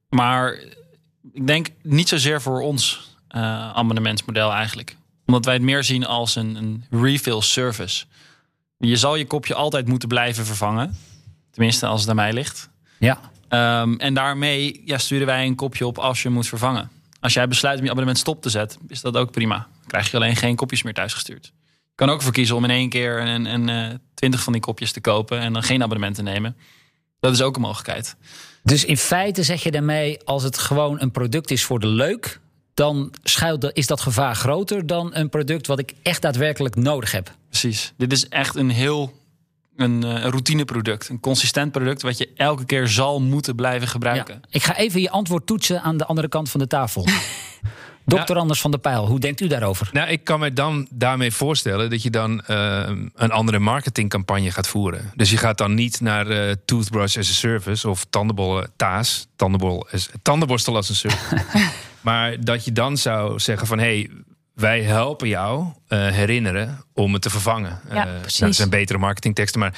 Maar 0.10 0.54
ik 1.34 1.48
denk 1.48 1.68
niet 1.82 2.10
zozeer 2.10 2.42
voor 2.42 2.62
ons 2.62 3.10
eh, 3.28 3.42
abonnementsmodel 3.70 4.52
eigenlijk. 4.52 4.98
Omdat 5.26 5.46
wij 5.46 5.54
het 5.54 5.64
meer 5.64 5.84
zien 5.84 6.06
als 6.06 6.36
een, 6.36 6.56
een 6.56 6.86
refill 6.90 7.42
service. 7.42 8.06
Je 8.78 8.96
zal 8.96 9.16
je 9.16 9.26
kopje 9.26 9.56
altijd 9.56 9.88
moeten 9.88 10.08
blijven 10.08 10.46
vervangen. 10.46 10.98
Tenminste, 11.52 11.86
als 11.86 12.02
het 12.02 12.10
aan 12.10 12.16
mij 12.16 12.34
ligt. 12.34 12.70
Ja. 13.00 13.20
Ehm, 13.48 13.94
en 13.94 14.14
daarmee 14.14 14.82
ja, 14.86 14.98
sturen 14.98 15.26
wij 15.26 15.46
een 15.46 15.56
kopje 15.56 15.88
op 15.88 15.98
als 15.98 16.22
je 16.22 16.30
moet 16.30 16.48
vervangen. 16.48 16.90
Als 17.20 17.34
jij 17.34 17.48
besluit 17.48 17.78
om 17.78 17.84
je 17.84 17.90
abonnement 17.90 18.18
stop 18.18 18.42
te 18.42 18.50
zetten, 18.50 18.80
is 18.88 19.02
dat 19.02 19.18
ook 19.18 19.32
prima. 19.32 19.56
Dan 19.56 19.88
krijg 19.88 20.12
je 20.12 20.18
alleen 20.18 20.36
geen 20.36 20.56
kopjes 20.56 20.84
meer 20.84 20.94
thuisgestuurd. 20.94 21.52
Kan 22.00 22.10
ook 22.10 22.18
ervoor 22.18 22.34
kiezen 22.34 22.56
om 22.56 22.64
in 22.64 22.70
één 22.70 22.90
keer 22.90 23.20
een, 23.20 23.46
een, 23.46 23.70
eh, 23.70 23.96
twintig 24.14 24.44
van 24.44 24.54
die 24.54 24.62
kopjes 24.62 24.92
te 24.92 25.02
kopen 25.02 25.40
en 25.40 25.54
dan 25.54 25.64
geen 25.64 25.84
abonnement 25.84 26.16
te 26.16 26.22
nemen. 26.22 26.58
Dat 27.20 27.34
is 27.34 27.42
ook 27.42 27.56
een 27.56 27.62
mogelijkheid. 27.62 28.16
Dus 28.64 28.86
in 28.86 28.98
feite 28.98 29.44
zeg 29.44 29.64
je 29.64 29.72
daarmee, 29.72 30.24
als 30.24 30.44
het 30.44 30.58
gewoon 30.58 31.02
een 31.02 31.12
product 31.12 31.52
is 31.52 31.64
voor 31.64 31.80
de 31.80 31.88
leuk, 31.88 32.40
dan 32.74 33.14
schuilt, 33.24 33.72
is 33.74 33.88
dat 33.88 34.02
gevaar 34.02 34.36
groter 34.36 34.88
dan 34.88 35.16
een 35.16 35.30
product 35.30 35.68
wat 35.68 35.80
ik 35.80 35.94
echt 36.02 36.22
daadwerkelijk 36.22 36.76
nodig 36.76 37.12
heb. 37.12 37.36
Precies. 37.50 37.94
Dit 37.98 38.12
is 38.12 38.28
echt 38.28 38.56
een 38.56 38.70
heel 38.70 39.14
een, 39.76 40.04
eh, 40.04 40.10
een 40.10 40.30
routineproduct. 40.30 41.10
Een 41.10 41.20
consistent 41.20 41.72
product 41.72 42.02
wat 42.02 42.18
je 42.18 42.30
elke 42.36 42.66
keer 42.66 42.88
zal 42.88 43.22
moeten 43.22 43.56
blijven 43.56 43.88
gebruiken. 43.88 44.36
Ja. 44.42 44.48
Ik 44.50 44.64
ga 44.64 44.76
even 44.76 45.02
je 45.02 45.10
antwoord 45.10 45.46
toetsen 45.46 45.82
aan 45.82 45.98
de 45.98 46.06
andere 46.06 46.28
kant 46.28 46.50
van 46.50 46.60
de 46.60 46.68
tafel. 46.68 47.06
Dokter 48.10 48.38
Anders 48.38 48.62
van 48.62 48.72
der 48.72 48.80
Pijl, 48.80 49.08
hoe 49.08 49.20
denkt 49.20 49.42
u 49.42 49.48
daarover? 49.48 49.90
Nou, 49.92 50.10
ik 50.10 50.24
kan 50.24 50.40
me 50.40 50.54
dan 50.54 50.88
daarmee 50.90 51.32
voorstellen 51.32 51.90
dat 51.90 52.04
je 52.04 52.10
dan 52.10 52.42
eh, 52.42 52.90
een 53.16 53.32
andere 53.32 53.60
marketingcampagne 53.60 54.52
gaat 54.52 54.68
voeren. 54.68 55.12
Dus 55.16 55.30
je 55.30 55.38
gaat 55.38 55.58
dan 55.58 55.74
niet 55.74 56.02
naar 56.02 56.28
eh, 56.28 56.56
Toothbrush 56.66 57.18
as 57.18 57.30
a 57.30 57.34
Service 57.34 57.90
of 57.90 58.06
tandenbollen 58.10 58.72
TAS, 58.76 59.28
tandenbol 59.36 59.88
as, 59.92 60.10
tandenborstel 60.22 60.76
als 60.76 60.90
een 60.90 60.96
service. 60.96 61.46
maar 62.02 62.44
dat 62.44 62.66
je 62.66 62.72
dan 62.72 62.98
zou 62.98 63.40
zeggen 63.40 63.68
van 63.68 63.80
hé, 63.80 63.86
hey, 63.86 64.10
wij 64.54 64.82
helpen 64.82 65.28
jou 65.28 65.66
eh, 65.88 66.08
herinneren 66.08 66.84
om 66.94 67.14
het 67.14 67.22
te 67.22 67.30
vervangen. 67.30 67.80
Ja, 67.94 68.04
precies. 68.04 68.40
nou, 68.40 68.52
dat 68.52 68.56
zijn 68.56 68.70
betere 68.70 69.00
marketingteksten, 69.00 69.60
maar 69.60 69.74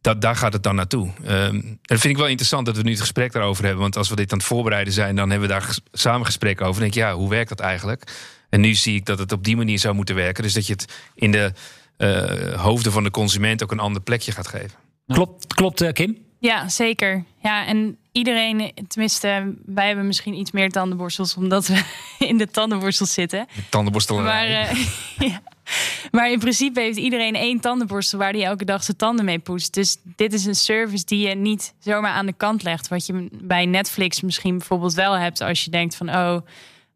dat, 0.00 0.20
daar 0.20 0.36
gaat 0.36 0.52
het 0.52 0.62
dan 0.62 0.74
naartoe. 0.74 1.10
En 1.22 1.78
dat 1.82 2.00
vind 2.00 2.12
ik 2.12 2.16
wel 2.16 2.26
interessant 2.26 2.66
dat 2.66 2.76
we 2.76 2.82
nu 2.82 2.90
het 2.90 3.00
gesprek 3.00 3.32
daarover 3.32 3.64
hebben. 3.64 3.82
Want 3.82 3.96
als 3.96 4.08
we 4.08 4.16
dit 4.16 4.32
aan 4.32 4.38
het 4.38 4.46
voorbereiden 4.46 4.92
zijn, 4.92 5.16
dan 5.16 5.30
hebben 5.30 5.48
we 5.48 5.54
daar 5.54 5.78
samen 5.92 6.26
gesprek 6.26 6.60
over. 6.60 6.80
Denk 6.80 6.94
ik, 6.94 7.00
ja, 7.00 7.14
hoe 7.14 7.28
werkt 7.28 7.48
dat 7.48 7.60
eigenlijk? 7.60 8.12
En 8.48 8.60
nu 8.60 8.74
zie 8.74 8.94
ik 8.94 9.06
dat 9.06 9.18
het 9.18 9.32
op 9.32 9.44
die 9.44 9.56
manier 9.56 9.78
zou 9.78 9.94
moeten 9.94 10.14
werken. 10.14 10.42
Dus 10.42 10.54
dat 10.54 10.66
je 10.66 10.72
het 10.72 10.92
in 11.14 11.30
de 11.30 11.52
eh, 11.96 12.60
hoofden 12.60 12.92
van 12.92 13.04
de 13.04 13.10
consument 13.10 13.62
ook 13.62 13.72
een 13.72 13.78
ander 13.78 14.02
plekje 14.02 14.32
gaat 14.32 14.48
geven. 14.48 14.78
Klopt, 15.06 15.54
klopt 15.54 15.80
eh, 15.80 15.92
Kim? 15.92 16.29
Ja, 16.40 16.68
zeker. 16.68 17.24
Ja, 17.42 17.66
en 17.66 17.98
iedereen, 18.12 18.72
tenminste, 18.88 19.54
wij 19.66 19.86
hebben 19.86 20.06
misschien 20.06 20.34
iets 20.34 20.50
meer 20.50 20.70
tandenborstels 20.70 21.36
omdat 21.36 21.66
we 21.66 21.82
in 22.18 22.38
de 22.38 22.50
tandenborstels 22.50 23.12
zitten. 23.12 23.46
De 23.54 23.68
tandenborstelarij. 23.68 24.50
Maar, 24.50 24.68
eh, 24.68 24.86
ja. 25.28 25.42
maar 26.10 26.30
in 26.30 26.38
principe 26.38 26.80
heeft 26.80 26.96
iedereen 26.96 27.34
één 27.34 27.60
tandenborstel 27.60 28.18
waar 28.18 28.32
hij 28.32 28.44
elke 28.44 28.64
dag 28.64 28.82
zijn 28.82 28.96
tanden 28.96 29.24
mee 29.24 29.38
poetst. 29.38 29.74
Dus 29.74 29.96
dit 30.16 30.32
is 30.32 30.44
een 30.44 30.54
service 30.54 31.04
die 31.04 31.28
je 31.28 31.34
niet 31.34 31.74
zomaar 31.78 32.12
aan 32.12 32.26
de 32.26 32.32
kant 32.32 32.62
legt. 32.62 32.88
Wat 32.88 33.06
je 33.06 33.28
bij 33.32 33.66
Netflix 33.66 34.20
misschien 34.20 34.58
bijvoorbeeld 34.58 34.94
wel 34.94 35.18
hebt 35.18 35.40
als 35.40 35.64
je 35.64 35.70
denkt 35.70 35.96
van 35.96 36.08
oh, 36.08 36.36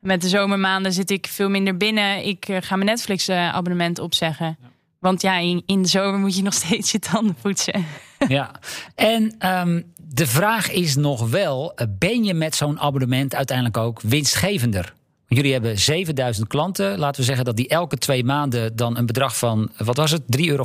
met 0.01 0.23
de 0.23 0.29
zomermaanden 0.29 0.93
zit 0.93 1.11
ik 1.11 1.27
veel 1.27 1.49
minder 1.49 1.77
binnen. 1.77 2.27
Ik 2.27 2.49
eh, 2.49 2.57
ga 2.61 2.77
mijn 2.77 2.89
Netflix 2.89 3.29
eh, 3.29 3.55
abonnement 3.55 3.99
opzeggen. 3.99 4.59
Want 5.05 5.23
ja, 5.23 5.39
in, 5.67 5.83
de 5.83 5.89
zomer 5.89 6.21
moet 6.21 6.37
je 6.37 6.43
nog 6.43 6.55
steeds 6.55 6.93
je 6.93 6.99
tanden 6.99 7.35
poetsen. 7.43 7.85
Ja. 8.29 8.51
En 8.95 9.35
ehm, 9.39 9.83
de 9.97 10.27
vraag 10.27 10.71
is 10.71 10.97
nog 10.97 11.29
wel, 11.29 11.75
eh, 11.75 11.87
ben 11.99 12.25
je 12.25 12.35
met 12.35 12.55
zo'n 12.55 12.81
abonnement 12.81 13.35
uiteindelijk 13.35 13.77
ook 13.77 14.01
winstgevender? 14.01 14.95
Jullie 15.27 15.53
hebben 15.53 15.79
7000 15.79 16.49
klanten. 16.49 16.99
Laten 16.99 17.21
we 17.21 17.27
zeggen 17.27 17.45
dat 17.45 17.57
die 17.57 17.69
elke 17.69 17.97
twee 17.97 18.25
maanden 18.25 18.77
dan 18.77 18.97
een 18.97 19.07
bedrag 19.07 19.39
van, 19.39 19.71
wat 19.77 19.97
was 19.97 20.11
het, 20.11 20.23
3,50 20.27 20.47
euro 20.47 20.63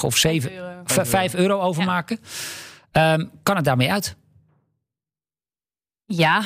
of 0.00 0.16
7, 0.16 0.52
euro. 0.52 0.82
5 0.84 1.34
euro 1.34 1.60
overmaken. 1.60 2.20
Ehm, 2.92 3.24
kan 3.42 3.56
het 3.56 3.64
daarmee 3.64 3.92
uit? 3.92 4.16
Ja, 6.06 6.42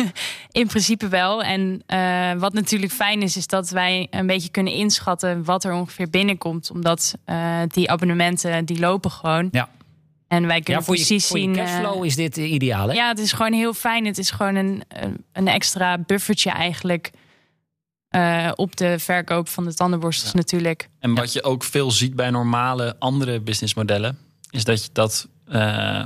in 0.50 0.66
principe 0.66 1.08
wel. 1.08 1.42
En 1.42 1.82
eh, 1.86 2.32
wat 2.32 2.52
natuurlijk 2.52 2.92
fijn 2.92 3.22
is, 3.22 3.36
is 3.36 3.46
dat 3.46 3.70
wij 3.70 4.06
een 4.10 4.26
beetje 4.26 4.48
kunnen 4.48 4.72
inschatten 4.72 5.44
wat 5.44 5.64
er 5.64 5.72
ongeveer 5.72 6.10
binnenkomt. 6.10 6.70
Omdat 6.70 7.14
eh, 7.24 7.60
die 7.68 7.90
abonnementen, 7.90 8.64
die 8.64 8.78
lopen 8.78 9.10
gewoon. 9.10 9.48
Ja. 9.50 9.68
En 10.28 10.46
wij 10.46 10.60
kunnen 10.60 10.80
Ja, 10.82 10.86
voor 10.88 10.96
je, 10.96 11.04
precies 11.04 11.26
voor 11.26 11.38
je 11.38 11.44
zien. 11.44 11.54
cashflow 11.54 11.98
eh, 12.00 12.04
is 12.06 12.16
dit 12.16 12.36
ideaal, 12.36 12.88
hè? 12.88 12.94
ja, 12.94 13.08
het 13.08 13.18
is 13.18 13.32
gewoon 13.32 13.52
heel 13.52 13.74
fijn. 13.74 14.06
Het 14.06 14.18
is 14.18 14.30
gewoon 14.30 14.54
een, 14.54 14.82
een- 14.88 15.24
een 15.32 15.48
extra 15.48 15.98
buffertje 15.98 16.50
eigenlijk. 16.50 17.10
eh, 18.08 18.50
op 18.54 18.76
de 18.76 18.98
verkoop 18.98 19.48
van 19.48 19.64
de 19.64 19.74
tandenborstels 19.74 20.32
natuurlijk. 20.32 20.88
En 20.98 21.14
wat 21.14 21.32
je 21.32 21.42
ook 21.42 21.64
veel 21.64 21.90
ziet 21.90 22.14
bij 22.16 22.30
normale 22.30 22.96
andere 22.98 23.40
businessmodellen, 23.40 24.18
is 24.50 24.64
dat 24.64 24.84
je 24.84 24.90
dat 24.92 25.28
eh, 25.48 26.04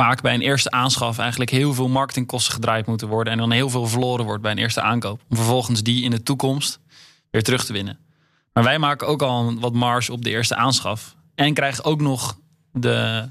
vaak 0.00 0.20
bij 0.22 0.34
een 0.34 0.40
eerste 0.40 0.70
aanschaf 0.70 1.18
eigenlijk 1.18 1.50
heel 1.50 1.74
veel 1.74 1.88
marketingkosten 1.88 2.52
gedraaid 2.52 2.86
moeten 2.86 3.08
worden 3.08 3.32
en 3.32 3.38
dan 3.38 3.50
heel 3.50 3.70
veel 3.70 3.86
verloren 3.86 4.24
wordt 4.24 4.42
bij 4.42 4.50
een 4.50 4.58
eerste 4.58 4.80
aankoop. 4.80 5.20
Om 5.28 5.36
vervolgens 5.36 5.82
die 5.82 6.04
in 6.04 6.10
de 6.10 6.22
toekomst 6.22 6.80
weer 7.30 7.42
terug 7.42 7.64
te 7.64 7.72
winnen. 7.72 7.98
Maar 8.52 8.64
wij 8.64 8.78
maken 8.78 9.06
ook 9.06 9.22
al 9.22 9.58
wat 9.58 9.72
marge 9.72 10.12
op 10.12 10.24
de 10.24 10.30
eerste 10.30 10.54
aanschaf 10.54 11.16
en 11.34 11.54
krijgen 11.54 11.84
ook 11.84 12.00
nog 12.00 12.38
de, 12.72 13.28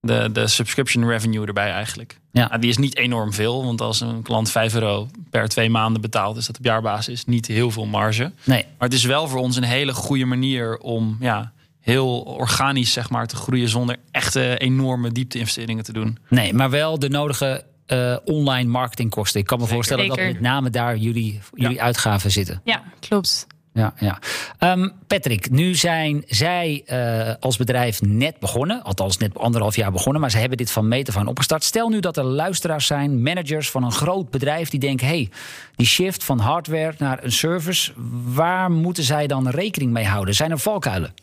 de, 0.00 0.28
de 0.32 0.46
subscription 0.46 1.08
revenue 1.08 1.46
erbij 1.46 1.70
eigenlijk. 1.70 2.20
Ja. 2.32 2.48
Nou, 2.48 2.60
die 2.60 2.70
is 2.70 2.78
niet 2.78 2.96
enorm 2.96 3.32
veel, 3.32 3.64
want 3.64 3.80
als 3.80 4.00
een 4.00 4.22
klant 4.22 4.50
5 4.50 4.74
euro 4.74 5.08
per 5.30 5.48
twee 5.48 5.70
maanden 5.70 6.00
betaalt, 6.00 6.36
is 6.36 6.46
dat 6.46 6.58
op 6.58 6.64
jaarbasis 6.64 7.24
niet 7.24 7.46
heel 7.46 7.70
veel 7.70 7.86
marge. 7.86 8.32
Nee. 8.44 8.62
Maar 8.62 8.88
het 8.88 8.96
is 8.96 9.04
wel 9.04 9.28
voor 9.28 9.40
ons 9.40 9.56
een 9.56 9.62
hele 9.62 9.92
goede 9.92 10.24
manier 10.24 10.78
om 10.78 11.16
ja, 11.20 11.52
heel 11.90 12.20
organisch 12.20 12.92
zeg 12.92 13.10
maar, 13.10 13.26
te 13.26 13.36
groeien 13.36 13.68
zonder 13.68 13.96
echte 14.10 14.58
enorme 14.58 15.12
diepte-investeringen 15.12 15.84
te 15.84 15.92
doen. 15.92 16.18
Nee, 16.28 16.54
maar 16.54 16.70
wel 16.70 16.98
de 16.98 17.08
nodige 17.08 17.64
eh, 17.86 18.16
online 18.24 18.70
marketingkosten. 18.70 19.40
Ik 19.40 19.46
kan 19.46 19.58
me 19.58 19.66
voorstellen 19.66 20.08
dat 20.08 20.16
met 20.16 20.40
name 20.40 20.70
daar 20.70 20.96
jullie, 20.96 21.40
jullie 21.54 21.82
uitgaven 21.82 22.30
zitten. 22.30 22.60
Ja, 22.64 22.82
klopt. 23.00 23.46
Ja, 23.72 23.94
ja. 23.98 24.18
Ehm, 24.58 24.88
Patrick, 25.06 25.50
nu 25.50 25.74
zijn 25.74 26.22
zij 26.26 26.82
eh, 26.86 27.34
als 27.40 27.56
bedrijf 27.56 28.02
net 28.02 28.38
begonnen. 28.38 28.82
Althans, 28.82 29.16
net 29.18 29.38
anderhalf 29.38 29.76
jaar 29.76 29.92
begonnen. 29.92 30.20
Maar 30.20 30.30
ze 30.30 30.38
hebben 30.38 30.58
dit 30.58 30.70
van 30.70 30.88
meet 30.88 31.08
af 31.08 31.16
aan 31.16 31.26
opgestart. 31.26 31.64
Stel 31.64 31.88
nu 31.88 32.00
dat 32.00 32.16
er 32.16 32.24
luisteraars 32.24 32.86
zijn, 32.86 33.22
managers 33.22 33.70
van 33.70 33.84
een 33.84 33.92
groot 33.92 34.30
bedrijf... 34.30 34.68
die 34.68 34.80
denken, 34.80 35.06
hey, 35.06 35.30
die 35.76 35.86
shift 35.86 36.24
van 36.24 36.38
hardware 36.38 36.94
naar 36.98 37.24
een 37.24 37.32
service... 37.32 37.92
waar 38.24 38.70
moeten 38.70 39.04
zij 39.04 39.26
dan 39.26 39.48
rekening 39.48 39.92
mee 39.92 40.06
houden? 40.06 40.34
Zijn 40.34 40.50
er 40.50 40.58
valkuilen? 40.58 41.14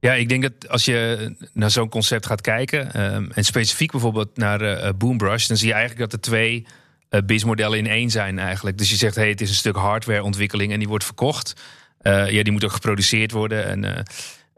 Ja, 0.00 0.12
ik 0.12 0.28
denk 0.28 0.42
dat 0.42 0.68
als 0.68 0.84
je 0.84 1.30
naar 1.52 1.70
zo'n 1.70 1.88
concept 1.88 2.26
gaat 2.26 2.40
kijken, 2.40 2.92
ehm, 2.92 3.30
en 3.30 3.44
specifiek 3.44 3.90
bijvoorbeeld 3.90 4.36
naar 4.36 4.60
eh, 4.60 4.90
Boombrush, 4.96 5.46
dan 5.46 5.56
zie 5.56 5.68
je 5.68 5.74
eigenlijk 5.74 6.10
dat 6.10 6.12
er 6.12 6.20
twee 6.20 6.66
uh, 7.10 7.20
BIS-modellen 7.26 7.78
in 7.78 7.86
één 7.86 8.10
zijn 8.10 8.38
eigenlijk. 8.38 8.78
Dus 8.78 8.90
je 8.90 8.96
zegt, 8.96 9.14
hey, 9.14 9.28
het 9.28 9.40
is 9.40 9.48
een 9.48 9.54
stuk 9.54 9.76
hardwareontwikkeling 9.76 10.72
en 10.72 10.78
die 10.78 10.88
wordt 10.88 11.04
verkocht. 11.04 11.54
Ja, 12.02 12.42
die 12.42 12.50
moet 12.52 12.64
ook 12.64 12.72
geproduceerd 12.72 13.30
worden. 13.32 13.64
En, 13.66 14.04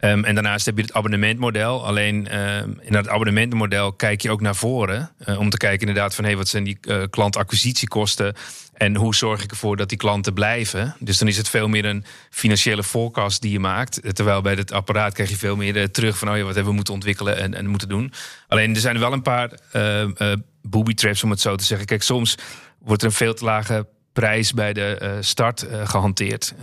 um, 0.05 0.25
en 0.25 0.35
daarnaast 0.35 0.67
heb 0.67 0.77
je 0.77 0.83
het 0.83 0.93
abonnementmodel. 0.93 1.87
Alleen 1.87 2.41
um, 2.41 2.79
in 2.81 2.93
dat 2.93 3.09
abonnementmodel 3.09 3.93
kijk 3.93 4.21
je 4.21 4.31
ook 4.31 4.41
naar 4.41 4.57
voren. 4.57 5.11
Uh, 5.27 5.39
om 5.39 5.51
te 5.51 5.57
kijken 5.57 5.87
inderdaad 5.87 6.15
van 6.15 6.25
hey, 6.25 6.37
wat 6.37 6.49
zijn 6.49 6.65
die 6.65 6.79
uh, 6.81 7.03
klantacquisitiekosten. 7.11 8.35
En 8.73 8.97
hoe 8.97 9.15
zorg 9.15 9.43
ik 9.43 9.51
ervoor 9.51 9.77
dat 9.77 9.89
die 9.89 9.99
klanten 9.99 10.33
blijven. 10.33 10.97
Dus 10.99 11.19
dan 11.19 11.29
is 11.29 11.37
het 11.37 11.49
veel 11.49 11.69
meer 11.69 11.85
een 11.85 12.05
financiële 12.31 12.83
forecast 12.83 13.43
die 13.43 13.53
je 13.53 13.59
maakt. 13.59 14.15
Terwijl 14.15 14.41
bij 14.41 14.55
het 14.55 14.73
apparaat 14.73 15.15
krijg 15.15 15.31
je 15.31 15.37
veel 15.37 15.57
meer 15.57 15.77
uh, 15.77 15.85
terug 15.85 16.19
van 16.19 16.29
oh 16.29 16.35
wat 16.35 16.45
hebben 16.45 16.65
we 16.65 16.73
moeten 16.73 16.95
ontwikkelen 16.95 17.37
en, 17.37 17.55
en 17.55 17.67
moeten 17.67 17.89
doen. 17.89 18.13
Alleen 18.49 18.75
er 18.75 18.81
zijn 18.81 18.99
wel 18.99 19.13
een 19.13 19.23
paar 19.23 19.51
uh, 19.77 20.33
booby 20.63 20.95
traps 20.95 21.25
om 21.25 21.31
het 21.31 21.41
zo 21.41 21.57
te 21.57 21.65
zeggen. 21.65 21.87
Kijk, 21.87 22.03
soms 22.03 22.35
wordt 22.79 23.03
er 23.03 23.09
een 23.09 23.15
veel 23.15 23.35
te 23.35 23.45
lage 23.45 23.87
prijs 24.13 24.53
bij 24.53 24.73
de 24.73 25.19
start 25.21 25.67
gehanteerd. 25.85 26.55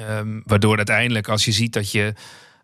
Waardoor 0.44 0.78
uiteindelijk, 0.78 1.28
als 1.28 1.46
je 1.46 1.52
ziet 1.52 1.74
dat 1.74 1.92
je 1.92 2.14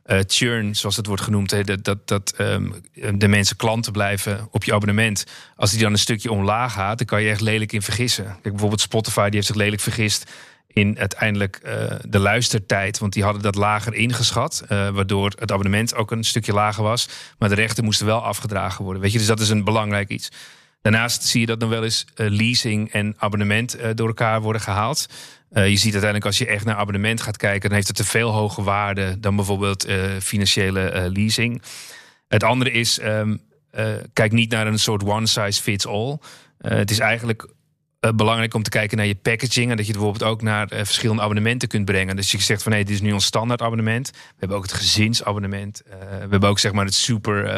uh, 0.06 0.20
churn, 0.28 0.76
zoals 0.76 0.96
het 0.96 1.06
wordt 1.06 1.22
genoemd, 1.22 1.66
dat, 1.66 1.84
dat, 1.84 2.08
dat 2.08 2.34
um, 2.40 2.74
de 3.14 3.28
mensen 3.28 3.56
klanten 3.56 3.92
blijven 3.92 4.48
op 4.52 4.64
je 4.64 4.74
abonnement. 4.74 5.26
Als 5.56 5.72
die 5.72 5.80
dan 5.80 5.92
een 5.92 5.98
stukje 5.98 6.32
omlaag 6.32 6.74
gaat, 6.74 6.98
dan 6.98 7.08
kan 7.08 7.22
je 7.22 7.30
echt 7.30 7.42
lelijk 7.42 7.72
in 7.72 7.82
vergissen. 7.82 8.26
Kijk, 8.26 8.42
bijvoorbeeld 8.42 8.82
Spotify, 8.82 9.26
die 9.26 9.36
heeft 9.36 9.48
zich 9.48 9.56
lelijk 9.56 9.82
vergist 9.82 10.32
in 10.68 11.00
uiteindelijk 11.00 11.60
de 12.08 12.20
luistertijd. 12.20 13.00
Want 13.00 13.14
die 13.14 13.24
hadden 13.24 13.42
dat 13.42 13.56
lager 13.56 13.94
ingeschat. 13.94 14.64
waardoor 14.68 15.34
het 15.40 15.52
abonnement 15.52 15.96
ook 15.96 16.12
een 16.12 16.24
stukje 16.24 16.54
lager 16.54 16.84
was. 16.84 17.10
Maar 17.38 17.50
de 17.50 17.56
rechten 17.56 17.84
moesten 17.84 18.06
wel 18.06 18.24
afgedragen 18.24 18.84
worden. 18.84 19.02
Weet 19.02 19.12
je, 19.12 19.18
dus 19.18 19.28
dat 19.28 19.40
is 19.40 19.50
een 19.50 19.64
belangrijk 19.64 20.10
iets. 20.10 20.32
Daarnaast 20.82 21.24
zie 21.24 21.40
je 21.40 21.46
dat 21.46 21.60
nog 21.60 21.70
wel 21.70 21.84
eens 21.84 22.06
leasing 22.16 22.92
en 22.92 23.14
abonnement 23.18 23.78
door 23.96 24.08
elkaar 24.08 24.42
worden 24.42 24.62
gehaald. 24.62 25.08
Uh, 25.56 25.68
je 25.70 25.76
ziet 25.76 25.94
uiteindelijk 25.94 26.26
als 26.26 26.38
je 26.38 26.46
echt 26.46 26.66
naar 26.66 26.76
abonnement 26.76 27.22
gaat 27.22 27.38
kijken, 27.38 27.62
dan 27.62 27.78
heeft 27.78 27.88
het 27.88 28.00
een 28.00 28.06
veel 28.06 28.32
hoge 28.32 28.64
waarde 28.64 29.20
dan 29.20 29.36
bijvoorbeeld 29.36 29.88
financiële 30.22 31.10
leasing. 31.14 31.62
Het 32.28 32.44
andere 32.44 32.72
is, 32.72 33.02
um, 33.02 33.42
kijk 34.14 34.32
niet 34.32 34.52
naar 34.52 34.68
een 34.68 34.80
soort 34.80 35.04
one 35.04 35.28
size 35.28 35.62
fits 35.62 35.88
all. 35.88 36.18
het 36.58 36.92
is 36.92 37.00
eigenlijk 37.00 37.48
belangrijk 38.16 38.54
om 38.54 38.64
te 38.64 38.70
kijken 38.70 38.98
naar 38.98 39.06
je 39.06 39.16
packaging 39.16 39.72
en 39.72 39.78
dat 39.78 39.86
je 39.86 39.92
het 39.92 40.02
bijvoorbeeld 40.02 40.32
ook 40.32 40.42
naar 40.42 40.68
verschillende 40.68 41.22
abonnementen 41.22 41.68
kunt 41.68 41.86
brengen. 41.86 42.16
Dus 42.16 42.32
je 42.32 42.42
zegt 42.42 42.64
van 42.64 42.72
hé, 42.72 42.78
hey, 42.78 42.88
dit 42.88 42.96
is 42.96 43.02
nu 43.02 43.12
ons 43.12 43.26
standaard 43.26 43.62
abonnement. 43.62 44.12
We 44.12 44.36
hebben 44.38 44.58
ook 44.58 44.64
het 44.64 44.74
gezinsabonnement. 44.74 45.82
we 46.10 46.28
hebben 46.30 46.50
ook 46.50 46.60
zeg 46.60 46.72
maar 46.72 46.86
het 46.86 46.94
super 46.94 47.50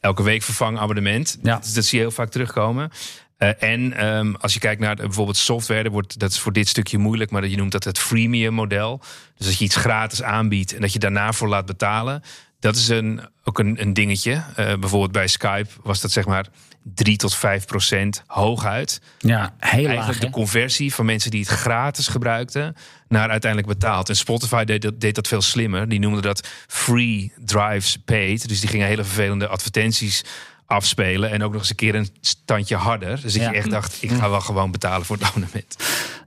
elke 0.00 0.22
week 0.22 0.42
vervangen 0.42 0.80
abonnement. 0.80 1.38
Ja. 1.42 1.54
Dat, 1.54 1.70
dat, 1.74 1.84
zie 1.84 1.98
je 1.98 2.04
heel 2.04 2.14
vaak 2.14 2.30
terugkomen. 2.30 2.90
Uh, 3.38 3.62
en 3.62 4.06
um, 4.06 4.36
als 4.36 4.54
je 4.54 4.60
kijkt 4.60 4.80
naar 4.80 4.96
bijvoorbeeld 4.96 5.36
software, 5.36 5.82
dat, 5.82 5.92
wordt, 5.92 6.18
dat 6.18 6.30
is 6.30 6.38
voor 6.38 6.52
dit 6.52 6.68
stukje 6.68 6.98
moeilijk, 6.98 7.30
maar 7.30 7.40
dat 7.40 7.50
je 7.50 7.56
noemt 7.56 7.72
dat 7.72 7.84
het 7.84 7.98
freemium 7.98 8.54
model. 8.54 9.00
Dus 9.36 9.46
dat 9.46 9.58
je 9.58 9.64
iets 9.64 9.76
gratis 9.76 10.22
aanbiedt 10.22 10.74
en 10.74 10.80
dat 10.80 10.92
je 10.92 10.98
daarna 10.98 11.32
voor 11.32 11.48
laat 11.48 11.66
betalen. 11.66 12.22
dat 12.60 12.76
is 12.76 12.88
een, 12.88 13.20
ook 13.44 13.58
een, 13.58 13.80
een 13.80 13.92
dingetje. 13.92 14.32
Uh, 14.32 14.44
bijvoorbeeld 14.54 15.12
bij 15.12 15.26
Skype 15.26 15.68
was 15.82 16.00
dat 16.00 16.10
zeg 16.10 16.26
maar 16.26 16.46
3 16.94 17.16
tot 17.16 17.34
5 17.34 17.66
procent 17.66 18.22
hooguit. 18.26 19.00
Ja, 19.18 19.54
heel 19.58 19.86
Eigenlijk 19.86 20.06
laag. 20.06 20.18
de 20.18 20.30
conversie 20.30 20.94
van 20.94 21.04
mensen 21.04 21.30
die 21.30 21.40
het 21.40 21.48
gratis 21.48 22.08
gebruikten 22.08 22.76
naar 23.08 23.30
uiteindelijk 23.30 23.72
betaald. 23.72 24.08
En 24.08 24.16
Spotify 24.16 24.64
deed 24.64 24.82
dat, 24.82 25.00
deed 25.00 25.14
dat 25.14 25.28
veel 25.28 25.42
slimmer. 25.42 25.88
Die 25.88 25.98
noemden 25.98 26.22
dat 26.22 26.48
free 26.66 27.32
drives 27.44 27.96
paid. 28.04 28.48
Dus 28.48 28.60
die 28.60 28.68
gingen 28.68 28.86
hele 28.86 29.04
vervelende 29.04 29.46
advertenties 29.46 30.24
afspelen. 30.68 31.30
En 31.30 31.42
ook 31.42 31.52
nog 31.52 31.60
eens 31.60 31.70
een 31.70 31.76
keer 31.76 31.94
een 31.94 32.08
standje 32.20 32.76
harder. 32.76 33.20
Dus 33.22 33.32
dat 33.32 33.42
Ja. 33.42 33.52
echt 33.52 33.70
dacht, 33.70 33.98
ik 34.00 34.10
ga 34.10 34.30
wel 34.30 34.40
gewoon 34.40 34.70
betalen 34.70 35.06
voor 35.06 35.16
het 35.16 35.24
abonnement. 35.28 35.76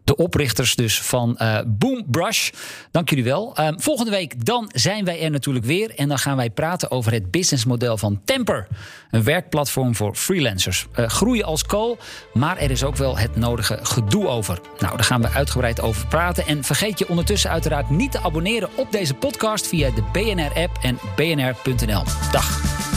De 0.03 0.15
oprichters 0.15 0.75
dus 0.75 1.01
van 1.01 1.37
eh 1.37 1.59
Boom 1.67 2.03
Brush. 2.07 2.49
Dank 2.91 3.09
jullie 3.09 3.23
wel. 3.23 3.55
Ehm, 3.55 3.79
volgende 3.79 4.11
week 4.11 4.45
dan 4.45 4.69
zijn 4.73 5.05
wij 5.05 5.21
er 5.21 5.31
natuurlijk 5.31 5.65
weer. 5.65 5.95
En 5.95 6.07
dan 6.07 6.17
gaan 6.19 6.35
wij 6.37 6.49
praten 6.49 6.91
over 6.91 7.11
het 7.11 7.31
businessmodel 7.31 7.97
van 7.97 8.21
Temper. 8.25 8.67
Een 9.11 9.23
werkplatform 9.23 9.95
voor 9.95 10.15
freelancers. 10.15 10.85
Eh, 10.93 11.07
groeien 11.07 11.45
als 11.45 11.63
kool, 11.63 11.97
maar 12.33 12.57
er 12.57 12.71
is 12.71 12.83
ook 12.83 12.95
wel 12.95 13.17
het 13.17 13.35
nodige 13.35 13.79
gedoe 13.83 14.27
over. 14.27 14.59
Nou, 14.79 14.95
daar 14.95 15.05
gaan 15.05 15.21
we 15.21 15.29
uitgebreid 15.29 15.81
over 15.81 16.07
praten. 16.07 16.45
En 16.47 16.63
vergeet 16.63 16.99
je 16.99 17.09
ondertussen 17.09 17.49
uiteraard 17.49 17.89
niet 17.89 18.11
te 18.11 18.19
abonneren 18.21 18.69
op 18.75 18.91
deze 18.91 19.13
podcast... 19.13 19.67
via 19.67 19.89
de 19.89 20.03
BNR-app 20.11 20.77
en 20.81 20.99
bnr.nl. 21.15 22.03
Dag. 22.31 22.90